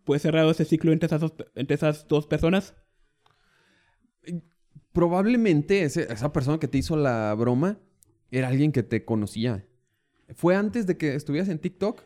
pues 0.05 0.23
cerrado 0.23 0.51
ese 0.51 0.65
ciclo 0.65 0.93
entre 0.93 1.09
esas 1.09 1.21
dos, 1.21 1.35
entre 1.55 1.75
esas 1.75 2.09
dos 2.09 2.27
personas. 2.27 2.75
Probablemente 4.93 5.83
ese- 5.83 6.11
esa 6.13 6.33
persona 6.33 6.59
que 6.59 6.69
te 6.69 6.79
hizo 6.79 6.97
la 6.97 7.35
broma 7.35 7.79
era 8.31 8.49
alguien 8.49 8.73
que 8.73 8.83
te 8.83 9.05
conocía. 9.05 9.67
¿Fue 10.35 10.57
antes 10.57 10.87
de 10.87 10.97
que 10.97 11.15
estuvieras 11.15 11.49
en 11.51 11.59
TikTok? 11.59 12.03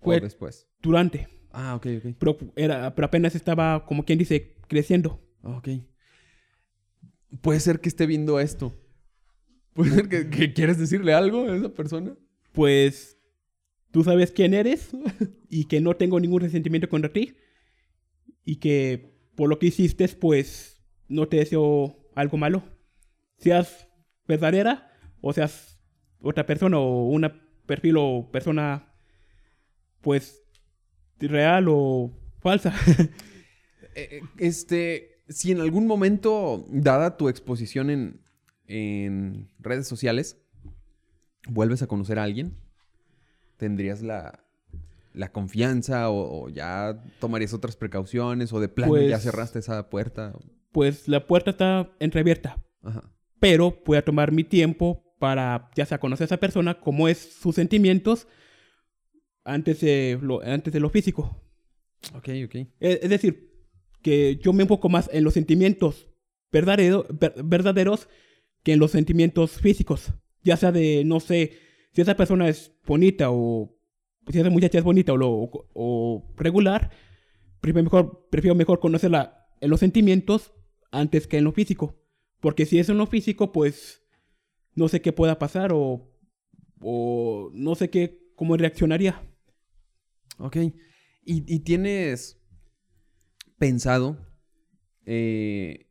Fue- 0.00 0.18
¿O 0.18 0.20
después? 0.20 0.68
Durante, 0.82 1.28
Ah, 1.52 1.76
ok, 1.76 1.86
ok. 1.98 2.14
pero, 2.18 2.36
era, 2.56 2.94
pero 2.94 3.06
apenas 3.06 3.34
estaba, 3.36 3.86
como 3.86 4.04
quien 4.04 4.18
dice, 4.18 4.56
creciendo. 4.68 5.20
Ok. 5.42 5.68
Puede 7.40 7.60
ser 7.60 7.80
que 7.80 7.88
esté 7.88 8.06
viendo 8.06 8.40
esto. 8.40 8.72
Puede 9.72 9.90
ser 9.90 10.08
que, 10.08 10.30
que 10.30 10.52
quieres 10.52 10.78
decirle 10.78 11.14
algo 11.14 11.48
a 11.48 11.56
esa 11.56 11.68
persona. 11.70 12.16
Pues 12.52 13.18
tú 13.90 14.04
sabes 14.04 14.30
quién 14.30 14.54
eres 14.54 14.90
y 15.48 15.64
que 15.64 15.80
no 15.80 15.96
tengo 15.96 16.20
ningún 16.20 16.40
resentimiento 16.42 16.88
contra 16.88 17.12
ti 17.12 17.36
y 18.44 18.56
que 18.56 19.14
por 19.34 19.48
lo 19.48 19.58
que 19.58 19.66
hiciste 19.66 20.06
pues 20.08 20.82
no 21.08 21.28
te 21.28 21.38
deseo 21.38 21.96
algo 22.14 22.36
malo. 22.36 22.62
Seas 23.38 23.88
verdadera 24.26 24.92
o 25.20 25.32
seas 25.32 25.80
otra 26.20 26.46
persona 26.46 26.78
o 26.78 27.08
una 27.08 27.40
perfil 27.66 27.96
o 27.98 28.30
persona 28.30 28.94
pues 30.00 30.42
real 31.18 31.66
o 31.68 32.12
falsa. 32.40 32.74
Eh, 33.96 34.22
Este, 34.38 35.13
si 35.28 35.52
en 35.52 35.60
algún 35.60 35.86
momento, 35.86 36.64
dada 36.68 37.16
tu 37.16 37.28
exposición 37.28 37.90
en, 37.90 38.20
en 38.66 39.48
redes 39.58 39.86
sociales, 39.88 40.38
vuelves 41.48 41.82
a 41.82 41.86
conocer 41.86 42.18
a 42.18 42.24
alguien, 42.24 42.56
tendrías 43.56 44.02
la, 44.02 44.44
la 45.12 45.30
confianza 45.32 46.10
o, 46.10 46.44
o 46.44 46.48
ya 46.48 47.02
tomarías 47.20 47.54
otras 47.54 47.76
precauciones 47.76 48.52
o 48.52 48.60
de 48.60 48.68
plano 48.68 48.92
Pues- 48.92 49.08
ya 49.10 49.18
cerraste 49.18 49.58
esa 49.58 49.88
puerta. 49.90 50.32
pues 50.72 51.08
la 51.08 51.26
puerta 51.26 51.50
está 51.50 51.90
entreabierta, 52.00 52.62
Ajá. 52.82 53.02
pero 53.40 53.80
voy 53.86 53.96
a 53.96 54.04
tomar 54.04 54.32
mi 54.32 54.44
tiempo 54.44 55.02
para 55.18 55.70
ya 55.74 55.86
sea 55.86 55.98
conocer 55.98 56.24
a 56.24 56.26
esa 56.26 56.36
persona, 56.38 56.80
cómo 56.80 57.08
es 57.08 57.18
sus 57.40 57.54
sentimientos 57.54 58.26
antes 59.44 59.80
de 59.80 60.18
lo, 60.20 60.42
antes 60.42 60.72
de 60.72 60.80
lo 60.80 60.90
físico. 60.90 61.40
Ok, 62.14 62.28
ok. 62.44 62.54
Es, 62.80 62.98
es 63.02 63.08
decir, 63.10 63.53
que 64.04 64.36
yo 64.36 64.52
me 64.52 64.62
enfoco 64.62 64.88
más 64.88 65.08
en 65.12 65.24
los 65.24 65.34
sentimientos 65.34 66.06
verdadero- 66.52 67.06
ver- 67.18 67.42
verdaderos 67.42 68.08
que 68.62 68.74
en 68.74 68.78
los 68.78 68.90
sentimientos 68.92 69.52
físicos. 69.60 70.12
Ya 70.44 70.56
sea 70.58 70.70
de, 70.70 71.02
no 71.04 71.18
sé, 71.20 71.52
si 71.92 72.02
esa 72.02 72.14
persona 72.16 72.48
es 72.48 72.70
bonita 72.86 73.30
o 73.30 73.76
si 74.30 74.38
esa 74.38 74.50
muchacha 74.50 74.78
es 74.78 74.84
bonita 74.84 75.12
o, 75.14 75.16
lo- 75.16 75.50
o 75.72 76.32
regular, 76.36 76.90
prefiero 77.60 77.84
mejor, 77.84 78.28
prefiero 78.30 78.54
mejor 78.54 78.78
conocerla 78.78 79.48
en 79.60 79.70
los 79.70 79.80
sentimientos 79.80 80.52
antes 80.92 81.26
que 81.26 81.38
en 81.38 81.44
lo 81.44 81.52
físico. 81.52 81.96
Porque 82.40 82.66
si 82.66 82.78
es 82.78 82.90
en 82.90 82.98
lo 82.98 83.06
físico, 83.06 83.52
pues 83.52 84.02
no 84.74 84.88
sé 84.88 85.00
qué 85.00 85.12
pueda 85.12 85.38
pasar 85.38 85.72
o, 85.72 86.10
o 86.80 87.50
no 87.54 87.74
sé 87.74 87.88
qué, 87.88 88.20
cómo 88.36 88.56
reaccionaría. 88.58 89.22
Ok. 90.38 90.56
¿Y, 90.56 91.54
y 91.54 91.60
tienes 91.60 92.38
pensado 93.66 94.18
eh, 95.06 95.86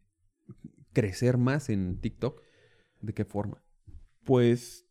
crecer 0.94 1.38
más 1.38 1.70
en 1.70 2.00
TikTok? 2.00 2.42
¿De 3.02 3.14
qué 3.14 3.26
forma? 3.26 3.64
pues 4.24 4.86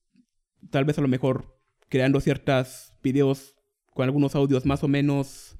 tal 0.70 0.84
vez 0.84 0.98
a 0.98 1.02
lo 1.02 1.08
mejor 1.08 1.58
creando 1.88 2.20
ciertos 2.20 2.92
videos 3.02 3.56
con 3.94 4.04
algunos 4.04 4.34
audios 4.34 4.64
más 4.64 4.82
o 4.84 4.88
menos 4.88 5.58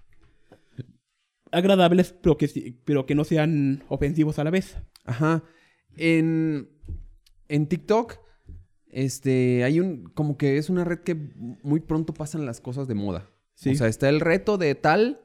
agradables, 1.51 2.14
pero 2.23 2.39
que, 2.39 2.79
pero 2.85 3.05
que 3.05 3.14
no 3.14 3.25
sean 3.25 3.85
ofensivos 3.89 4.39
a 4.39 4.45
la 4.45 4.51
vez. 4.51 4.79
Ajá. 5.05 5.45
En, 5.97 6.70
en 7.49 7.66
TikTok, 7.66 8.18
este, 8.89 9.64
hay 9.64 9.81
un, 9.81 10.05
como 10.14 10.39
que 10.39 10.57
es 10.57 10.70
una 10.70 10.85
red 10.85 11.01
que 11.01 11.14
muy 11.14 11.81
pronto 11.81 12.14
pasan 12.14 12.47
las 12.47 12.61
cosas 12.61 12.89
de 12.89 12.95
moda. 12.95 13.31
Sí. 13.55 13.70
O 13.70 13.75
sea, 13.75 13.89
está 13.89 14.09
el 14.09 14.20
reto 14.20 14.57
de 14.57 14.75
tal 14.75 15.22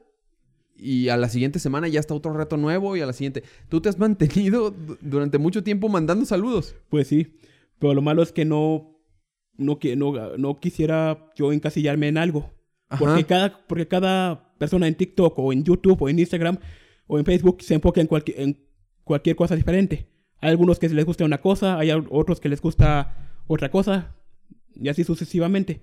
y 0.78 1.08
a 1.08 1.16
la 1.16 1.28
siguiente 1.28 1.58
semana 1.58 1.88
ya 1.88 2.00
está 2.00 2.14
otro 2.14 2.32
reto 2.32 2.56
nuevo 2.56 2.96
y 2.96 3.00
a 3.00 3.06
la 3.06 3.12
siguiente. 3.12 3.42
Tú 3.68 3.80
te 3.80 3.88
has 3.88 3.98
mantenido 3.98 4.70
du- 4.70 4.96
durante 5.00 5.38
mucho 5.38 5.62
tiempo 5.64 5.88
mandando 5.88 6.24
saludos. 6.24 6.76
Pues 6.88 7.08
sí, 7.08 7.36
pero 7.78 7.94
lo 7.94 8.02
malo 8.02 8.22
es 8.22 8.32
que 8.32 8.44
no, 8.44 9.00
no, 9.56 9.78
no, 9.96 10.36
no 10.36 10.60
quisiera 10.60 11.30
yo 11.36 11.52
encasillarme 11.52 12.08
en 12.08 12.16
algo. 12.18 12.52
Ajá. 12.88 13.04
Porque 13.04 13.24
cada, 13.24 13.66
porque 13.66 13.88
cada 13.88 14.54
persona 14.56 14.86
en 14.88 14.94
TikTok 14.94 15.38
o 15.38 15.52
en 15.52 15.64
YouTube 15.64 16.00
o 16.00 16.08
en 16.08 16.18
Instagram 16.18 16.58
o 17.06 17.18
en 17.18 17.24
Facebook 17.24 17.62
se 17.62 17.74
enfoca 17.74 18.00
en, 18.00 18.06
cualquier 18.06 18.40
en 18.40 18.66
cualquier 19.04 19.36
cosa 19.36 19.56
diferente. 19.56 20.08
Hay 20.40 20.50
algunos 20.50 20.78
que 20.78 20.88
les 20.88 21.04
gusta 21.04 21.24
una 21.24 21.40
cosa, 21.40 21.78
hay 21.78 21.90
otros 21.90 22.40
que 22.40 22.48
les 22.48 22.60
gusta 22.62 23.42
otra 23.46 23.70
cosa, 23.70 24.14
y 24.74 24.88
así 24.88 25.02
sucesivamente. 25.02 25.82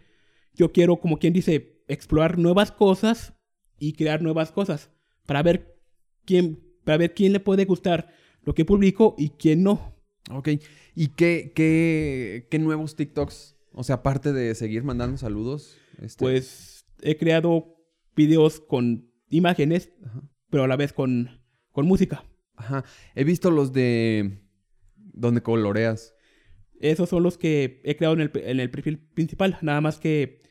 Yo 0.54 0.72
quiero, 0.72 0.98
como 0.98 1.18
quien 1.18 1.34
dice, 1.34 1.84
explorar 1.90 2.38
nuevas 2.38 2.72
cosas 2.72 3.34
y 3.80 3.94
crear 3.94 4.22
nuevas 4.22 4.52
cosas 4.52 4.90
para 5.26 5.44
ver 5.44 5.78
quién, 6.26 6.60
para 6.84 6.98
ver 6.98 7.14
quién 7.14 7.34
le 7.34 7.40
puede 7.40 7.66
gustar 7.66 8.10
lo 8.44 8.54
que 8.54 8.66
publico 8.66 9.16
y 9.18 9.30
quién 9.30 9.64
no. 9.64 9.96
Ok. 10.32 10.50
¿Y 10.96 11.08
qué, 11.10 11.52
qué, 11.56 12.48
qué 12.50 12.60
nuevos 12.60 12.96
TikToks? 12.96 13.56
O 13.74 13.84
sea, 13.84 13.96
aparte 13.96 14.34
de 14.34 14.56
seguir 14.56 14.84
mandando 14.84 15.18
saludos. 15.18 15.78
este, 16.02 16.24
Pues 16.24 16.86
he 17.02 17.18
creado 17.18 17.76
videos 18.16 18.60
con 18.60 19.12
imágenes, 19.30 19.92
Ajá. 20.06 20.22
pero 20.50 20.64
a 20.64 20.68
la 20.68 20.78
vez 20.78 20.94
con, 20.94 21.42
con 21.72 21.86
música. 21.86 22.24
Ajá. 22.56 22.86
He 23.16 23.24
visto 23.24 23.52
los 23.52 23.74
de. 23.74 24.40
donde 24.96 25.42
coloreas. 25.42 26.14
Esos 26.80 27.10
son 27.10 27.24
los 27.24 27.38
que 27.38 27.82
he 27.84 27.96
creado 27.96 28.16
en 28.16 28.22
el, 28.22 28.32
en 28.36 28.60
el 28.60 28.70
perfil 28.70 29.00
principal. 29.00 29.58
Nada 29.62 29.82
más 29.82 29.98
que 30.00 30.42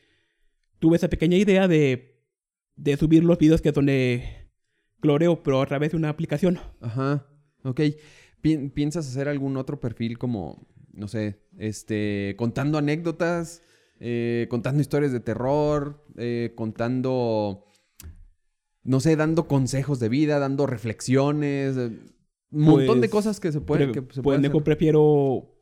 tuve 0.79 0.97
esa 0.97 1.09
pequeña 1.09 1.37
idea 1.37 1.67
de, 1.67 2.14
de 2.75 2.97
subir 2.97 3.23
los 3.23 3.37
videos 3.37 3.61
que 3.61 3.69
es 3.69 3.75
donde 3.75 4.49
cloreo, 5.01 5.43
pero 5.43 5.61
a 5.61 5.65
través 5.65 5.91
de 5.91 5.97
una 5.97 6.09
aplicación. 6.09 6.59
Ajá. 6.81 7.27
Ok. 7.63 7.81
Pi- 8.41 8.69
¿Piensas 8.69 9.07
hacer 9.07 9.27
algún 9.27 9.57
otro 9.57 9.79
perfil 9.79 10.17
como, 10.17 10.67
no 10.93 11.07
sé, 11.07 11.41
este, 11.57 12.35
contando 12.37 12.77
anécdotas, 12.77 13.61
eh, 13.99 14.47
contando 14.49 14.81
historias 14.81 15.11
de 15.11 15.19
terror, 15.19 16.05
eh, 16.17 16.53
contando 16.55 17.61
no 18.83 18.99
sé, 18.99 19.15
dando 19.15 19.47
consejos 19.47 19.99
de 19.99 20.09
vida, 20.09 20.37
dando 20.37 20.67
reflexiones, 20.67 21.75
eh, 21.75 21.87
un 22.51 22.61
montón 22.61 23.01
de 23.01 23.07
Pues, 23.07 23.11
cosas 23.11 23.39
que 23.39 23.51
se 23.51 23.59
pueden, 23.59 23.91
que 23.91 23.99
se 24.01 24.05
pues 24.05 24.19
pueden 24.21 24.63
prefiero 24.63 25.55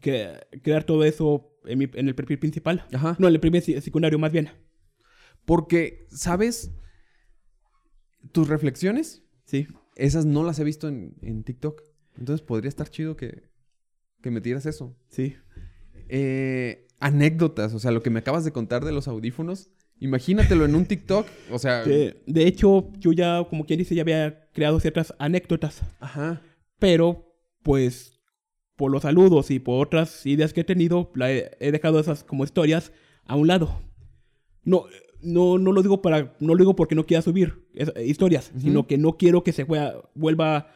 que- 0.00 0.38
crear 0.62 0.84
todo 0.84 1.04
eso 1.04 1.58
en, 1.66 1.78
mi- 1.78 1.90
en 1.92 2.08
el 2.08 2.14
perfil 2.14 2.38
principal. 2.38 2.86
Ajá. 2.92 3.16
No, 3.18 3.28
en 3.28 3.34
el 3.34 3.40
primer 3.40 3.60
se- 3.60 3.80
secundario 3.82 4.18
más 4.18 4.32
bien. 4.32 4.48
Porque, 5.48 6.06
¿sabes? 6.10 6.70
Tus 8.32 8.48
reflexiones, 8.48 9.22
Sí. 9.46 9.66
esas 9.96 10.26
no 10.26 10.44
las 10.44 10.58
he 10.58 10.64
visto 10.64 10.88
en, 10.88 11.16
en 11.22 11.42
TikTok. 11.42 11.80
Entonces 12.18 12.44
podría 12.44 12.68
estar 12.68 12.90
chido 12.90 13.16
que, 13.16 13.44
que 14.20 14.30
metieras 14.30 14.66
eso. 14.66 14.94
Sí. 15.08 15.36
Eh, 16.10 16.86
anécdotas, 17.00 17.72
o 17.72 17.78
sea, 17.78 17.92
lo 17.92 18.02
que 18.02 18.10
me 18.10 18.18
acabas 18.18 18.44
de 18.44 18.52
contar 18.52 18.84
de 18.84 18.92
los 18.92 19.08
audífonos. 19.08 19.70
Imagínatelo 20.00 20.66
en 20.66 20.74
un 20.74 20.84
TikTok. 20.84 21.26
O 21.50 21.58
sea, 21.58 21.82
De, 21.82 22.22
de 22.26 22.46
hecho, 22.46 22.90
yo 22.98 23.12
ya, 23.14 23.42
como 23.48 23.64
quien 23.64 23.78
dice, 23.78 23.94
ya 23.94 24.02
había 24.02 24.50
creado 24.52 24.78
ciertas 24.80 25.14
anécdotas. 25.18 25.80
ajá. 26.00 26.42
Pero, 26.78 27.34
pues, 27.62 28.20
por 28.76 28.92
los 28.92 29.00
saludos 29.02 29.50
y 29.50 29.60
por 29.60 29.84
otras 29.86 30.26
ideas 30.26 30.52
que 30.52 30.60
he 30.60 30.64
tenido, 30.64 31.10
la 31.14 31.32
he, 31.32 31.50
he 31.58 31.72
dejado 31.72 31.98
esas 32.00 32.22
como 32.22 32.44
historias 32.44 32.92
a 33.24 33.34
un 33.34 33.46
lado. 33.48 33.80
No, 34.62 34.84
no, 35.22 35.58
no 35.58 35.72
lo 35.72 35.82
digo 35.82 36.00
para, 36.02 36.36
no 36.40 36.54
lo 36.54 36.58
digo 36.58 36.76
porque 36.76 36.94
no 36.94 37.04
quiera 37.06 37.22
subir 37.22 37.66
es- 37.74 37.92
historias, 38.06 38.52
sino 38.58 38.86
que 38.86 38.98
no 38.98 39.16
quiero 39.16 39.42
que 39.44 39.52
se 39.52 39.64
vuelva, 39.64 40.10
vuelva 40.14 40.72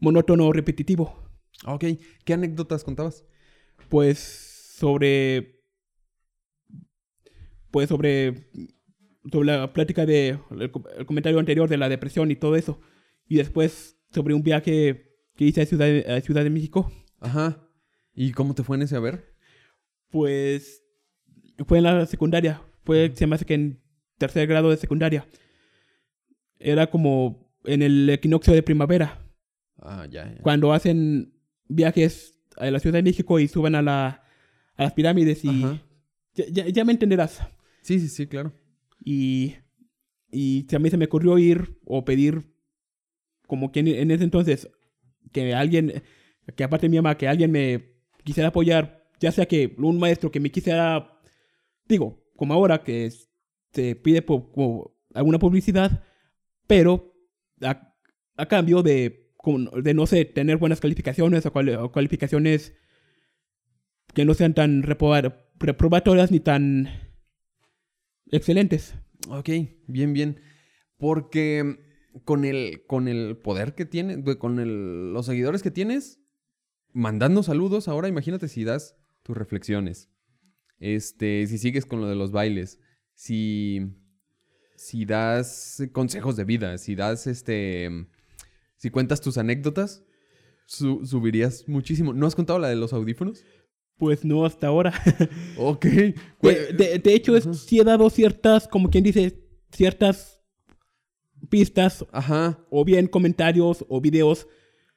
monótono 0.00 0.46
o 0.46 0.52
repetitivo. 0.52 1.28
Ok. 1.66 1.84
¿Qué 2.24 2.32
anécdotas 2.34 2.84
contabas? 2.84 3.24
Pues 3.88 4.18
sobre, 4.18 5.60
pues 7.70 7.88
sobre, 7.88 8.48
sobre 9.30 9.46
la 9.46 9.72
plática 9.72 10.06
de, 10.06 10.38
el, 10.50 10.70
co- 10.70 10.88
el 10.96 11.06
comentario 11.06 11.38
anterior 11.38 11.68
de 11.68 11.76
la 11.76 11.88
depresión 11.88 12.30
y 12.30 12.36
todo 12.36 12.56
eso. 12.56 12.80
Y 13.28 13.36
después 13.36 13.98
sobre 14.12 14.34
un 14.34 14.42
viaje 14.42 15.10
que 15.36 15.44
hice 15.44 15.62
a 15.62 15.66
Ciudad 15.66 15.86
de, 15.86 16.04
a 16.12 16.20
Ciudad 16.20 16.44
de 16.44 16.50
México. 16.50 16.90
Ajá. 17.20 17.68
¿Y 18.14 18.32
cómo 18.32 18.54
te 18.54 18.62
fue 18.62 18.76
en 18.76 18.82
ese 18.82 18.96
haber? 18.96 19.34
Pues 20.10 20.82
fue 21.66 21.78
en 21.78 21.84
la 21.84 22.06
secundaria. 22.06 22.62
Fue, 22.84 23.12
se 23.14 23.26
me 23.26 23.34
hace 23.34 23.44
que 23.44 23.54
en 23.54 23.82
tercer 24.24 24.46
grado 24.46 24.70
de 24.70 24.76
secundaria. 24.76 25.26
Era 26.58 26.86
como 26.88 27.52
en 27.64 27.82
el 27.82 28.08
equinoccio 28.10 28.52
de 28.54 28.62
primavera. 28.62 29.20
Ah, 29.78 30.06
ya, 30.10 30.32
ya. 30.32 30.40
Cuando 30.42 30.72
hacen 30.72 31.34
viajes 31.68 32.38
a 32.56 32.70
la 32.70 32.78
Ciudad 32.78 32.98
de 32.98 33.02
México 33.02 33.38
y 33.38 33.48
suben 33.48 33.74
a, 33.74 33.82
la, 33.82 34.22
a 34.76 34.82
las 34.82 34.92
pirámides 34.92 35.44
y... 35.44 35.62
Ya, 36.34 36.44
ya- 36.50 36.68
ya 36.68 36.84
me 36.84 36.92
entenderás. 36.92 37.40
Sí, 37.82 37.98
sí, 38.00 38.08
sí, 38.08 38.26
claro. 38.26 38.52
Y, 39.04 39.54
y 40.30 40.66
a 40.74 40.78
mí 40.78 40.90
se 40.90 40.96
me 40.96 41.04
ocurrió 41.04 41.38
ir 41.38 41.78
o 41.84 42.04
pedir, 42.04 42.50
como 43.46 43.70
que 43.72 43.80
en, 43.80 43.88
en 43.88 44.10
ese 44.10 44.24
entonces, 44.24 44.68
que 45.32 45.54
alguien, 45.54 46.02
que 46.56 46.64
aparte 46.64 46.86
de 46.86 46.90
mi 46.90 46.96
mamá, 46.96 47.16
que 47.16 47.28
alguien 47.28 47.50
me 47.52 47.92
quisiera 48.24 48.48
apoyar, 48.48 49.06
ya 49.20 49.30
sea 49.32 49.46
que 49.46 49.74
un 49.78 49.98
maestro 49.98 50.30
que 50.30 50.40
me 50.40 50.50
quisiera, 50.50 51.20
digo, 51.86 52.24
como 52.36 52.54
ahora 52.54 52.82
que 52.82 53.06
es- 53.06 53.28
se 53.74 53.96
pide 53.96 54.24
alguna 55.14 55.38
publicidad, 55.38 56.04
pero 56.66 57.14
a, 57.60 58.46
cambio 58.46 58.82
de, 58.82 59.30
no 59.94 60.06
sé, 60.06 60.24
tener 60.24 60.56
buenas 60.56 60.80
calificaciones 60.80 61.44
o, 61.46 61.92
calificaciones 61.92 62.74
que 64.14 64.24
no 64.24 64.34
sean 64.34 64.54
tan 64.54 64.82
reprobatorias 64.82 66.30
ni 66.30 66.40
tan 66.40 66.88
excelentes. 68.30 68.94
Ok, 69.28 69.50
bien, 69.88 70.12
bien. 70.12 70.40
Porque 70.96 71.78
con 72.24 72.44
el, 72.44 72.84
con 72.86 73.08
el 73.08 73.36
poder 73.36 73.74
que 73.74 73.84
tienes, 73.84 74.18
con 74.38 75.12
los 75.12 75.26
seguidores 75.26 75.62
que 75.62 75.70
tienes, 75.70 76.20
mandando 76.92 77.42
saludos, 77.42 77.88
ahora 77.88 78.08
imagínate 78.08 78.48
si 78.48 78.64
das 78.64 78.96
tus 79.24 79.36
reflexiones. 79.36 80.10
Este, 80.78 81.46
si 81.46 81.58
sigues 81.58 81.86
con 81.86 82.00
lo 82.00 82.08
de 82.08 82.14
los 82.14 82.30
bailes, 82.30 82.80
si, 83.14 83.80
si 84.76 85.04
das 85.04 85.82
consejos 85.92 86.36
de 86.36 86.44
vida, 86.44 86.78
si 86.78 86.94
das 86.94 87.26
este, 87.26 87.88
si 88.76 88.90
cuentas 88.90 89.20
tus 89.20 89.38
anécdotas, 89.38 90.04
su- 90.66 91.04
subirías 91.06 91.68
muchísimo. 91.68 92.12
¿No 92.12 92.26
has 92.26 92.34
contado 92.34 92.58
la 92.58 92.68
de 92.68 92.76
los 92.76 92.92
audífonos? 92.92 93.44
Pues 93.96 94.24
no 94.24 94.44
hasta 94.44 94.66
ahora. 94.66 94.92
Ok. 95.56 95.84
De, 95.84 96.14
Pues- 96.40 96.76
de- 96.76 96.98
de 96.98 97.14
hecho, 97.14 97.36
es- 97.36 97.44
sí 97.66 97.78
he 97.80 97.84
dado 97.84 98.10
ciertas, 98.10 98.66
como 98.68 98.90
quien 98.90 99.04
dice, 99.04 99.40
ciertas 99.70 100.40
pistas 101.50 102.04
Ajá. 102.12 102.58
o 102.70 102.84
bien 102.84 103.06
comentarios 103.06 103.84
o 103.88 104.00
videos 104.00 104.48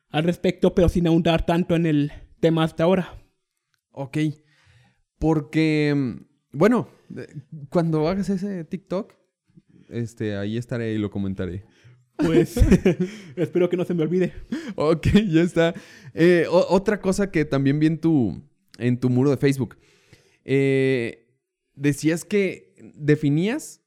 al 0.09 0.24
respecto, 0.24 0.74
pero 0.74 0.89
sin 0.89 1.05
ahondar 1.07 1.45
tanto 1.45 1.76
en 1.76 1.86
el 1.86 2.11
tema 2.39 2.63
hasta 2.63 2.84
ahora. 2.86 3.22
Ok. 3.91 4.18
Porque, 5.20 5.93
mm, 5.95 6.57
bueno, 6.57 6.89
cuando 7.70 8.08
hagas 8.08 8.30
ese 8.30 8.64
TikTok, 8.64 9.14
este, 9.89 10.36
ahí 10.36 10.58
estaré 10.58 10.93
y 10.93 10.97
lo 10.97 11.10
comentaré. 11.10 11.66
Pues 12.18 12.58
espero 13.36 13.70
que 13.70 13.78
no 13.78 13.86
se 13.86 13.93
me 13.93 14.03
olvide. 14.03 14.34
Ok, 14.76 15.08
ya 15.28 15.41
está. 15.41 15.74
Eh, 16.14 16.45
otra 16.49 16.99
cosa 16.99 17.32
que 17.32 17.45
también 17.45 17.80
vi 17.80 17.88
en 17.88 17.99
tu, 17.99 18.41
en 18.78 18.99
tu 18.99 19.10
muro 19.10 19.30
de 19.30 19.38
Facebook. 19.38 19.78
Eh, 20.43 21.28
decías 21.76 22.26
que 22.26 22.74
definías 22.95 23.82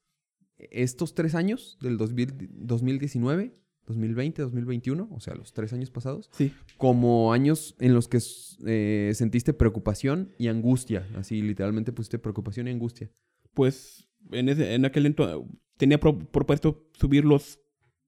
estos 0.57 1.13
tres 1.13 1.35
años 1.35 1.77
del 1.81 1.97
2000 1.97 2.49
2019, 2.51 3.55
2020, 3.91 4.41
2021, 4.41 5.07
o 5.11 5.19
sea, 5.19 5.35
los 5.35 5.53
tres 5.53 5.71
años 5.73 5.89
pasados, 5.91 6.29
Sí, 6.33 6.53
como 6.77 7.33
años 7.33 7.75
en 7.79 7.93
los 7.93 8.07
que 8.07 8.19
eh, 8.65 9.11
sentiste 9.15 9.53
preocupación 9.53 10.31
y 10.37 10.47
angustia. 10.47 11.07
Así, 11.15 11.41
literalmente 11.41 11.91
pusiste 11.91 12.19
preocupación 12.19 12.67
y 12.67 12.71
angustia. 12.71 13.09
pues 13.53 14.07
en, 14.31 14.49
ese, 14.49 14.73
en 14.75 14.85
aquel 14.85 15.05
entonces 15.05 15.37
tenía 15.77 15.99
pro- 15.99 16.17
propuesto 16.19 16.87
subir 16.93 17.25
los, 17.25 17.59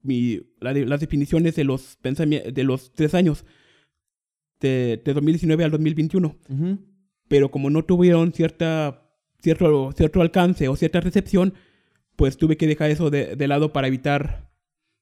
mi, 0.02 0.42
la 0.62 0.74
de- 0.74 0.86
las 0.86 1.00
definiciones 1.00 1.56
de 1.56 1.64
los, 1.64 1.98
de 2.02 2.64
los 2.64 2.92
tres 2.94 3.14
años, 3.16 3.46
de, 4.60 5.02
de 5.04 5.14
2019 5.14 5.64
al 5.64 5.72
2021. 5.72 6.38
Ujú. 6.50 6.80
pero 7.28 7.50
como 7.52 7.70
no 7.70 7.84
tuvieron 7.84 8.32
cierta, 8.32 9.10
cierto, 9.42 9.92
cierto 9.94 10.22
alcance 10.22 10.68
o 10.68 10.76
cierta 10.76 11.00
recepción, 11.02 11.54
pues 12.16 12.38
tuve 12.38 12.58
que 12.58 12.68
dejar 12.68 12.92
eso 12.92 13.10
de, 13.10 13.36
de 13.36 13.48
lado 13.48 13.74
para 13.74 13.88
evitar, 13.88 14.53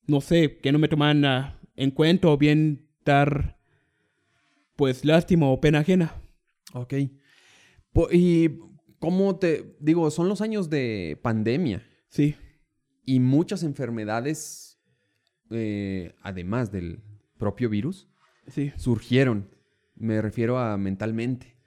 no 0.08 0.22
sé, 0.22 0.58
que 0.58 0.72
no 0.72 0.80
me 0.80 0.88
tomaran 0.88 1.24
ah, 1.26 1.60
en 1.76 1.92
cuenta 1.92 2.28
o 2.28 2.38
bien 2.38 2.88
dar, 3.06 3.58
pues, 4.76 5.06
lástima 5.06 5.48
o 5.50 5.60
pena 5.62 5.80
ajena. 5.80 6.22
Ok. 6.74 6.94
Po- 7.94 8.10
y 8.12 8.58
cómo 9.00 9.38
te 9.38 9.76
digo, 9.80 10.10
son 10.12 10.30
los 10.30 10.42
años 10.42 10.70
de 10.70 11.20
pandemia 11.22 11.86
Sí, 12.10 12.36
y 13.06 13.20
muchas 13.20 13.64
enfermedades, 13.64 14.80
eh, 15.50 16.14
además 16.22 16.72
del 16.72 17.02
propio 17.38 17.70
virus, 17.70 18.08
sí. 18.48 18.72
surgieron. 18.78 19.50
Me 19.96 20.22
refiero 20.22 20.58
a 20.60 20.78
mentalmente. 20.78 21.58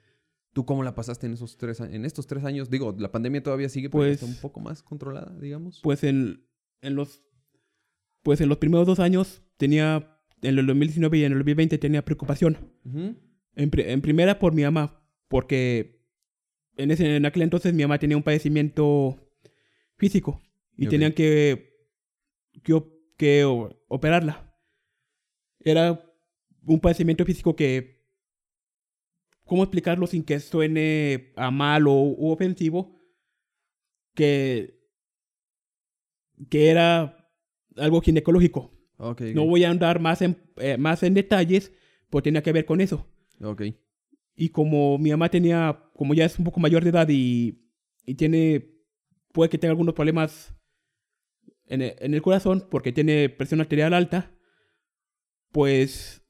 ¿Tú 0.53 0.65
cómo 0.65 0.83
la 0.83 0.95
pasaste 0.95 1.25
en 1.27 1.33
esos 1.33 1.57
tres 1.57 1.79
en 1.81 2.05
estos 2.05 2.27
tres 2.27 2.43
años? 2.45 2.69
Digo, 2.69 2.95
la 2.97 3.11
pandemia 3.11 3.43
todavía 3.43 3.69
sigue, 3.69 3.89
pero 3.89 4.03
Pues- 4.03 4.13
está 4.21 4.25
un 4.25 4.35
poco 4.39 4.59
más 4.59 4.81
controlada, 4.83 5.35
digamos. 5.39 5.81
Pues 5.83 6.03
en, 6.03 6.45
en 6.81 6.95
los, 6.95 7.23
pues 8.25 8.41
en 8.41 8.49
los 8.49 8.57
primeros 8.57 8.87
dos 8.87 8.99
años 8.99 9.43
tenía, 9.57 10.19
en 10.41 10.57
el 10.57 10.65
2019 10.65 11.19
y 11.19 11.23
en 11.25 11.31
el 11.33 11.37
2020 11.37 11.77
tenía 11.77 12.03
preocupación. 12.03 12.57
En, 13.55 13.69
pri- 13.69 13.83
en 13.83 14.01
primera 14.01 14.39
por 14.39 14.51
mi 14.55 14.63
mamá, 14.63 14.99
porque 15.27 16.01
en, 16.75 16.89
ese, 16.89 17.15
en 17.15 17.25
aquel 17.27 17.43
entonces 17.43 17.71
mi 17.75 17.83
mamá 17.83 17.99
tenía 17.99 18.17
un 18.17 18.23
padecimiento 18.23 19.15
físico 19.97 20.41
y 20.75 20.85
Ok. 20.87 20.89
tenían 20.89 21.13
que, 21.13 21.77
que, 22.63 22.83
que 23.15 23.45
operarla. 23.87 24.57
Era 25.59 26.03
un 26.65 26.79
padecimiento 26.79 27.25
físico 27.25 27.55
que, 27.55 28.03
¿cómo 29.43 29.61
explicarlo 29.61 30.07
sin 30.07 30.23
que 30.23 30.39
suene 30.39 31.31
a 31.35 31.51
mal 31.51 31.85
o 31.87 31.93
u 31.93 32.31
ofensivo? 32.31 32.99
Que, 34.15 34.79
que 36.49 36.69
era 36.71 37.24
algo 37.77 38.01
ginecológico. 38.01 38.71
Ok. 38.97 39.21
No 39.33 39.45
voy 39.45 39.63
a 39.63 39.69
andar 39.69 39.99
más 39.99 40.21
en, 40.21 40.37
eh, 40.57 40.77
más 40.77 41.03
en 41.03 41.13
detalles, 41.13 41.71
pues 42.09 42.23
tenía 42.23 42.41
que 42.41 42.51
ver 42.51 42.65
con 42.65 42.81
eso. 42.81 43.07
Ok. 43.41 43.63
Y 44.35 44.49
como 44.49 44.97
mi 44.97 45.11
mamá 45.11 45.29
tenía, 45.29 45.89
como 45.95 46.13
ya 46.13 46.25
es 46.25 46.37
un 46.37 46.45
poco 46.45 46.59
mayor 46.59 46.83
de 46.83 46.89
edad 46.89 47.07
y, 47.09 47.65
y 48.05 48.15
tiene, 48.15 48.73
puede 49.31 49.49
que 49.49 49.57
tenga 49.57 49.71
algunos 49.71 49.95
problemas 49.95 50.53
en 51.67 51.81
el, 51.81 51.95
en 51.99 52.13
el 52.13 52.21
corazón 52.21 52.67
porque 52.69 52.91
tiene 52.91 53.29
presión 53.29 53.61
arterial 53.61 53.93
alta, 53.93 54.31
pues, 55.51 56.21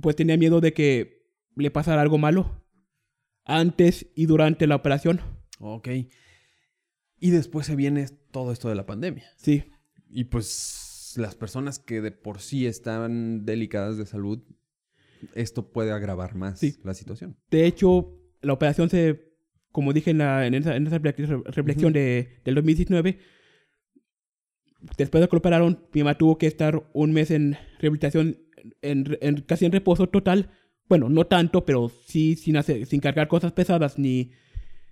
pues 0.00 0.16
tenía 0.16 0.36
miedo 0.36 0.60
de 0.60 0.72
que 0.72 1.26
le 1.56 1.70
pasara 1.70 2.02
algo 2.02 2.18
malo 2.18 2.64
antes 3.44 4.06
y 4.14 4.26
durante 4.26 4.66
la 4.66 4.76
operación. 4.76 5.20
Ok. 5.58 5.88
Y 7.20 7.30
después 7.30 7.66
se 7.66 7.76
viene 7.76 8.06
todo 8.30 8.52
esto 8.52 8.68
de 8.68 8.74
la 8.74 8.86
pandemia. 8.86 9.32
Sí, 9.36 9.64
y 10.10 10.24
pues 10.24 11.14
las 11.16 11.34
personas 11.34 11.78
que 11.78 12.00
de 12.00 12.10
por 12.12 12.40
sí 12.40 12.66
están 12.66 13.44
delicadas 13.44 13.96
de 13.96 14.06
salud, 14.06 14.40
esto 15.34 15.72
puede 15.72 15.90
agravar 15.92 16.34
más 16.34 16.60
Sí. 16.60 16.76
la 16.84 16.94
situación. 16.94 17.36
De 17.50 17.66
hecho, 17.66 18.14
la 18.40 18.52
operación 18.52 18.88
se, 18.90 19.32
como 19.72 19.92
dije 19.92 20.10
en, 20.10 20.18
la- 20.18 20.46
en 20.46 20.54
esa, 20.54 20.76
en 20.76 20.86
esa 20.86 21.00
refle- 21.00 21.42
reflexión 21.44 21.90
Ujú. 21.90 21.98
de, 21.98 22.40
del 22.44 22.54
2019, 22.54 23.18
después 24.96 25.20
de 25.20 25.28
que 25.28 25.36
lo 25.36 25.38
operaron, 25.38 25.86
mi 25.92 26.02
mamá 26.02 26.16
tuvo 26.16 26.38
que 26.38 26.46
estar 26.46 26.88
un 26.92 27.12
mes 27.12 27.30
en 27.30 27.56
rehabilitación, 27.80 28.38
en, 28.82 29.18
en- 29.20 29.40
casi 29.42 29.64
en 29.66 29.72
reposo 29.72 30.08
total. 30.08 30.50
Bueno, 30.88 31.08
no 31.08 31.26
tanto, 31.26 31.64
pero 31.64 31.90
sí 32.06 32.36
sin, 32.36 32.56
hacer, 32.56 32.86
sin 32.86 33.00
cargar 33.00 33.28
cosas 33.28 33.52
pesadas 33.52 33.98
ni, 33.98 34.30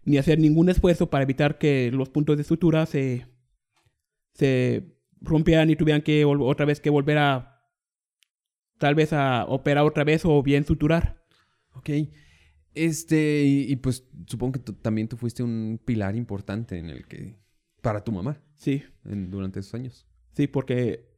ni 0.04 0.18
hacer 0.18 0.38
ningún 0.38 0.68
esfuerzo 0.68 1.08
para 1.08 1.22
evitar 1.24 1.58
que 1.58 1.90
los 1.92 2.08
puntos 2.10 2.36
de 2.36 2.44
sutura 2.44 2.84
se, 2.86 3.26
se 4.34 4.95
rompieran 5.20 5.70
y 5.70 5.76
tuvieran 5.76 6.02
que 6.02 6.24
otra 6.24 6.66
vez 6.66 6.80
que 6.80 6.90
volver 6.90 7.18
a 7.18 7.52
tal 8.78 8.94
vez 8.94 9.12
a 9.12 9.44
operar 9.46 9.84
otra 9.84 10.04
vez 10.04 10.24
o 10.24 10.42
bien 10.42 10.64
suturar. 10.64 11.24
Ok. 11.72 11.90
Este, 12.74 13.42
y, 13.44 13.72
y 13.72 13.76
pues 13.76 14.06
supongo 14.26 14.52
que 14.52 14.72
también 14.72 15.08
tú 15.08 15.16
fuiste 15.16 15.42
un 15.42 15.80
pilar 15.82 16.14
importante 16.14 16.76
en 16.78 16.90
el 16.90 17.06
que, 17.06 17.38
para 17.80 18.04
tu 18.04 18.12
mamá, 18.12 18.42
Sí. 18.54 18.82
en- 19.06 19.30
durante 19.30 19.60
esos 19.60 19.72
años. 19.74 20.06
Sí, 20.34 20.46
porque, 20.46 21.08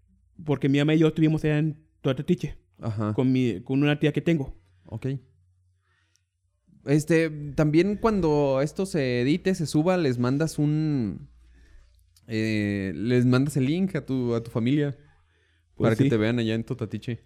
porque 0.45 0.69
mi 0.69 0.79
mamá 0.79 0.95
y 0.95 1.01
yo 1.01 1.09
estuvimos 1.09 1.43
allá 1.45 1.59
en 1.59 1.85
Tuatatiche 2.01 2.59
Ajá. 2.81 3.13
con, 3.15 3.33
mi, 3.33 3.61
con 3.63 3.83
una 3.83 3.99
tía 3.99 4.13
que 4.13 4.21
tengo. 4.21 4.57
Ok. 4.85 5.07
Este, 6.87 7.29
también 7.57 7.97
cuando 7.97 8.61
esto 8.63 8.87
se 8.87 9.21
edite, 9.23 9.55
se 9.55 9.67
suba, 9.67 9.97
les 9.97 10.19
mandas 10.19 10.59
un... 10.59 11.29
eh, 12.29 12.93
les 12.95 13.27
mandas 13.27 13.57
el 13.57 13.65
link 13.67 13.97
a 13.97 14.07
tu, 14.07 14.35
a 14.35 14.43
tu 14.43 14.51
familia 14.51 14.97
Pues 15.75 15.87
para 15.89 15.97
sí, 15.97 16.05
que 16.05 16.11
te 16.11 16.17
vean 16.17 16.39
allá 16.39 16.55
en 16.55 16.63
Totatiche. 16.65 17.25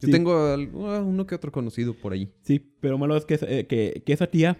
Yo 0.00 0.06
Sí. 0.06 0.10
tengo 0.10 0.36
al- 0.46 0.74
uh, 0.74 0.98
uno 1.06 1.26
que 1.26 1.34
otro 1.34 1.50
conocido 1.52 1.94
por 1.94 2.12
ahí. 2.12 2.30
Sí, 2.42 2.58
pero 2.80 2.98
malo 2.98 3.16
es 3.16 3.24
que, 3.24 3.34
esa- 3.34 3.48
eh, 3.48 3.66
que, 3.66 4.02
que 4.04 4.12
esa 4.12 4.26
tía 4.26 4.58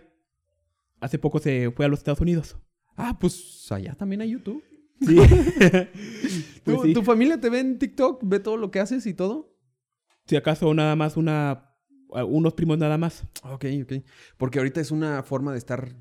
hace 1.00 1.18
poco 1.18 1.38
se 1.40 1.70
fue 1.72 1.84
a 1.84 1.88
los 1.88 1.98
Estados 1.98 2.20
Unidos. 2.20 2.56
Ah, 2.96 3.18
pues 3.20 3.66
allá 3.72 3.94
también 3.94 4.20
hay 4.20 4.30
YouTube. 4.30 4.62
Sí. 5.00 5.16
Pues 6.64 6.76
¿Tu, 6.78 6.84
sí. 6.84 6.92
tu 6.94 7.02
familia 7.02 7.40
te 7.40 7.50
ve 7.50 7.58
en 7.58 7.76
TikTok? 7.78 8.20
¿Ve 8.24 8.38
todo 8.38 8.56
lo 8.56 8.70
que 8.70 8.78
haces 8.78 9.04
y 9.06 9.14
todo? 9.14 9.52
Si 10.26 10.36
acaso 10.36 10.72
nada 10.74 10.94
más 10.94 11.16
una... 11.16 11.68
Unos 12.28 12.52
primos 12.54 12.78
nada 12.78 12.98
más. 12.98 13.24
Ok, 13.42 13.64
ok. 13.82 13.92
Porque 14.36 14.58
ahorita 14.58 14.80
es 14.80 14.90
una 14.92 15.22
forma 15.24 15.50
de 15.50 15.58
estar 15.58 15.92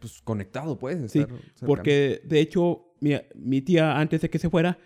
pues, 0.00 0.20
conectado, 0.22 0.78
pues. 0.78 1.12
Sí. 1.12 1.24
Porque 1.64 2.20
de 2.24 2.40
hecho 2.40 2.94
mi, 3.00 3.12
mi 3.36 3.60
tía 3.60 3.98
antes 3.98 4.20
de 4.22 4.30
que 4.30 4.38
se 4.38 4.50
fuera 4.50 4.78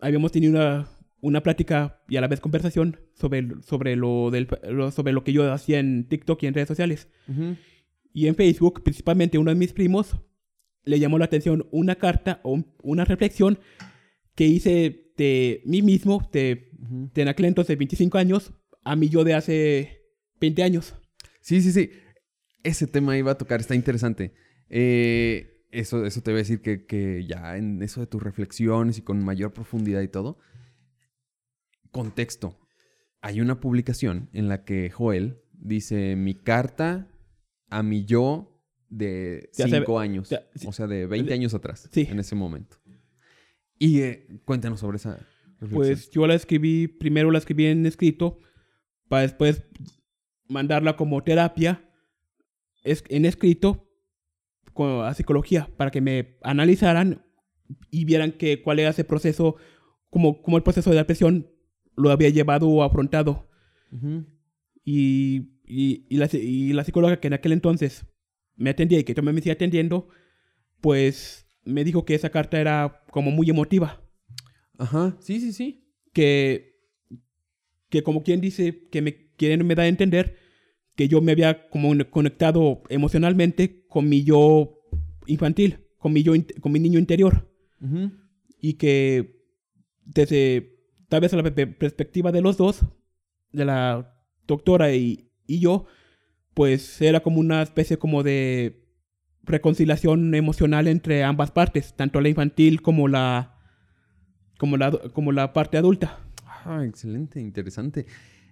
habíamos 0.00 0.32
tenido 0.32 0.52
una, 0.52 0.88
una 1.20 1.42
plática 1.42 2.02
y 2.08 2.16
a 2.16 2.20
la 2.20 2.28
vez 2.28 2.40
conversación 2.40 2.98
sobre, 3.14 3.46
sobre, 3.62 3.96
lo 3.96 4.30
del, 4.30 4.48
lo- 4.70 4.90
sobre 4.90 5.12
lo 5.12 5.22
que 5.24 5.32
yo 5.32 5.52
hacía 5.52 5.78
en 5.78 6.08
TikTok 6.08 6.42
y 6.42 6.46
en 6.46 6.54
redes 6.54 6.68
sociales. 6.68 7.08
Ujú. 7.28 7.56
Y 8.12 8.26
en 8.26 8.34
Facebook, 8.34 8.82
principalmente 8.82 9.38
uno 9.38 9.50
de 9.50 9.56
mis 9.56 9.72
primos, 9.72 10.16
le 10.84 10.98
llamó 10.98 11.18
la 11.18 11.26
atención 11.26 11.66
una 11.70 11.94
carta 11.94 12.40
o 12.42 12.52
un- 12.52 12.66
una 12.82 13.04
reflexión 13.04 13.58
que 14.34 14.46
hice 14.46 15.12
de 15.16 15.62
mí 15.66 15.82
mismo, 15.82 16.28
de, 16.32 16.70
Ujú. 16.82 17.10
de 17.14 17.22
en 17.22 17.28
aquel 17.28 17.46
entonces 17.46 17.78
25 17.78 18.18
años, 18.18 18.52
a 18.82 18.96
mí 18.96 19.08
yo 19.08 19.22
de 19.24 19.34
hace 19.34 20.02
20 20.40 20.62
años. 20.64 20.94
Sí, 21.40 21.60
sí, 21.60 21.70
sí. 21.70 21.90
Ese 22.62 22.86
tema 22.86 23.16
iba 23.16 23.32
a 23.32 23.38
tocar, 23.38 23.60
está 23.60 23.74
interesante. 23.74 24.32
Eh, 24.68 25.64
eso, 25.70 26.04
eso 26.06 26.20
te 26.22 26.30
voy 26.30 26.38
a 26.38 26.42
decir 26.42 26.60
que, 26.60 26.86
que 26.86 27.24
ya 27.26 27.56
en 27.56 27.82
eso 27.82 28.00
de 28.00 28.06
tus 28.06 28.22
reflexiones 28.22 28.98
y 28.98 29.02
con 29.02 29.24
mayor 29.24 29.52
profundidad 29.52 30.00
y 30.02 30.08
todo. 30.08 30.38
Contexto. 31.90 32.58
Hay 33.20 33.40
una 33.40 33.60
publicación 33.60 34.28
en 34.32 34.48
la 34.48 34.64
que 34.64 34.90
Joel 34.90 35.40
dice 35.52 36.16
mi 36.16 36.34
carta 36.34 37.08
a 37.70 37.82
mi 37.82 38.04
yo 38.04 38.60
de 38.88 39.50
De 39.56 39.64
hace- 39.64 39.76
cinco 39.78 39.98
años. 39.98 40.28
de- 40.28 40.40
sí. 40.54 40.66
o 40.66 40.72
sea, 40.72 40.86
de 40.86 41.06
20 41.06 41.28
De- 41.28 41.34
años 41.34 41.54
atrás. 41.54 41.88
sí. 41.92 42.06
En 42.10 42.18
ese 42.18 42.34
momento. 42.34 42.76
Y 43.78 44.00
eh, 44.02 44.26
cuéntanos 44.44 44.80
sobre 44.80 44.96
esa 44.96 45.16
reflexión. 45.60 45.70
Pues 45.74 46.10
yo 46.10 46.26
la 46.26 46.34
escribí, 46.34 46.86
primero 46.88 47.30
la 47.30 47.38
escribí 47.38 47.66
en 47.66 47.86
escrito, 47.86 48.38
para 49.08 49.22
después 49.22 49.62
mandarla 50.48 50.96
como 50.96 51.22
terapia 51.22 51.88
es, 52.82 53.04
en 53.08 53.24
escrito 53.24 53.88
con, 54.72 55.04
a 55.04 55.14
psicología, 55.14 55.68
para 55.76 55.90
que 55.90 56.00
me 56.00 56.36
analizaran 56.42 57.24
y 57.90 58.04
vieran 58.04 58.32
que 58.32 58.62
cuál 58.62 58.78
era 58.78 58.90
ese 58.90 59.04
proceso, 59.04 59.56
como, 60.10 60.42
como 60.42 60.56
el 60.56 60.62
proceso 60.62 60.90
de 60.90 60.96
depresión 60.96 61.50
lo 61.96 62.10
había 62.10 62.28
llevado 62.28 62.68
o 62.68 62.82
afrontado. 62.82 63.48
Y, 64.84 65.58
y, 65.66 66.06
y 66.08 66.16
la, 66.16 66.28
y 66.32 66.72
la 66.72 66.84
psicóloga 66.84 67.20
que 67.20 67.26
en 67.28 67.34
aquel 67.34 67.52
entonces 67.52 68.06
me 68.56 68.70
atendía 68.70 68.98
y 68.98 69.04
que 69.04 69.14
todavía 69.14 69.34
me 69.34 69.40
sigue 69.40 69.52
atendiendo, 69.52 70.08
pues 70.80 71.46
me 71.64 71.84
dijo 71.84 72.04
que 72.04 72.14
esa 72.14 72.30
carta 72.30 72.60
era 72.60 73.04
como 73.10 73.30
muy 73.30 73.48
emotiva. 73.50 74.02
Ajá. 74.78 75.16
Sí, 75.20 75.40
sí, 75.40 75.52
sí. 75.52 75.86
Que, 76.12 76.80
que 77.88 78.02
como 78.02 78.22
quien 78.22 78.40
dice, 78.40 78.88
que 78.90 79.02
me 79.02 79.30
quieren 79.36 79.66
me 79.66 79.74
da 79.74 79.84
a 79.84 79.88
entender 79.88 80.36
que 80.96 81.08
yo 81.08 81.20
me 81.20 81.32
había 81.32 81.68
como 81.68 81.92
conectado 82.10 82.82
emocionalmente 82.88 83.84
con 83.88 84.08
mi 84.08 84.24
yo 84.24 84.78
infantil, 85.26 85.78
con 85.98 86.12
mi, 86.12 86.22
yo, 86.22 86.32
con 86.60 86.72
mi 86.72 86.80
niño 86.80 86.98
interior. 86.98 87.48
Y 88.60 88.74
que 88.74 89.42
desde 90.04 90.76
tal 91.08 91.20
vez 91.20 91.32
la 91.32 91.42
pe- 91.42 91.66
perspectiva 91.66 92.30
de 92.32 92.40
los 92.42 92.56
dos, 92.56 92.80
de 93.52 93.64
la 93.64 94.14
doctora 94.46 94.94
y, 94.94 95.30
y 95.46 95.60
yo, 95.60 95.86
pues 96.54 97.00
era 97.02 97.20
como 97.20 97.40
una 97.40 97.62
especie 97.62 97.98
como 97.98 98.22
de 98.22 98.86
reconciliación 99.44 100.34
emocional 100.34 100.86
entre 100.86 101.24
ambas 101.24 101.50
partes, 101.50 101.94
tanto 101.96 102.20
la 102.20 102.28
infantil 102.28 102.82
como 102.82 103.08
la 103.08 103.58
como 104.58 104.76
la 104.76 104.90
como 105.12 105.32
la 105.32 105.52
parte 105.52 105.76
adulta. 105.78 106.20
Ah, 106.64 106.84
excelente, 106.86 107.40
interesante. 107.40 108.06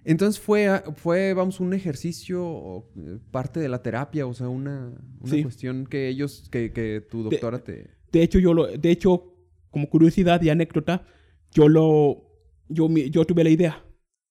Entonces 0.05 0.41
fue, 0.41 0.83
fue 0.97 1.35
vamos, 1.35 1.61
un 1.61 1.75
ejercicio, 1.75 2.43
o, 2.45 2.91
eh, 2.97 3.19
parte 3.31 3.61
de 3.61 3.69
la 3.69 3.83
terapia, 3.83 4.27
o 4.27 4.33
sea, 4.35 4.49
una, 4.49 4.93
una 5.21 5.31
Sí. 5.33 5.43
cuestión 5.43 5.87
que 5.87 6.09
ellos, 6.09 6.49
que, 6.51 6.73
que 6.73 7.01
tu 7.03 7.23
doctora 7.23 7.59
te... 7.63 7.91
De 8.13 8.23
hecho 8.23 8.39
yo 8.39 8.55
lo 8.55 8.67
de 8.67 8.91
hecho 8.91 9.35
como 9.71 9.89
curiosidad 9.89 10.43
y 10.43 10.49
anécdota, 10.49 11.05
yo 11.53 11.69
lo 11.69 12.25
yo 12.69 12.89
yo 12.89 13.25
tuve 13.25 13.45
la 13.45 13.51
idea 13.51 13.85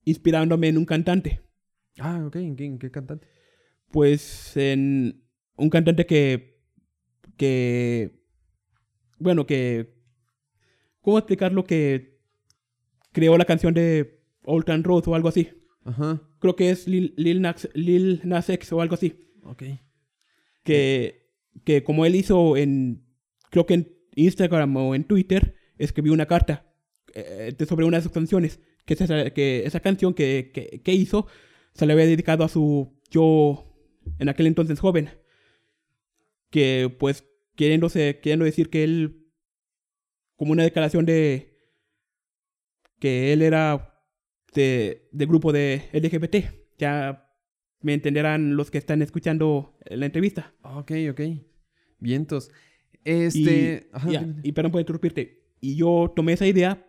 inspirándome 0.06 0.68
en 0.70 0.78
un 0.78 0.86
cantante. 0.86 1.42
Ah, 2.00 2.24
ok, 2.26 2.36
¿en 2.38 2.56
qué, 2.56 2.66
en 2.66 2.80
qué 2.80 2.92
cantante? 2.92 3.28
pues 3.92 4.56
en 4.58 5.24
un 5.58 5.70
cantante 5.70 6.06
que 6.06 6.62
que 7.38 8.22
bueno 9.18 9.46
que 9.48 9.96
cómo 11.02 11.18
explicarlo 11.18 11.64
que 11.64 12.20
creó 13.12 13.36
la 13.38 13.46
canción 13.46 13.74
de 13.74 14.22
Old 14.44 14.66
Town 14.66 14.84
Road 14.84 15.08
o 15.08 15.16
algo 15.16 15.30
así 15.30 15.50
Ajá, 15.86 16.22
creo 16.40 16.56
que 16.56 16.70
es 16.70 16.88
Lil, 16.88 17.14
Lil 17.18 17.42
Nas, 17.42 17.70
Lil 17.74 18.22
Nas 18.24 18.50
X 18.50 18.72
o 18.74 18.82
algo 18.82 18.96
así. 18.96 19.30
Ok. 19.44 19.64
que 20.64 21.20
que 21.64 21.84
como 21.84 22.06
él 22.06 22.16
hizo 22.16 22.58
en 22.58 23.04
creo 23.50 23.66
que 23.66 23.74
en 23.74 23.96
Instagram 24.16 24.76
o 24.78 24.96
en 24.96 25.04
Twitter 25.04 25.56
escribió 25.78 26.14
una 26.14 26.26
carta 26.26 26.66
eh, 27.14 27.56
sobre 27.68 27.86
una 27.86 27.98
de 27.98 28.04
sus 28.04 28.12
canciones 28.12 28.60
que 28.86 28.94
esa, 28.94 29.30
que 29.32 29.66
esa 29.66 29.80
canción 29.80 30.14
que, 30.14 30.52
que, 30.54 30.82
que 30.82 30.94
hizo 30.94 31.28
se 31.74 31.86
le 31.86 31.94
había 31.94 32.06
dedicado 32.06 32.44
a 32.44 32.50
su 32.50 33.00
yo 33.10 33.76
en 34.18 34.30
aquel 34.30 34.48
entonces 34.48 34.80
joven. 34.80 35.10
Que 36.50 36.94
pues 37.00 37.26
queriéndose 37.56 38.20
queriendo 38.20 38.46
decir 38.46 38.70
que 38.70 38.84
él 38.84 39.28
como 40.36 40.54
una 40.54 40.64
declaración 40.64 41.06
de 41.06 41.58
que 43.00 43.34
él 43.34 43.42
era 43.42 43.89
de, 44.54 45.08
de 45.12 45.26
grupo 45.26 45.52
de 45.52 45.90
LGBT 45.94 46.60
ya 46.80 47.30
me 47.82 47.94
entenderán 47.94 48.56
los 48.56 48.72
que 48.72 48.78
están 48.78 49.02
escuchando 49.02 49.78
la 49.86 50.06
entrevista 50.06 50.54
Ok, 50.64 50.92
ok. 51.12 51.22
Vientos. 52.00 52.52
Este... 53.04 53.88
y, 53.92 53.96
ajá, 53.96 54.12
ya, 54.12 54.20
dime. 54.22 54.42
y 54.44 54.52
perdón 54.52 54.72
por 54.72 54.82
interrumpirte. 54.82 55.44
Y 55.62 55.76
yo 55.76 56.12
tomé 56.16 56.34
esa 56.34 56.48
idea, 56.48 56.86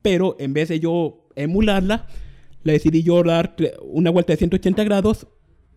pero 0.00 0.36
en 0.38 0.52
vez 0.52 0.68
de 0.68 0.80
yo 0.80 1.28
emularla, 1.34 2.06
le 2.62 2.74
decidí 2.74 3.02
yo 3.02 3.22
dar 3.22 3.56
una 3.82 4.10
vuelta 4.10 4.32
de 4.32 4.38
180 4.38 4.84
grados 4.84 5.26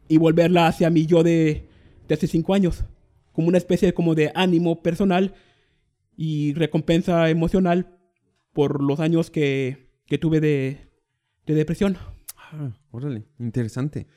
y 0.07 0.17
volverla 0.17 0.67
hacia 0.67 0.89
mi 0.89 1.05
yo 1.05 1.23
de, 1.23 1.69
de 2.07 2.13
hace 2.13 2.27
5 2.27 2.53
años. 2.53 2.85
Como 3.31 3.47
una 3.47 3.57
especie 3.57 3.87
de, 3.87 3.93
como 3.93 4.13
de 4.13 4.31
ánimo 4.35 4.81
personal 4.83 5.33
y 6.15 6.53
recompensa 6.53 7.29
emocional 7.29 7.97
por 8.53 8.81
los 8.83 8.99
años 8.99 9.31
que, 9.31 9.89
que 10.05 10.17
tuve 10.17 10.39
de, 10.39 10.85
de 11.45 11.53
depresión. 11.53 11.97
Ah, 12.37 12.73
órale, 12.91 13.25
interesante. 13.39 14.07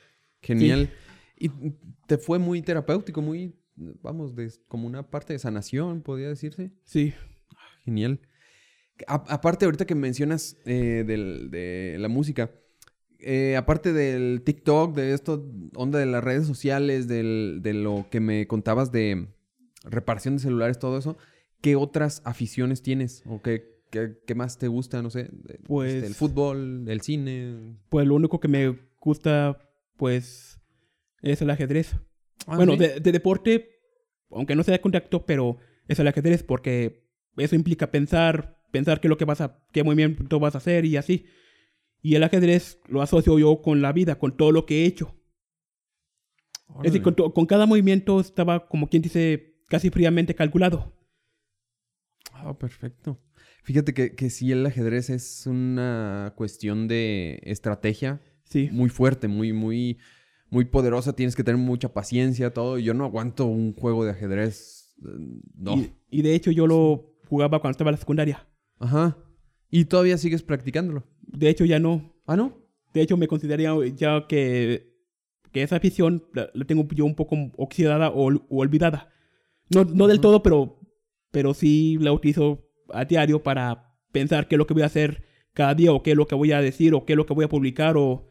Genial. 0.41 0.89
Y 1.37 1.49
te 2.07 2.17
fue 2.17 2.39
muy 2.39 2.61
terapéutico, 2.61 3.21
muy, 3.21 3.55
vamos, 3.75 4.35
de, 4.35 4.51
como 4.67 4.87
una 4.87 5.09
parte 5.09 5.33
de 5.33 5.39
sanación, 5.39 6.01
podría 6.01 6.27
decirse. 6.29 6.71
Sí. 6.83 7.13
Genial. 7.83 8.19
A- 9.07 9.23
aparte, 9.29 9.65
ahorita 9.65 9.85
que 9.85 9.95
mencionas 9.95 10.57
eh, 10.65 11.03
del- 11.07 11.49
de 11.51 11.95
la 11.99 12.09
música, 12.09 12.51
eh, 13.19 13.55
aparte 13.57 13.93
del 13.93 14.41
TikTok, 14.43 14.95
de 14.95 15.13
esto, 15.13 15.45
onda 15.75 15.99
de 15.99 16.05
las 16.05 16.23
redes 16.23 16.45
sociales, 16.45 17.07
del- 17.07 17.59
de 17.61 17.73
lo 17.73 18.07
que 18.11 18.19
me 18.19 18.47
contabas 18.47 18.91
de 18.91 19.27
reparación 19.85 20.35
de 20.35 20.41
celulares, 20.43 20.77
todo 20.79 20.97
eso, 20.97 21.17
¿qué 21.61 21.75
otras 21.77 22.21
aficiones 22.25 22.81
tienes? 22.81 23.23
¿O 23.25 23.41
qué, 23.41 23.78
qué- 23.91 24.17
qué 24.25 24.35
más 24.35 24.57
te 24.57 24.67
gusta? 24.67 25.01
No 25.01 25.09
sé. 25.09 25.29
Pues- 25.65 25.93
este, 25.95 26.07
el 26.07 26.15
fútbol, 26.15 26.85
el 26.87 27.01
cine. 27.01 27.77
Pues 27.89 28.07
lo 28.07 28.15
único 28.15 28.39
que 28.39 28.47
me 28.47 28.77
gusta, 28.99 29.57
pues, 29.97 30.59
es 31.21 31.41
el 31.41 31.49
ajedrez. 31.49 31.95
Ah, 32.47 32.55
bueno, 32.55 32.73
¿sí? 32.73 32.79
de, 32.79 32.99
de 32.99 33.11
deporte, 33.11 33.69
aunque 34.31 34.55
no 34.55 34.63
sea 34.63 34.73
de 34.73 34.81
contacto, 34.81 35.25
pero 35.25 35.57
es 35.87 35.99
el 35.99 36.07
ajedrez 36.07 36.43
porque 36.43 37.07
eso 37.37 37.55
implica 37.55 37.91
pensar, 37.91 38.61
pensar 38.71 38.99
qué 39.01 39.07
es 39.07 39.09
lo 39.09 39.17
que 39.17 39.25
vas 39.25 39.41
a, 39.41 39.63
qué 39.73 39.83
movimiento 39.83 40.39
vas 40.39 40.55
a 40.55 40.59
hacer 40.59 40.85
y 40.85 40.97
así. 40.97 41.25
Y 42.01 42.15
el 42.15 42.23
ajedrez 42.23 42.79
lo 42.87 43.01
asocio 43.01 43.37
yo 43.39 43.61
con 43.61 43.81
la 43.81 43.91
vida, 43.91 44.17
con 44.17 44.37
todo 44.37 44.51
lo 44.51 44.65
que 44.65 44.83
he 44.83 44.85
hecho. 44.85 45.15
Es 46.77 46.93
decir, 46.93 47.01
Órale. 47.01 47.15
con, 47.15 47.31
con 47.31 47.45
cada 47.45 47.65
movimiento 47.65 48.19
estaba, 48.19 48.67
como 48.69 48.87
quien 48.89 49.01
dice, 49.01 49.57
casi 49.67 49.89
fríamente 49.89 50.35
calculado. 50.35 50.93
Ah, 52.31 52.57
perfecto. 52.57 53.19
Fíjate 53.69 53.93
que, 53.93 54.15
que 54.15 54.31
sí, 54.31 54.51
el 54.51 54.65
ajedrez 54.65 55.11
es 55.11 55.45
una 55.45 56.33
cuestión 56.35 56.87
de 56.87 57.39
estrategia 57.43 58.19
Sí. 58.45 58.67
muy 58.71 58.89
fuerte, 58.89 59.27
muy, 59.27 59.53
muy, 59.53 59.99
muy 60.49 60.65
poderosa. 60.65 61.13
Tienes 61.15 61.35
que 61.35 61.43
tener 61.43 61.61
mucha 61.61 61.93
paciencia, 61.93 62.51
todo. 62.51 62.79
Yo 62.79 62.95
no 62.95 63.05
aguanto 63.05 63.45
un 63.45 63.75
juego 63.75 64.05
de 64.05 64.09
ajedrez. 64.09 64.95
eh, 65.05 65.41
No. 65.55 65.75
Y, 65.77 65.91
y 66.09 66.21
de 66.23 66.33
hecho 66.33 66.49
yo 66.49 66.65
lo 66.65 67.13
jugaba 67.27 67.59
cuando 67.61 67.73
estaba 67.73 67.91
en 67.91 67.93
la 67.93 67.99
secundaria. 67.99 68.47
Ajá. 68.79 69.19
Y 69.69 69.85
todavía 69.85 70.17
sigues 70.17 70.41
practicándolo. 70.41 71.03
De 71.27 71.47
hecho 71.47 71.63
ya 71.63 71.77
no. 71.77 72.11
Ah, 72.25 72.35
¿no? 72.35 72.57
De 72.95 73.01
hecho 73.03 73.17
me 73.17 73.27
consideraría 73.27 73.71
ya 73.95 74.25
que, 74.27 74.95
que 75.51 75.61
esa 75.61 75.75
afición 75.75 76.23
la, 76.33 76.49
la 76.55 76.65
tengo 76.65 76.87
yo 76.95 77.05
un 77.05 77.13
poco 77.13 77.35
oxidada 77.55 78.09
o, 78.09 78.31
ol- 78.31 78.47
o 78.49 78.61
olvidada. 78.61 79.11
No, 79.69 79.83
no 79.85 80.07
del 80.07 80.21
todo, 80.21 80.41
pero, 80.41 80.79
pero 81.29 81.53
sí 81.53 81.99
la 82.01 82.11
utilizo 82.13 82.65
a 82.93 83.05
diario 83.05 83.43
para 83.43 83.95
pensar 84.11 84.47
qué 84.47 84.55
es 84.55 84.57
lo 84.57 84.67
que 84.67 84.73
voy 84.73 84.83
a 84.83 84.87
hacer 84.87 85.23
cada 85.53 85.73
día 85.75 85.91
o 85.93 86.01
qué 86.03 86.11
es 86.11 86.17
lo 86.17 86.27
que 86.27 86.35
voy 86.35 86.51
a 86.51 86.61
decir 86.61 86.93
o 86.93 87.05
qué 87.05 87.13
es 87.13 87.17
lo 87.17 87.25
que 87.25 87.33
voy 87.33 87.45
a 87.45 87.49
publicar 87.49 87.95
o 87.97 88.27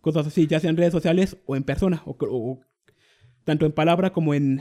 cosas 0.00 0.26
así, 0.26 0.46
ya 0.46 0.58
sea 0.60 0.70
en 0.70 0.76
redes 0.76 0.92
sociales 0.92 1.36
o 1.46 1.54
en 1.56 1.62
persona, 1.64 2.02
o, 2.06 2.16
o- 2.20 2.60
tanto 3.44 3.66
en 3.66 3.72
palabra 3.72 4.12
como 4.12 4.34
en 4.34 4.60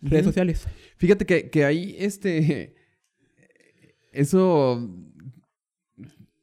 redes 0.00 0.24
sociales. 0.24 0.66
Fíjate 0.96 1.26
que, 1.26 1.50
que 1.50 1.64
ahí, 1.64 1.96
este. 1.98 2.74
Eso. 4.12 4.88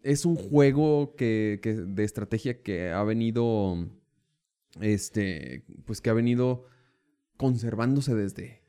Es 0.04 0.26
un 0.26 0.36
juego 0.36 1.16
que, 1.16 1.60
que- 1.64 1.74
de 1.74 2.04
estrategia 2.04 2.62
que 2.62 2.92
ha 2.92 3.04
venido. 3.04 3.90
Este. 4.82 5.64
Pues 5.86 6.02
que 6.02 6.10
ha 6.10 6.14
venido 6.14 6.66
conservándose 7.38 8.14
desde 8.16 8.62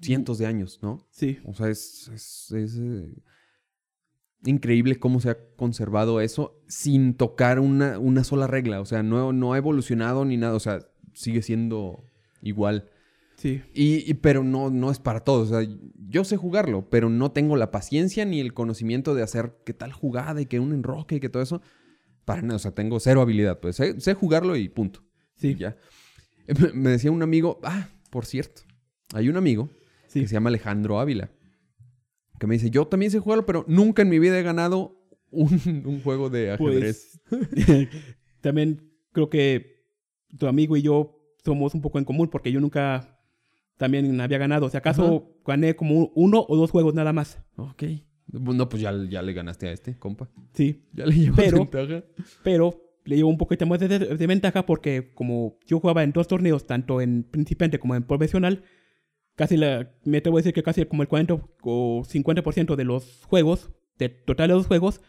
cientos 0.00 0.38
de 0.38 0.46
años, 0.46 0.78
¿no? 0.82 1.06
Sí, 1.10 1.38
O 1.44 1.54
sea, 1.54 1.68
es, 1.68 2.08
es- 2.14 2.50
es, 2.52 2.76
eh, 2.78 3.12
increíble 4.44 4.98
cómo 4.98 5.20
se 5.20 5.30
ha 5.30 5.38
conservado 5.56 6.20
eso 6.20 6.60
sin 6.66 7.14
tocar 7.14 7.60
una, 7.60 7.98
una 7.98 8.24
sola 8.24 8.46
regla. 8.46 8.80
O 8.80 8.84
sea, 8.86 9.02
no, 9.02 9.32
no 9.32 9.52
ha 9.52 9.56
evolucionado 9.58 10.24
ni 10.24 10.36
nada. 10.36 10.54
O 10.54 10.60
sea, 10.60 10.80
sigue 11.14 11.42
siendo 11.42 12.04
igual. 12.42 12.90
sí. 13.36 13.62
Y, 13.72 14.08
y- 14.10 14.14
pero 14.14 14.42
no, 14.42 14.70
no 14.70 14.90
es 14.90 14.98
para 14.98 15.20
todos. 15.20 15.50
O 15.50 15.60
sea, 15.60 15.68
yo 16.08 16.24
sé 16.24 16.36
jugarlo, 16.36 16.88
pero 16.90 17.08
no 17.08 17.30
tengo 17.32 17.56
la 17.56 17.70
paciencia 17.70 18.24
ni 18.24 18.40
el 18.40 18.52
conocimiento 18.54 19.14
de 19.14 19.22
hacer 19.22 19.54
qué 19.64 19.74
tal 19.74 19.92
jugada 19.92 20.40
y 20.40 20.46
que 20.46 20.58
un 20.60 20.72
enroque 20.72 21.16
y 21.16 21.20
que 21.20 21.28
todo 21.28 21.42
eso. 21.42 21.62
Para 22.24 22.42
nada. 22.42 22.56
O 22.56 22.60
sea, 22.60 22.72
tengo 22.72 22.98
cero 23.00 23.20
habilidad. 23.20 23.60
Pues 23.60 23.76
sé, 23.76 24.00
sé 24.00 24.14
jugarlo 24.14 24.56
y 24.56 24.68
punto. 24.68 25.04
Sí, 25.36 25.48
Y 25.50 25.54
ya. 25.56 25.76
Me- 26.60 26.72
Me 26.74 26.90
decía 26.90 27.12
un 27.12 27.22
amigo, 27.22 27.60
ah, 27.62 27.88
por 28.10 28.26
cierto, 28.26 28.62
hay 29.12 29.28
un 29.28 29.36
amigo 29.36 29.68
sí. 30.08 30.20
que 30.20 30.28
se 30.28 30.34
llama 30.34 30.48
Alejandro 30.48 30.98
Ávila. 31.00 31.30
Que 32.38 32.46
me 32.46 32.54
dice, 32.54 32.70
yo 32.70 32.86
también 32.86 33.10
sé 33.10 33.18
jugarlo, 33.20 33.46
pero 33.46 33.64
nunca 33.68 34.02
en 34.02 34.08
mi 34.08 34.18
vida 34.18 34.38
he 34.38 34.42
ganado 34.42 34.96
un, 35.30 35.48
un 35.86 36.00
juego 36.02 36.28
de 36.30 36.50
ajedrez. 36.52 37.20
Pues, 37.28 37.88
también 38.40 38.90
creo 39.12 39.28
que 39.30 39.84
tu 40.38 40.46
amigo 40.46 40.76
y 40.76 40.82
yo 40.82 41.18
somos 41.44 41.74
un 41.74 41.80
poco 41.82 41.98
en 41.98 42.04
común 42.04 42.28
porque 42.28 42.50
yo 42.52 42.60
nunca 42.60 43.18
también 43.76 44.20
había 44.20 44.38
ganado. 44.38 44.68
Si 44.70 44.76
acaso 44.76 45.36
gané 45.44 45.74
como 45.76 46.10
uno 46.14 46.44
o 46.48 46.56
dos 46.56 46.70
juegos 46.70 46.94
nada 46.94 47.12
más. 47.12 47.38
Ok. 47.56 47.82
No, 48.32 48.68
pues 48.68 48.80
ya, 48.82 48.92
ya 49.10 49.20
le 49.22 49.32
ganaste 49.34 49.68
a 49.68 49.72
este, 49.72 49.98
compa. 49.98 50.30
Sí, 50.54 50.84
Ya 50.92 51.04
le 51.06 51.14
llevas 51.14 51.38
Pero- 51.40 51.58
ventaja. 51.58 52.04
pero 52.42 52.80
le 53.04 53.16
llevo 53.16 53.28
un 53.28 53.36
poquito 53.38 53.66
más 53.66 53.80
de, 53.80 53.88
de- 53.88 54.16
de 54.16 54.26
ventaja 54.26 54.64
porque 54.64 55.12
como 55.14 55.58
yo 55.66 55.80
jugaba 55.80 56.02
en 56.02 56.12
dos 56.12 56.28
torneos, 56.28 56.66
tanto 56.66 57.00
en 57.00 57.24
principiante 57.24 57.78
como 57.78 57.94
en 57.94 58.04
profesional, 58.04 58.62
casi 59.42 59.56
la, 59.56 59.90
me 60.04 60.18
atrevo 60.18 60.36
a 60.36 60.40
decir 60.40 60.52
que 60.54 60.62
casi 60.62 60.84
como 60.86 61.02
el 61.02 61.08
40 61.08 61.34
o 61.62 62.02
50% 62.04 62.76
de 62.76 62.84
los 62.84 63.22
juegos, 63.26 63.70
de 63.98 64.08
total 64.08 64.48
de 64.50 64.54
los 64.54 64.68
juegos, 64.68 65.00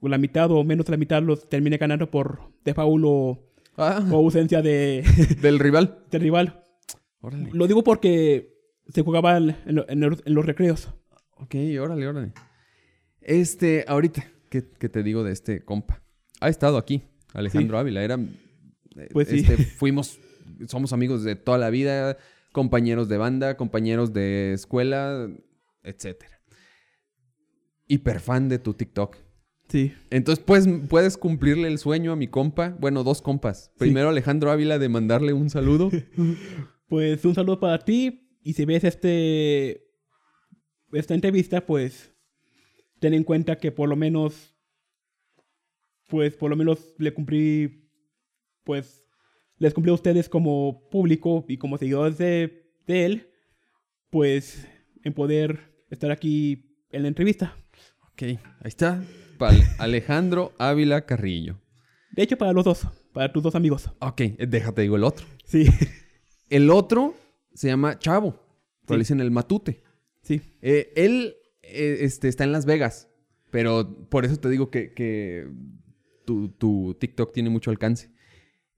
la 0.00 0.16
mitad 0.16 0.50
o 0.50 0.64
menos 0.64 0.86
de 0.86 0.92
la 0.92 0.96
mitad 0.96 1.22
los 1.22 1.46
terminé 1.48 1.76
ganando 1.76 2.10
por 2.10 2.52
default 2.64 3.04
o, 3.06 3.42
Ah, 3.78 4.02
o 4.10 4.16
ausencia 4.16 4.62
de, 4.62 5.04
del 5.42 5.58
rival. 5.58 5.98
del 6.10 6.22
rival. 6.22 6.62
Órale. 7.20 7.50
Lo 7.52 7.66
digo 7.66 7.84
porque 7.84 8.54
se 8.88 9.02
jugaba 9.02 9.36
en, 9.36 9.54
en 9.66 9.74
lo- 9.74 9.88
en 9.90 10.00
los- 10.00 10.22
en 10.24 10.32
los 10.34 10.46
recreos. 10.46 10.88
Ok, 11.36 11.54
órale, 11.78 12.08
órale. 12.08 12.32
Este, 13.20 13.84
ahorita, 13.86 14.24
¿qué, 14.48 14.64
qué 14.78 14.88
te 14.88 15.02
digo 15.02 15.22
de 15.24 15.32
este 15.32 15.62
compa? 15.64 16.02
Ha 16.40 16.48
estado 16.48 16.78
aquí, 16.78 17.02
Alejandro 17.34 17.76
Ávila. 17.78 18.02
Era. 18.02 18.18
Pues 19.12 19.28
sí. 19.28 19.40
este, 19.40 19.56
fuimos, 19.78 20.18
somos 20.68 20.94
amigos 20.94 21.22
de 21.24 21.36
toda 21.36 21.58
la 21.58 21.68
vida, 21.68 22.16
compañeros 22.56 23.10
de 23.10 23.18
banda, 23.18 23.58
compañeros 23.58 24.14
de 24.14 24.54
escuela, 24.54 25.28
etcétera. 25.82 26.40
Hiper 27.86 28.18
fan 28.18 28.48
de 28.48 28.58
tu 28.58 28.72
TikTok. 28.72 29.14
Sí. 29.68 29.92
Entonces, 30.08 30.42
pues, 30.42 30.66
puedes 30.88 31.18
cumplirle 31.18 31.68
el 31.68 31.76
sueño 31.76 32.12
a 32.12 32.16
mi 32.16 32.28
compa. 32.28 32.70
Bueno, 32.80 33.04
dos 33.04 33.20
compas. 33.20 33.72
Primero, 33.76 34.08
Alejandro 34.08 34.50
Ávila, 34.50 34.78
de 34.78 34.88
mandarle 34.88 35.34
un 35.34 35.50
saludo. 35.50 35.90
Pues 36.88 37.24
un 37.24 37.34
saludo 37.34 37.58
para 37.58 37.80
ti. 37.80 38.38
Y 38.44 38.52
si 38.52 38.64
ves 38.64 38.84
este 38.84 39.90
esta 40.92 41.14
entrevista, 41.14 41.66
pues 41.66 42.14
ten 43.00 43.12
en 43.12 43.24
cuenta 43.24 43.58
que 43.58 43.72
por 43.72 43.88
lo 43.88 43.96
menos, 43.96 44.54
pues 46.06 46.36
por 46.36 46.48
lo 46.48 46.54
menos 46.54 46.94
le 46.98 47.12
cumplí, 47.12 47.90
pues 48.62 49.05
les 49.58 49.72
cumplí 49.74 49.90
a 49.90 49.94
ustedes 49.94 50.28
como 50.28 50.88
público 50.90 51.44
y 51.48 51.56
como 51.58 51.78
seguidores 51.78 52.18
de, 52.18 52.70
de 52.86 53.04
él, 53.06 53.30
pues 54.10 54.66
en 55.04 55.12
poder 55.12 55.72
estar 55.90 56.10
aquí 56.10 56.76
en 56.90 57.02
la 57.02 57.08
entrevista. 57.08 57.56
ok, 58.12 58.22
ahí 58.22 58.38
está. 58.64 59.02
Para 59.38 59.56
Alejandro 59.78 60.52
Ávila 60.58 61.04
Carrillo. 61.04 61.60
De 62.12 62.22
hecho, 62.22 62.38
para 62.38 62.52
los 62.54 62.64
dos, 62.64 62.86
para 63.12 63.30
tus 63.32 63.42
dos 63.42 63.54
amigos. 63.54 63.90
Ok, 64.00 64.22
déjate, 64.38 64.82
digo 64.82 64.96
el 64.96 65.04
otro. 65.04 65.26
Sí, 65.44 65.66
El 66.48 66.70
otro 66.70 67.14
se 67.54 67.66
llama 67.68 67.98
Chavo. 67.98 68.40
Pero 68.86 68.88
Sí. 68.88 68.92
le 68.94 68.98
dicen 68.98 69.20
el 69.20 69.30
Matute. 69.32 69.82
sí, 70.22 70.40
Eh, 70.62 70.92
él 70.94 71.34
eh, 71.62 71.98
este, 72.02 72.28
está 72.28 72.44
en 72.44 72.52
Las 72.52 72.64
Vegas. 72.66 73.08
Pero 73.50 74.08
por 74.08 74.24
eso 74.24 74.36
te 74.36 74.48
digo 74.48 74.70
que, 74.70 74.92
que 74.92 75.48
tu, 76.24 76.48
tu 76.50 76.96
TikTok 77.00 77.32
tiene 77.32 77.50
mucho 77.50 77.70
alcance. 77.70 78.10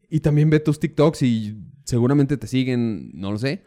Y 0.09 0.21
también 0.21 0.51
ve 0.51 0.61
tus 0.61 0.81
TikToks 0.81 1.23
y 1.23 1.57
seguramente 1.85 2.37
te 2.37 2.47
siguen, 2.47 3.11
no 3.15 3.31
lo 3.33 3.39
sé. 3.39 3.65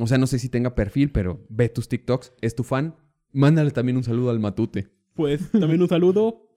O 0.00 0.06
sea, 0.06 0.18
no 0.18 0.26
sé 0.26 0.38
si 0.38 0.48
tenga 0.48 0.74
perfil, 0.74 1.10
pero 1.10 1.44
ve 1.48 1.68
tus 1.68 1.88
TikToks, 1.88 2.32
es 2.40 2.54
tu 2.54 2.64
fan. 2.64 2.96
Mándale 3.32 3.70
también 3.70 3.96
un 3.96 4.04
saludo 4.04 4.30
al 4.30 4.40
Matute. 4.40 4.88
Pues 5.14 5.50
también 5.50 5.82
un 5.82 5.88
saludo 5.88 6.48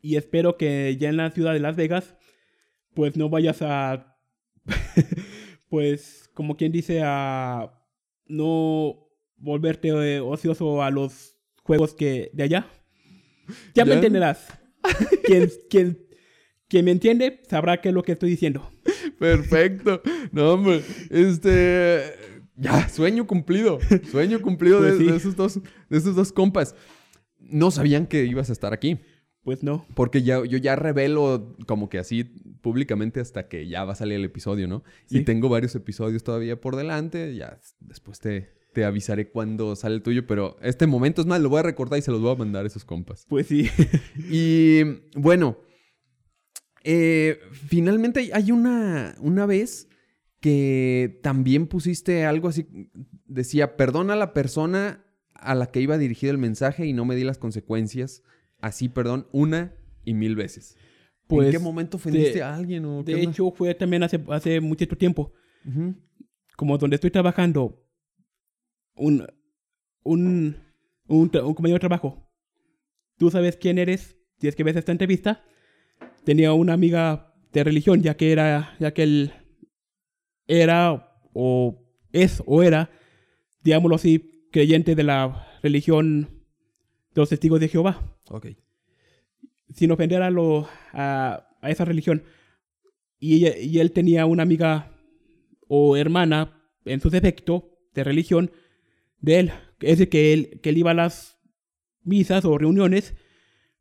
y 0.00 0.16
espero 0.16 0.56
que 0.56 0.96
ya 0.98 1.08
en 1.08 1.16
la 1.16 1.30
ciudad 1.30 1.54
de 1.54 1.60
Las 1.60 1.76
Vegas, 1.76 2.14
pues 2.92 3.16
no 3.16 3.30
vayas 3.30 3.62
a, 3.62 4.18
pues 5.68 6.30
como 6.34 6.56
quien 6.56 6.72
dice, 6.72 7.00
a 7.02 7.72
no 8.26 9.08
volverte 9.36 9.88
eh, 9.88 10.20
ocioso 10.20 10.82
a 10.82 10.90
los 10.90 11.36
juegos 11.62 11.94
que 11.94 12.30
de 12.32 12.42
allá. 12.42 12.68
Ya, 13.74 13.84
me 13.84 13.94
entenderás. 13.94 14.46
quien, 15.24 15.50
quien, 15.70 16.06
quien 16.68 16.84
me 16.84 16.90
entiende 16.90 17.40
sabrá 17.48 17.80
qué 17.80 17.88
es 17.88 17.94
lo 17.94 18.02
que 18.02 18.12
estoy 18.12 18.30
diciendo. 18.30 18.70
Perfecto. 19.18 20.02
No, 20.32 20.52
hombre. 20.54 20.82
Este. 21.10 22.02
Ya, 22.56 22.88
sueño 22.88 23.26
cumplido. 23.26 23.78
Sueño 24.10 24.40
cumplido 24.40 24.78
Pues 24.78 24.92
de, 24.98 24.98
sí. 25.04 25.10
de 25.10 25.16
esos 25.16 25.34
dos, 25.36 25.60
de 25.88 25.98
esos 25.98 26.14
dos 26.14 26.32
compas. 26.32 26.74
No 27.38 27.70
sabían 27.70 28.06
que 28.06 28.24
ibas 28.24 28.48
a 28.50 28.52
estar 28.52 28.72
aquí. 28.72 28.98
Pues 29.42 29.62
no. 29.62 29.84
Porque 29.94 30.22
ya, 30.22 30.42
yo 30.44 30.56
ya 30.58 30.74
revelo 30.76 31.56
como 31.66 31.88
que 31.90 31.98
así 31.98 32.24
públicamente 32.62 33.20
hasta 33.20 33.48
que 33.48 33.68
ya 33.68 33.84
va 33.84 33.92
a 33.92 33.96
salir 33.96 34.14
el 34.16 34.24
episodio, 34.24 34.66
¿no? 34.68 34.84
Y 35.10 35.18
Sí. 35.18 35.24
tengo 35.24 35.48
varios 35.50 35.74
episodios 35.74 36.22
todavía 36.24 36.58
por 36.60 36.76
delante. 36.76 37.34
Ya 37.34 37.58
después 37.80 38.20
te, 38.20 38.54
te 38.72 38.84
avisaré 38.84 39.28
cuando 39.28 39.76
sale 39.76 39.96
el 39.96 40.02
tuyo, 40.02 40.26
pero 40.26 40.56
este 40.62 40.86
momento 40.86 41.20
es 41.20 41.26
más, 41.26 41.40
lo 41.42 41.50
voy 41.50 41.58
a 41.58 41.62
recortar 41.64 41.98
y 41.98 42.02
se 42.02 42.10
los 42.10 42.20
voy 42.22 42.32
a 42.32 42.36
mandar 42.36 42.64
a 42.64 42.68
esos 42.68 42.84
compas. 42.86 43.26
Pues 43.28 43.48
sí. 43.48 43.68
Y 44.30 44.82
bueno, 45.14 45.58
eh, 46.84 47.40
finalmente 47.52 48.30
hay 48.32 48.52
una, 48.52 49.14
una 49.20 49.46
vez 49.46 49.88
que 50.40 51.18
también 51.22 51.66
pusiste 51.66 52.24
algo 52.26 52.48
así, 52.48 52.66
decía, 53.26 53.76
perdona 53.76 54.12
a 54.12 54.16
la 54.16 54.32
persona 54.34 55.04
a 55.34 55.54
la 55.54 55.70
que 55.70 55.80
iba 55.80 55.98
dirigido 55.98 56.30
el 56.32 56.38
mensaje 56.38 56.86
y 56.86 56.92
no 56.92 57.04
me 57.04 57.16
di 57.16 57.24
las 57.24 57.38
consecuencias. 57.38 58.22
Así, 58.60 58.88
perdón, 58.88 59.26
una 59.32 59.74
y 60.04 60.14
mil 60.14 60.36
veces. 60.36 60.76
Pues, 61.26 61.46
¿En 61.46 61.52
qué 61.52 61.58
momento 61.58 61.96
ofendiste 61.96 62.34
de- 62.38 62.42
a 62.42 62.54
alguien? 62.54 62.84
O 62.84 63.02
De 63.02 63.14
onda? 63.14 63.30
hecho, 63.30 63.50
fue 63.50 63.74
también 63.74 64.02
hace, 64.02 64.22
hace 64.28 64.60
mucho 64.60 64.86
tiempo. 64.88 65.32
Ujú. 65.66 65.94
Como 66.56 66.76
donde 66.78 66.94
estoy 66.96 67.10
trabajando, 67.10 67.82
un, 68.94 69.26
un, 70.02 70.56
un, 71.06 71.30
un 71.34 71.54
compañero 71.54 71.74
de 71.76 71.80
trabajo. 71.80 72.30
Tú 73.16 73.30
sabes 73.30 73.56
quién 73.56 73.78
eres, 73.78 74.18
si 74.38 74.48
es 74.48 74.54
que 74.54 74.64
ves 74.64 74.76
esta 74.76 74.92
entrevista. 74.92 75.42
Tenía 76.24 76.52
una 76.52 76.72
amiga 76.72 77.34
de 77.52 77.64
religión, 77.64 78.02
ya 78.02 78.16
que 78.16 78.32
era, 78.32 78.74
ya 78.80 78.92
que 78.94 79.02
él 79.02 79.32
era 80.46 81.18
o 81.32 81.82
es 82.12 82.42
o 82.46 82.62
era, 82.62 82.90
digámoslo 83.62 83.96
así, 83.96 84.48
creyente 84.52 84.94
de 84.94 85.02
la 85.02 85.46
religión 85.62 86.22
de 87.14 87.20
los 87.20 87.28
testigos 87.28 87.60
de 87.60 87.68
Jehová. 87.68 88.18
Ok. 88.30 88.46
sin 89.74 89.90
ofender 89.90 90.22
a, 90.22 90.30
lo, 90.30 90.68
a, 90.92 91.48
a 91.60 91.70
esa 91.70 91.84
religión. 91.84 92.22
Y, 93.18 93.36
ella- 93.36 93.58
y 93.58 93.78
él 93.80 93.90
tenía 93.92 94.24
una 94.26 94.42
amiga 94.44 94.92
o 95.68 95.96
hermana, 95.96 96.62
en 96.84 97.00
su 97.00 97.10
defecto, 97.10 97.70
de 97.94 98.04
religión, 98.04 98.50
de 99.20 99.40
él. 99.40 99.52
Es 99.80 99.98
decir, 99.98 100.08
que 100.10 100.32
él, 100.32 100.60
que 100.62 100.70
él 100.70 100.78
iba 100.78 100.90
a 100.92 100.94
las 100.94 101.38
misas 102.02 102.44
o 102.44 102.56
reuniones 102.58 103.14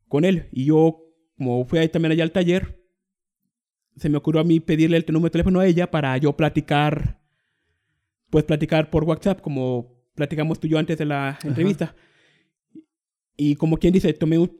con 0.08 0.26
él. 0.26 0.48
Y 0.52 0.66
yo, 0.66 1.03
como 1.44 1.66
fui 1.66 1.80
ahí 1.80 1.90
también 1.90 2.14
allá 2.14 2.24
al 2.24 2.32
taller, 2.32 2.80
se 3.98 4.10
me 4.10 4.18
ocurrió 4.18 4.42
a 4.42 4.44
mí 4.44 4.60
pedirle 4.60 4.98
el 4.98 5.06
número 5.10 5.26
de 5.26 5.32
teléfono 5.32 5.60
a 5.60 5.66
ella 5.68 5.92
para 5.92 6.18
yo 6.18 6.36
platicar, 6.36 7.20
pues 8.30 8.44
platicar 8.46 8.90
por 8.90 9.04
WhatsApp, 9.04 9.42
como 9.42 10.02
platicamos 10.16 10.60
tú 10.60 10.68
y 10.68 10.72
yo 10.72 10.80
antes 10.80 10.98
de 10.98 11.06
la 11.06 11.38
entrevista. 11.44 11.96
Y 13.36 13.56
como 13.56 13.78
quien 13.78 13.94
dice, 13.94 14.12
tomé 14.14 14.38
un, 14.38 14.58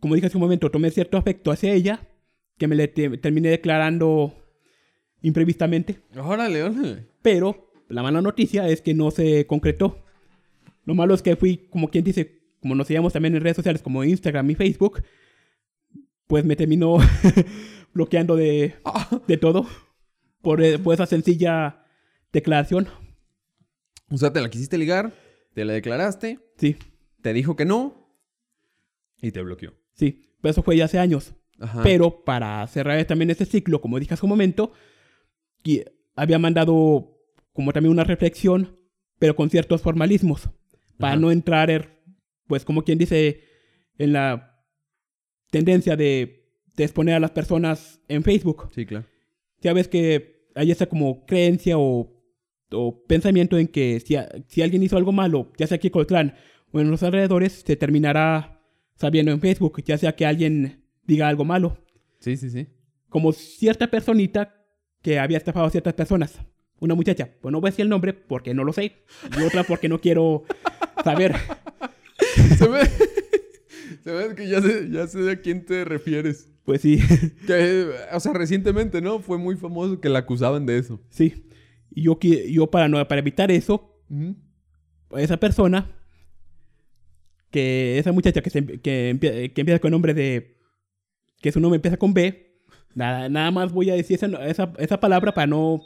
como 0.00 0.14
dije 0.14 0.26
hace 0.28 0.36
un 0.36 0.42
momento, 0.42 0.70
tomé 0.70 0.90
cierto 0.90 1.18
afecto 1.18 1.50
hacia 1.50 1.72
ella, 1.72 2.08
que 2.58 2.66
me 2.66 2.74
le 2.74 2.88
te- 2.88 3.18
terminé 3.18 3.50
declarando 3.50 4.34
imprevistamente. 5.20 6.00
Órale, 6.16 6.62
órale. 6.62 7.06
Pero 7.22 7.70
la 7.88 8.02
mala 8.02 8.20
noticia 8.22 8.68
es 8.68 8.80
que 8.82 8.94
no 8.94 9.10
se 9.10 9.46
concretó. 9.46 10.04
Lo 10.84 10.94
malo 10.94 11.14
es 11.14 11.22
que 11.22 11.36
fui, 11.36 11.68
como 11.70 11.88
quien 11.90 12.02
dice, 12.04 12.40
como 12.60 12.74
nos 12.74 12.86
seguíamos 12.88 13.12
también 13.12 13.34
en 13.36 13.42
redes 13.42 13.56
sociales 13.56 13.82
como 13.82 14.02
Instagram 14.02 14.50
y 14.50 14.54
Facebook, 14.56 15.02
pues 16.32 16.46
me 16.46 16.56
terminó 16.56 16.96
bloqueando 17.92 18.36
de, 18.36 18.74
de 19.28 19.36
todo 19.36 19.66
por, 20.40 20.62
eh, 20.62 20.78
por 20.78 20.94
esa 20.94 21.04
sencilla 21.04 21.84
declaración. 22.32 22.88
O 24.10 24.16
sea, 24.16 24.32
te 24.32 24.40
la 24.40 24.48
quisiste 24.48 24.78
ligar, 24.78 25.12
te 25.52 25.66
la 25.66 25.74
declaraste, 25.74 26.38
Sí, 26.56 26.78
te 27.20 27.34
dijo 27.34 27.54
que 27.54 27.66
no 27.66 28.16
y 29.20 29.30
te 29.30 29.42
bloqueó. 29.42 29.74
sí, 29.92 30.32
pero 30.40 30.52
eso 30.52 30.62
fue 30.62 30.78
ya 30.78 30.86
hace 30.86 30.98
años. 30.98 31.34
Ajá. 31.60 31.82
Pero 31.82 32.24
para 32.24 32.66
cerrar 32.66 33.04
también 33.04 33.28
este 33.28 33.44
ciclo, 33.44 33.82
como 33.82 33.98
dije 34.00 34.14
hace 34.14 34.24
un 34.24 34.30
momento, 34.30 34.72
y 35.62 35.82
había 36.16 36.38
mandado 36.38 37.14
como 37.52 37.74
también 37.74 37.92
una 37.92 38.04
reflexión, 38.04 38.78
pero 39.18 39.36
con 39.36 39.50
ciertos 39.50 39.82
formalismos, 39.82 40.48
para 40.96 41.12
Ajá. 41.12 41.20
no 41.20 41.30
entrar, 41.30 41.68
er- 41.68 42.02
pues 42.46 42.64
como 42.64 42.84
quien 42.84 42.96
dice, 42.96 43.44
en 43.98 44.14
la 44.14 44.48
tendencia 45.52 45.94
de, 45.96 46.48
de 46.74 46.82
exponer 46.84 47.14
a 47.14 47.20
las 47.20 47.30
personas 47.30 48.00
en 48.08 48.22
Facebook. 48.24 48.70
Sí, 48.74 48.86
claro. 48.86 49.04
Ya 49.60 49.72
ves 49.74 49.86
que 49.86 50.48
hay 50.56 50.70
esa 50.72 50.86
como 50.86 51.24
creencia 51.26 51.78
o, 51.78 52.10
o 52.72 53.04
pensamiento 53.06 53.58
en 53.58 53.68
que 53.68 54.00
si, 54.00 54.16
a- 54.16 54.28
si 54.48 54.62
alguien 54.62 54.82
hizo 54.82 54.96
algo 54.96 55.12
malo, 55.12 55.52
ya 55.58 55.66
sea 55.66 55.76
aquí 55.76 55.92
el 55.94 56.06
clan 56.06 56.34
o 56.72 56.80
en 56.80 56.90
los 56.90 57.02
alrededores, 57.02 57.62
se 57.66 57.76
terminará 57.76 58.60
sabiendo 58.96 59.30
en 59.30 59.40
Facebook, 59.40 59.82
ya 59.84 59.98
sea 59.98 60.16
que 60.16 60.24
alguien 60.26 60.82
diga 61.04 61.28
algo 61.28 61.44
malo 61.44 61.76
Sí, 62.18 62.36
sí, 62.36 62.48
sí. 62.50 62.66
como 63.10 63.32
cierta 63.32 63.88
personita 63.90 64.54
que 65.02 65.18
había 65.18 65.36
estafado 65.36 65.66
a 65.66 65.70
ciertas 65.70 65.92
personas. 65.94 66.40
Una 66.80 66.94
muchacha, 66.94 67.28
pues 67.42 67.52
no 67.52 67.60
voy 67.60 67.68
a 67.68 67.70
decir 67.72 67.82
el 67.82 67.88
nombre 67.90 68.12
porque 68.14 68.54
no 68.54 68.64
lo 68.64 68.72
sé. 68.72 68.92
Y 69.38 69.42
otra 69.42 69.64
porque 69.64 69.88
no 69.88 70.00
quiero 70.00 70.44
saber. 71.04 71.34
Se 72.58 72.66
se 74.04 74.12
ve 74.12 74.34
que 74.34 74.48
ya 74.48 74.60
sé, 74.60 74.88
ya 74.90 75.06
sé 75.06 75.30
a 75.30 75.40
quién 75.40 75.64
te 75.64 75.84
refieres. 75.84 76.48
Pues 76.64 76.80
sí, 76.80 76.98
Que, 77.46 77.88
o 78.12 78.20
sea, 78.20 78.32
recientemente, 78.32 79.00
¿no? 79.00 79.18
Fue 79.20 79.36
muy 79.38 79.56
famoso 79.56 80.00
que 80.00 80.08
la 80.08 80.20
acusaban 80.20 80.66
de 80.66 80.78
eso. 80.78 81.00
sí. 81.10 81.46
Y 81.94 82.04
yo, 82.04 82.18
yo 82.20 82.70
para, 82.70 82.88
no, 82.88 83.06
para 83.06 83.18
evitar 83.20 83.50
eso, 83.50 83.98
Ujú. 84.08 84.34
esa 85.18 85.36
persona, 85.36 85.90
que 87.50 87.98
esa 87.98 88.12
muchacha 88.12 88.40
que, 88.40 88.48
se 88.48 88.64
que, 88.64 89.50
que 89.54 89.60
empieza 89.60 89.78
con 89.78 89.90
nombre 89.90 90.14
de... 90.14 90.56
que 91.42 91.52
su 91.52 91.60
nombre 91.60 91.76
empieza 91.76 91.98
con 91.98 92.14
B, 92.14 92.62
nada, 92.94 93.28
nada 93.28 93.50
más 93.50 93.72
voy 93.72 93.90
a 93.90 93.94
decir 93.94 94.14
esa, 94.16 94.26
esa, 94.46 94.72
esa 94.78 95.00
palabra 95.00 95.34
para 95.34 95.46
no... 95.46 95.82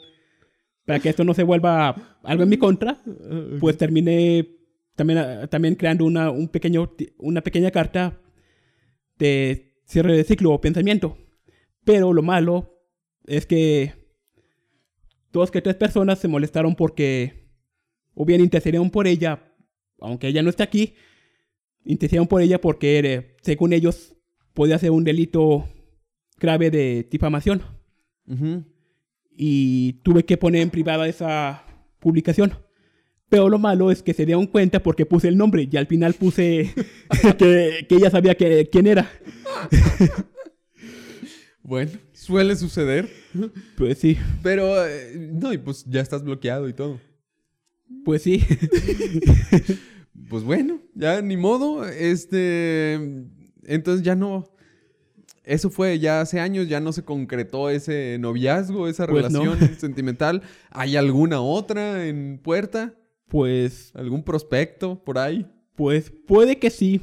para 0.85 0.99
que 0.99 1.09
esto 1.09 1.25
no 1.25 1.33
se 1.33 1.43
vuelva 1.43 2.17
algo 2.23 2.43
en 2.43 2.49
mi 2.49 2.57
contra. 2.57 3.01
pues 3.59 3.77
terminé 3.77 4.47
también, 4.97 5.19
ah, 5.19 5.47
también 5.47 5.75
creando 5.75 6.03
una, 6.03 6.31
un 6.31 6.49
pequeño, 6.49 6.91
una 7.19 7.41
pequeña 7.41 7.71
carta 7.71 8.19
de 9.17 9.79
cierre 9.85 10.17
de 10.17 10.23
ciclo 10.25 10.51
o 10.51 10.59
pensamiento. 10.59 11.17
Pero 11.85 12.11
lo 12.11 12.23
malo 12.23 12.81
es 13.25 13.45
que 13.45 13.93
dos 15.31 15.51
que 15.51 15.61
tres 15.61 15.75
personas 15.75 16.19
se 16.19 16.27
molestaron 16.27 16.75
porque 16.75 17.47
o 18.15 18.25
bien 18.25 18.41
intercedieron 18.41 18.89
por 18.89 19.05
ella, 19.05 19.53
aunque 19.99 20.27
ella 20.27 20.41
no 20.41 20.49
está 20.49 20.63
aquí, 20.63 20.95
intercedieron 21.85 22.27
por 22.27 22.41
ella 22.41 22.59
porque 22.59 22.99
eh, 22.99 23.35
según 23.43 23.73
ellos 23.73 24.15
podía 24.53 24.79
ser 24.79 24.89
un 24.89 25.03
delito 25.03 25.69
grave 26.39 26.71
de 26.71 27.07
difamación 27.09 27.61
y 29.31 29.93
tuve 30.03 30.25
que 30.25 30.37
poner 30.37 30.63
en 30.63 30.71
privada 30.71 31.07
esa 31.07 31.63
publicación. 31.99 32.66
Pero 33.29 33.49
lo 33.49 33.59
malo 33.59 33.91
es 33.91 34.01
que 34.03 34.13
se 34.13 34.25
dieron 34.25 34.47
cuenta 34.47 34.81
porque 34.81 35.05
puse 35.05 35.27
el 35.27 35.37
nombre 35.37 35.67
y 35.69 35.75
al 35.77 35.87
final 35.87 36.13
puse 36.13 36.73
que, 37.37 37.85
que 37.89 37.95
ella 37.95 38.09
sabía 38.09 38.35
que, 38.35 38.69
quién 38.71 38.87
era. 38.87 39.09
Bueno, 41.63 41.91
suele 42.13 42.55
suceder. 42.55 43.09
Pues 43.75 43.97
sí, 43.97 44.17
Pero, 44.41 44.87
eh, 44.87 45.29
no, 45.33 45.51
y 45.51 45.57
pues 45.57 45.83
ya 45.85 45.99
estás 45.99 46.23
bloqueado 46.23 46.69
y 46.69 46.73
todo. 46.73 46.99
pues 48.05 48.21
sí. 48.23 48.43
Pues 50.29 50.43
bueno, 50.43 50.81
ya 50.95 51.21
ni 51.21 51.37
modo. 51.37 51.85
Este. 51.87 52.95
Entonces 53.65 54.03
ya 54.03 54.15
no. 54.15 54.49
Eso 55.43 55.69
fue 55.69 55.99
ya 55.99 56.21
hace 56.21 56.39
años, 56.39 56.67
ya 56.67 56.79
no 56.81 56.91
se 56.91 57.03
concretó 57.03 57.69
ese 57.69 58.17
noviazgo, 58.19 58.87
esa 58.89 59.05
Pues 59.07 59.29
no. 59.31 59.43
relación 59.43 59.77
sentimental. 59.77 60.41
¿Hay 60.71 60.95
alguna 60.97 61.39
otra 61.39 62.07
en 62.07 62.39
puerta? 62.43 62.93
Pues, 63.27 63.91
¿Algún 63.95 64.23
prospecto 64.23 65.03
por 65.03 65.17
ahí? 65.17 65.45
pues 65.75 66.09
puede 66.25 66.57
que 66.57 66.69
sí, 66.71 67.01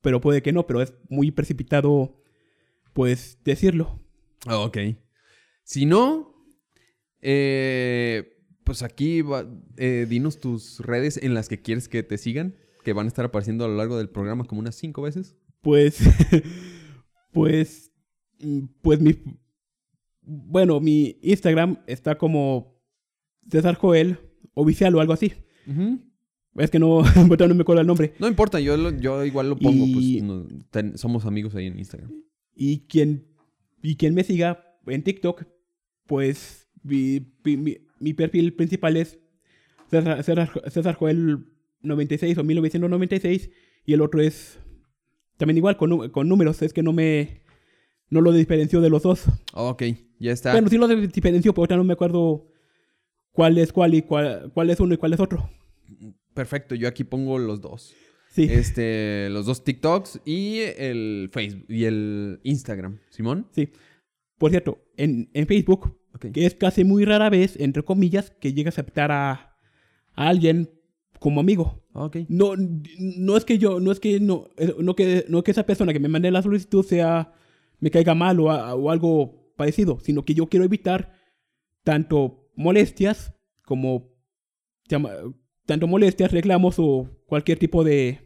pero 0.00 0.20
puede 0.20 0.42
que 0.42 0.52
no, 0.52 0.66
pero 0.66 0.82
es 0.82 0.92
muy 1.08 1.30
precipitado, 1.30 2.20
pues, 2.92 3.38
decirlo. 3.44 4.00
Ah, 4.46 4.58
ok. 4.58 4.78
Si 5.62 5.86
no, 5.86 6.34
eh, 7.20 8.36
pues 8.64 8.82
aquí 8.82 9.22
va- 9.22 9.46
eh, 9.76 10.06
dinos 10.08 10.40
tus 10.40 10.80
redes 10.80 11.18
en 11.22 11.34
las 11.34 11.48
que 11.48 11.60
quieres 11.62 11.88
que 11.88 12.02
te 12.02 12.18
sigan, 12.18 12.56
que 12.84 12.92
van 12.92 13.06
a 13.06 13.08
estar 13.08 13.24
apareciendo 13.24 13.64
a 13.64 13.68
lo 13.68 13.76
largo 13.76 13.96
del 13.98 14.08
programa 14.08 14.44
como 14.44 14.60
unas 14.60 14.74
cinco 14.74 15.02
veces. 15.02 15.36
Pues, 15.60 15.98
pues, 17.32 17.92
mm, 18.40 18.64
pues 18.82 19.00
mi, 19.00 19.14
bueno, 20.22 20.80
mi 20.80 21.18
Instagram 21.22 21.82
está 21.86 22.16
como 22.18 22.80
César 23.48 23.74
Joel 23.76 24.18
oficial 24.54 24.94
o 24.94 25.00
algo 25.00 25.12
así. 25.12 25.32
Ujú. 25.70 26.00
Es 26.56 26.70
que 26.70 26.78
no, 26.78 27.02
no 27.16 27.54
me 27.54 27.62
acuerdo 27.62 27.80
el 27.80 27.86
nombre. 27.86 28.14
No 28.18 28.26
importa, 28.28 28.58
yo, 28.60 28.76
lo- 28.76 28.90
yo 28.98 29.24
igual 29.24 29.48
lo 29.50 29.56
pongo, 29.58 29.84
Y- 29.86 29.92
pues 30.20 30.22
no- 30.24 30.46
ten- 30.70 30.98
somos 30.98 31.24
amigos 31.24 31.54
ahí 31.54 31.66
en 31.66 31.78
Instagram. 31.78 32.10
Y 32.54 32.80
quien, 32.88 33.26
y 33.82 33.96
quien 33.96 34.14
me 34.14 34.24
siga 34.24 34.64
en 34.86 35.02
TikTok, 35.02 35.44
pues 36.06 36.68
mi, 36.82 37.20
mi- 37.44 37.56
mi- 37.56 37.78
mi 38.00 38.14
perfil 38.14 38.52
principal 38.54 38.96
es 38.96 39.18
César, 39.90 40.22
César, 40.24 40.50
César 40.70 40.94
Joel 40.96 41.46
96 41.82 42.36
o 42.38 42.44
1996 42.44 43.50
y 43.86 43.92
el 43.92 44.00
otro 44.02 44.20
es 44.20 44.58
también 45.36 45.56
igual 45.56 45.76
con, 45.76 46.10
con 46.10 46.28
números. 46.28 46.62
Es 46.62 46.72
que 46.72 46.82
no 46.82 46.92
me, 46.92 47.40
no 48.08 48.20
lo 48.20 48.32
diferencio 48.32 48.80
de 48.80 48.90
los 48.90 49.02
dos. 49.04 49.24
Ok, 49.54 49.82
ya 50.18 50.32
está. 50.32 50.52
Bueno, 50.52 50.68
sí 50.68 50.76
lo 50.78 50.88
diferencio, 50.88 51.52
pero 51.52 51.62
ahorita 51.62 51.76
no 51.76 51.84
me 51.84 51.92
acuerdo 51.94 52.48
cuál 53.32 53.56
es 53.58 53.72
cuál 53.72 53.94
y 53.94 54.02
cuál, 54.02 54.50
cuál 54.52 54.70
es 54.70 54.80
uno 54.80 54.94
y 54.94 54.96
cuál 54.96 55.12
es 55.14 55.20
otro. 55.20 55.48
Perfecto, 56.34 56.74
yo 56.74 56.88
aquí 56.88 57.04
pongo 57.04 57.38
los 57.38 57.60
dos. 57.60 57.94
Sí. 58.30 58.44
Este, 58.48 59.28
los 59.30 59.46
dos 59.46 59.64
TikToks 59.64 60.20
y 60.24 60.58
el 60.78 61.30
Facebook 61.32 61.64
y 61.68 61.84
el 61.84 62.40
Instagram. 62.44 63.00
¿Simón? 63.10 63.48
Sí. 63.52 63.70
Por 64.38 64.50
cierto, 64.50 64.78
en, 64.96 65.30
en 65.34 65.46
Facebook, 65.46 65.98
Ok. 66.14 66.26
que 66.32 66.46
es 66.46 66.54
casi 66.54 66.84
muy 66.84 67.04
rara 67.04 67.28
vez, 67.28 67.56
entre 67.58 67.82
comillas, 67.82 68.30
que 68.30 68.52
llega 68.54 68.68
a 68.68 68.70
aceptar 68.70 69.10
a, 69.10 69.32
a 70.14 70.28
alguien 70.28 70.70
como 71.18 71.40
amigo. 71.40 71.84
Ok. 71.92 72.18
No, 72.28 72.52
no 72.56 73.36
es 73.36 73.44
que 73.44 73.58
yo, 73.58 73.80
no 73.80 73.90
es 73.92 73.98
que 74.00 74.20
no, 74.20 74.48
eh, 74.56 74.74
no 74.78 74.94
que, 74.94 75.24
no 75.28 75.42
que 75.42 75.50
esa 75.50 75.66
persona 75.66 75.92
que 75.92 76.00
me 76.00 76.08
mande 76.08 76.30
la 76.30 76.40
solicitud 76.42 76.84
sea, 76.84 77.32
me 77.80 77.90
caiga 77.90 78.14
mal 78.14 78.38
o, 78.40 78.50
a- 78.50 78.74
o 78.76 78.90
algo 78.90 79.52
parecido, 79.56 79.98
sino 80.00 80.24
que 80.24 80.34
yo 80.34 80.46
quiero 80.46 80.64
evitar 80.64 81.12
tanto 81.82 82.48
molestias 82.54 83.34
como 83.64 84.14
tanto 85.70 85.86
molestias, 85.86 86.32
reclamos 86.32 86.74
o 86.78 87.08
cualquier 87.26 87.56
tipo 87.60 87.84
de 87.84 88.18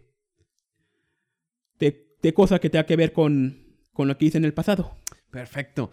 de, 1.78 2.06
de 2.22 2.32
cosa 2.32 2.58
que 2.58 2.70
tenga 2.70 2.86
que 2.86 2.96
ver 2.96 3.12
con, 3.12 3.76
con 3.92 4.08
lo 4.08 4.16
que 4.16 4.24
hice 4.24 4.38
en 4.38 4.46
el 4.46 4.54
pasado. 4.54 4.96
Perfecto. 5.30 5.90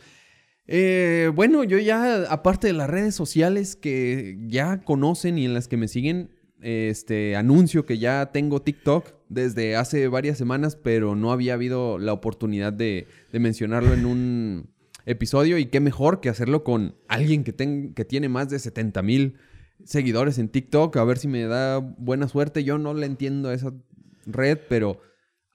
Eh, 0.65 1.29
bueno, 1.35 1.65
yo 1.65 1.77
ya, 1.77 2.31
aparte 2.31 2.67
de 2.67 2.73
las 2.73 2.89
redes 2.89 3.15
sociales 3.15 3.75
que 3.75 4.37
ya 4.47 4.81
conocen 4.81 5.37
y 5.37 5.43
en 5.45 5.53
las 5.53 5.67
que 5.67 5.75
me 5.75 5.89
siguen, 5.89 6.29
este, 6.61 7.35
anuncio 7.35 7.85
que 7.85 7.97
ya 7.97 8.31
tengo 8.31 8.61
TikTok 8.61 9.13
desde 9.27 9.75
hace 9.75 10.07
varias 10.07 10.37
semanas, 10.37 10.77
pero 10.81 11.15
no 11.15 11.33
había 11.33 11.55
habido 11.55 11.97
la 11.99 12.13
oportunidad 12.13 12.71
de, 12.71 13.07
mencionarlo 13.33 13.93
en 13.93 14.05
un 14.05 14.69
episodio 15.05 15.57
y 15.57 15.65
qué 15.65 15.81
mejor 15.81 16.21
que 16.21 16.29
hacerlo 16.29 16.63
con 16.63 16.95
alguien 17.09 17.43
que, 17.43 17.51
ten- 17.51 17.93
que 17.93 18.05
tiene 18.05 18.29
más 18.29 18.49
de 18.49 18.59
70 18.59 19.01
mil 19.01 19.35
seguidores 19.85 20.37
en 20.39 20.49
TikTok, 20.49 20.95
a 20.97 21.03
ver 21.03 21.17
si 21.17 21.27
me 21.27 21.43
da 21.43 21.77
buena 21.79 22.27
suerte. 22.27 22.63
Yo 22.63 22.77
no 22.77 22.93
le 22.93 23.05
entiendo 23.05 23.49
a 23.49 23.53
esa 23.53 23.73
red, 24.25 24.57
pero 24.69 24.99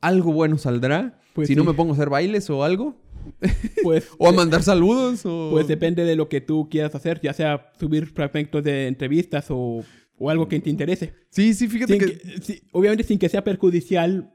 algo 0.00 0.32
bueno 0.32 0.58
saldrá. 0.58 1.18
Pues 1.34 1.48
si 1.48 1.54
no 1.56 1.64
me 1.64 1.74
pongo 1.74 1.92
a 1.92 1.94
hacer 1.94 2.08
bailes 2.10 2.48
o 2.50 2.64
algo. 2.64 2.96
Pues, 3.82 4.08
O 4.18 4.28
a 4.28 4.32
mandar 4.32 4.62
saludos 4.62 5.22
o... 5.26 5.48
pues 5.52 5.66
depende 5.66 6.04
de 6.04 6.14
lo 6.16 6.28
que 6.28 6.40
tú 6.40 6.68
quieras 6.70 6.94
hacer, 6.94 7.20
ya 7.20 7.32
sea 7.32 7.70
subir 7.78 8.06
fragmentos 8.06 8.62
de 8.62 8.86
entrevistas 8.86 9.46
o, 9.50 9.84
o 10.16 10.30
algo 10.30 10.46
que 10.48 10.60
te 10.60 10.70
interese. 10.70 11.12
Sí, 11.30 11.52
sí, 11.54 11.66
fíjate 11.68 11.92
Sin 11.98 12.00
que... 12.02 12.18
que- 12.18 12.40
sí, 12.42 12.62
obviamente 12.72 13.02
sin 13.04 13.18
que 13.18 13.28
sea 13.28 13.42
perjudicial 13.44 14.32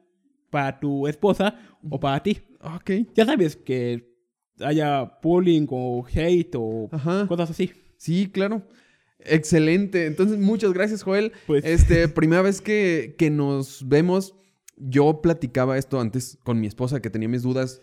para 0.49 0.79
tu 0.79 1.07
esposa 1.07 1.55
o 1.89 1.99
para 1.99 2.21
ti. 2.21 2.39
Ok. 2.61 2.91
Ya 3.15 3.25
sabes 3.25 3.55
que 3.55 4.13
haya 4.59 5.17
bullying 5.23 5.67
o 5.69 6.05
hate 6.13 6.55
o 6.55 6.89
Ajá. 6.91 7.25
cosas 7.27 7.49
así. 7.49 7.71
Sí, 7.97 8.27
claro. 8.31 8.61
Excelente. 9.25 10.05
Entonces, 10.05 10.37
muchas 10.39 10.73
gracias, 10.73 11.03
Joel. 11.03 11.31
Pues- 11.47 11.65
Este, 11.65 12.07
primera 12.07 12.41
vez 12.41 12.61
que, 12.61 13.15
que 13.17 13.29
nos 13.29 13.87
vemos, 13.87 14.35
yo 14.77 15.21
platicaba 15.21 15.77
esto 15.77 15.99
antes 15.99 16.37
con 16.43 16.59
mi 16.59 16.67
esposa, 16.67 17.01
que 17.01 17.09
tenía 17.09 17.29
mis 17.29 17.43
dudas, 17.43 17.81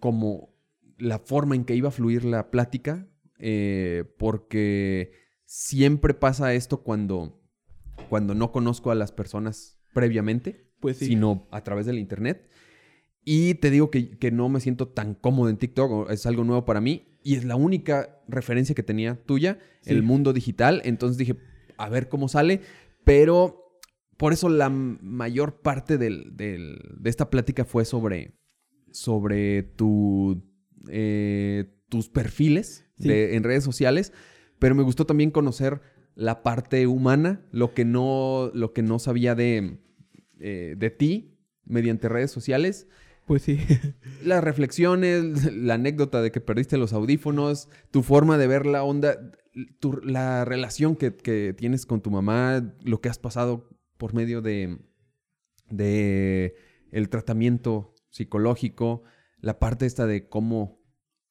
como 0.00 0.54
la 0.98 1.18
forma 1.18 1.54
en 1.56 1.64
que 1.64 1.74
iba 1.74 1.88
a 1.88 1.92
fluir 1.92 2.24
la 2.24 2.50
plática, 2.50 3.08
eh, 3.38 4.04
porque 4.18 5.12
siempre 5.44 6.14
pasa 6.14 6.54
esto 6.54 6.82
cuando, 6.82 7.40
cuando 8.08 8.34
no 8.34 8.52
conozco 8.52 8.90
a 8.90 8.94
las 8.94 9.10
personas 9.12 9.80
previamente. 9.94 10.70
Pues 10.80 10.96
sí. 10.96 11.06
sino 11.06 11.46
a 11.52 11.62
través 11.62 11.86
del 11.86 12.00
internet. 12.00 12.48
Y 13.24 13.54
te 13.54 13.70
digo 13.70 13.88
que, 13.92 14.18
que 14.18 14.32
no 14.32 14.48
me 14.48 14.58
siento 14.58 14.88
tan 14.88 15.14
cómodo 15.14 15.48
en 15.48 15.56
TikTok, 15.56 16.10
es 16.10 16.26
algo 16.26 16.42
nuevo 16.42 16.64
para 16.64 16.80
mí. 16.80 17.11
Y 17.22 17.36
es 17.36 17.44
la 17.44 17.56
única 17.56 18.20
referencia 18.28 18.74
que 18.74 18.82
tenía 18.82 19.22
tuya, 19.24 19.58
Sí. 19.82 19.90
el 19.90 20.02
mundo 20.02 20.32
digital. 20.32 20.82
Entonces 20.84 21.18
dije, 21.18 21.36
a 21.78 21.88
ver 21.88 22.08
cómo 22.08 22.28
sale. 22.28 22.60
Pero 23.04 23.80
por 24.16 24.32
eso 24.32 24.48
la 24.48 24.68
mayor 24.68 25.60
parte 25.62 25.98
del- 25.98 26.36
del- 26.36 26.78
de 26.98 27.10
esta 27.10 27.30
plática 27.30 27.64
fue 27.64 27.84
sobre, 27.84 28.34
sobre 28.90 29.62
tu, 29.62 30.44
eh, 30.88 31.66
tus 31.88 32.08
perfiles 32.08 32.84
Sí. 32.98 33.08
de- 33.08 33.36
en 33.36 33.42
redes 33.44 33.64
sociales. 33.64 34.12
Pero 34.58 34.74
me 34.74 34.82
gustó 34.82 35.06
también 35.06 35.30
conocer 35.30 35.80
la 36.14 36.42
parte 36.42 36.86
humana, 36.86 37.44
lo 37.50 37.72
que 37.74 37.84
no, 37.84 38.50
lo 38.54 38.72
que 38.72 38.82
no 38.82 38.98
sabía 38.98 39.34
de, 39.34 39.78
eh, 40.38 40.74
de 40.76 40.90
ti 40.90 41.38
mediante 41.64 42.08
redes 42.08 42.30
sociales. 42.30 42.86
Pues 43.32 43.44
sí. 43.44 43.58
Las 44.22 44.44
reflexiones, 44.44 45.50
la 45.54 45.72
anécdota 45.74 46.20
de 46.20 46.30
que 46.30 46.42
perdiste 46.42 46.76
los 46.76 46.92
audífonos, 46.92 47.70
tu 47.90 48.02
forma 48.02 48.36
de 48.36 48.46
ver 48.46 48.66
la 48.66 48.82
onda, 48.84 49.16
tu- 49.80 50.02
la 50.04 50.44
relación 50.44 50.96
que, 50.96 51.16
que 51.16 51.54
tienes 51.56 51.86
con 51.86 52.02
tu 52.02 52.10
mamá, 52.10 52.74
lo 52.82 53.00
que 53.00 53.08
has 53.08 53.18
pasado 53.18 53.70
por 53.96 54.12
medio 54.12 54.42
de, 54.42 54.76
de 55.70 56.54
el 56.90 57.08
tratamiento 57.08 57.94
psicológico, 58.10 59.02
la 59.40 59.58
parte 59.58 59.86
esta 59.86 60.06
de 60.06 60.28
cómo 60.28 60.82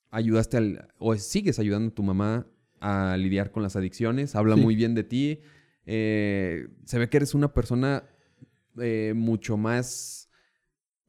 ayudaste 0.10 0.58
al, 0.58 0.88
o 0.98 1.16
sigues 1.16 1.60
ayudando 1.60 1.92
a 1.92 1.94
tu 1.94 2.02
mamá 2.02 2.48
a 2.80 3.16
lidiar 3.16 3.52
con 3.52 3.62
las 3.62 3.76
adicciones, 3.76 4.36
habla 4.36 4.56
Sí. 4.56 4.62
muy 4.62 4.76
bien 4.76 4.96
de 4.96 5.04
ti, 5.04 5.40
eh, 5.86 6.68
se 6.86 6.98
ve 6.98 7.10
que 7.10 7.18
eres 7.18 7.36
una 7.36 7.54
persona 7.54 8.06
eh, 8.80 9.14
mucho 9.16 9.56
más 9.56 10.30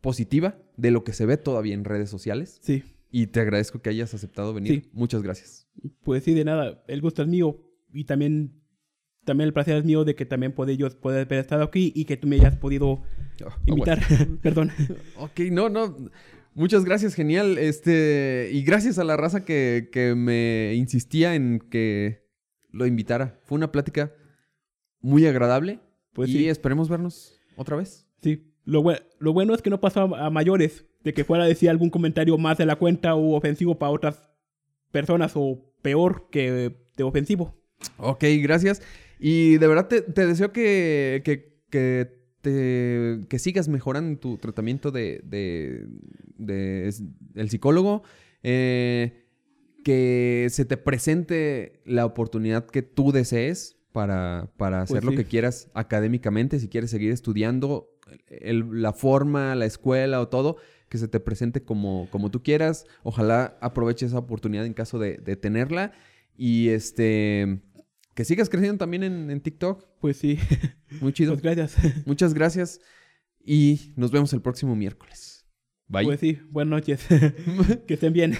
positiva 0.03 0.59
de 0.77 0.91
lo 0.91 1.03
que 1.05 1.15
se 1.15 1.25
ve 1.25 1.39
todavía 1.39 1.73
en 1.73 1.85
redes 1.85 2.11
sociales. 2.11 2.59
Sí. 2.61 2.83
Y 3.11 3.29
te 3.29 3.41
agradezco 3.41 3.81
que 3.81 3.89
hayas 3.91 4.13
aceptado 4.13 4.53
venir. 4.53 4.83
Sí. 4.83 4.91
Muchas 4.93 5.23
gracias. 5.23 5.69
Pues 6.03 6.25
sí, 6.25 6.35
de 6.35 6.45
nada. 6.45 6.83
El 6.89 7.01
gusto 7.01 7.23
es 7.23 7.29
mío. 7.29 7.59
Y 7.93 8.05
también, 8.05 8.61
también 9.25 9.47
el 9.47 9.53
placer 9.55 9.77
es 9.77 9.85
mío 9.85 10.05
de 10.05 10.15
que 10.15 10.27
también 10.27 10.53
puede 10.53 10.77
yo 10.77 10.89
poder 11.01 11.27
haber 11.27 11.39
estado 11.39 11.63
aquí 11.63 11.93
y 11.95 12.05
que 12.05 12.17
tú 12.17 12.27
me 12.27 12.37
hayas 12.37 12.57
podido 12.57 13.03
Ah, 13.45 13.59
invitar. 13.67 14.01
Perdón. 14.43 14.71
Ok, 15.17 15.41
no, 15.51 15.69
no. 15.69 15.97
Muchas 16.55 16.85
gracias, 16.85 17.15
genial. 17.15 17.57
Este, 17.59 18.51
y 18.53 18.63
gracias 18.63 18.99
a 18.99 19.05
la 19.05 19.17
raza 19.17 19.45
que, 19.45 19.89
que 19.91 20.15
me 20.15 20.75
insistía 20.75 21.35
en 21.35 21.61
que 21.71 22.27
lo 22.71 22.87
invitara. 22.87 23.41
Fue 23.45 23.57
una 23.57 23.73
plática 23.73 24.13
muy 25.01 25.27
agradable. 25.27 25.81
Pues 26.13 26.29
y 26.29 26.33
sí. 26.39 26.49
esperemos 26.49 26.89
vernos 26.89 27.41
otra 27.57 27.77
vez. 27.77 28.07
Sí. 28.23 28.52
Lo, 28.65 28.85
lo 29.19 29.33
bueno 29.33 29.55
es 29.55 29.63
que 29.63 29.71
no 29.71 29.81
pasó 29.81 30.15
a, 30.15 30.27
a 30.27 30.31
mayores. 30.31 30.85
De 31.03 31.13
que 31.13 31.25
fuera 31.25 31.43
a 31.45 31.49
decir 31.49 31.69
algún 31.69 31.91
comentario 31.91 32.39
más 32.39 32.59
de 32.59 32.67
la 32.67 32.77
cuenta 32.77 33.15
o 33.17 33.35
ofensivo 33.35 33.77
para 33.77 33.91
otras 33.91 34.29
personas 34.93 35.33
o 35.35 35.59
peor 35.83 36.29
que 36.31 36.73
de 36.97 37.03
ofensivo. 37.03 37.57
Ok, 37.97 38.23
gracias. 38.41 38.81
Y 39.19 39.59
de 39.59 39.67
verdad 39.67 39.89
te, 39.89 40.03
te 40.03 40.27
deseo 40.27 40.53
que, 40.53 41.23
que, 41.25 41.59
que, 41.71 42.09
te- 42.41 43.21
que 43.29 43.39
sigas 43.41 43.69
mejorando 43.69 44.21
tu 44.21 44.37
tratamiento 44.37 44.93
de, 44.93 45.21
de, 45.25 45.87
de 46.39 46.93
el 47.35 47.51
psicólogo. 47.51 48.05
eh, 48.45 49.19
que 49.85 50.47
se 50.51 50.65
te 50.65 50.77
presente 50.77 51.81
la 51.85 52.07
oportunidad 52.07 52.67
que 52.67 52.83
tú 52.83 53.11
desees 53.11 53.77
para, 53.91 54.53
para 54.57 54.83
hacer 54.83 55.01
Pues 55.03 55.05
lo 55.05 55.17
que 55.17 55.25
quieras 55.25 55.71
académicamente, 55.75 56.61
si 56.61 56.69
quieres 56.69 56.91
seguir 56.91 57.11
estudiando, 57.11 57.89
el- 58.29 58.83
la 58.83 58.93
forma, 58.93 59.55
la 59.55 59.67
escuela 59.67 60.21
o 60.21 60.29
todo, 60.29 60.57
que 60.89 60.99
se 60.99 61.09
te 61.09 61.21
presente 61.21 61.63
como, 61.63 62.09
como 62.11 62.31
tú 62.31 62.43
quieras. 62.43 62.87
Ojalá 63.03 63.57
aproveches 63.61 64.09
esa 64.11 64.19
oportunidad 64.19 64.67
en 64.67 64.75
caso 64.75 64.99
de, 64.99 65.17
de 65.19 65.37
tenerla. 65.37 65.93
Y 66.37 66.69
este, 66.69 67.61
que 68.15 68.25
sigas 68.25 68.49
creciendo 68.49 68.79
también 68.79 69.03
en, 69.03 69.31
en 69.31 69.41
TikTok. 69.41 69.87
Pues 70.01 70.17
sí. 70.17 70.39
Muy 71.01 71.13
chido. 71.13 71.33
Pues 71.33 71.43
gracias. 71.43 71.77
Muchas 72.07 72.35
gracias. 72.35 72.81
Y 73.45 73.93
nos 73.97 74.11
vemos 74.13 74.33
el 74.33 74.41
próximo 74.43 74.77
miércoles. 74.77 75.47
Bye. 75.89 76.05
Pues 76.05 76.21
sí. 76.21 76.39
Buenas 76.51 76.71
noches. 76.81 77.07
que 77.87 77.95
estén 77.95 78.13
bien. 78.13 78.35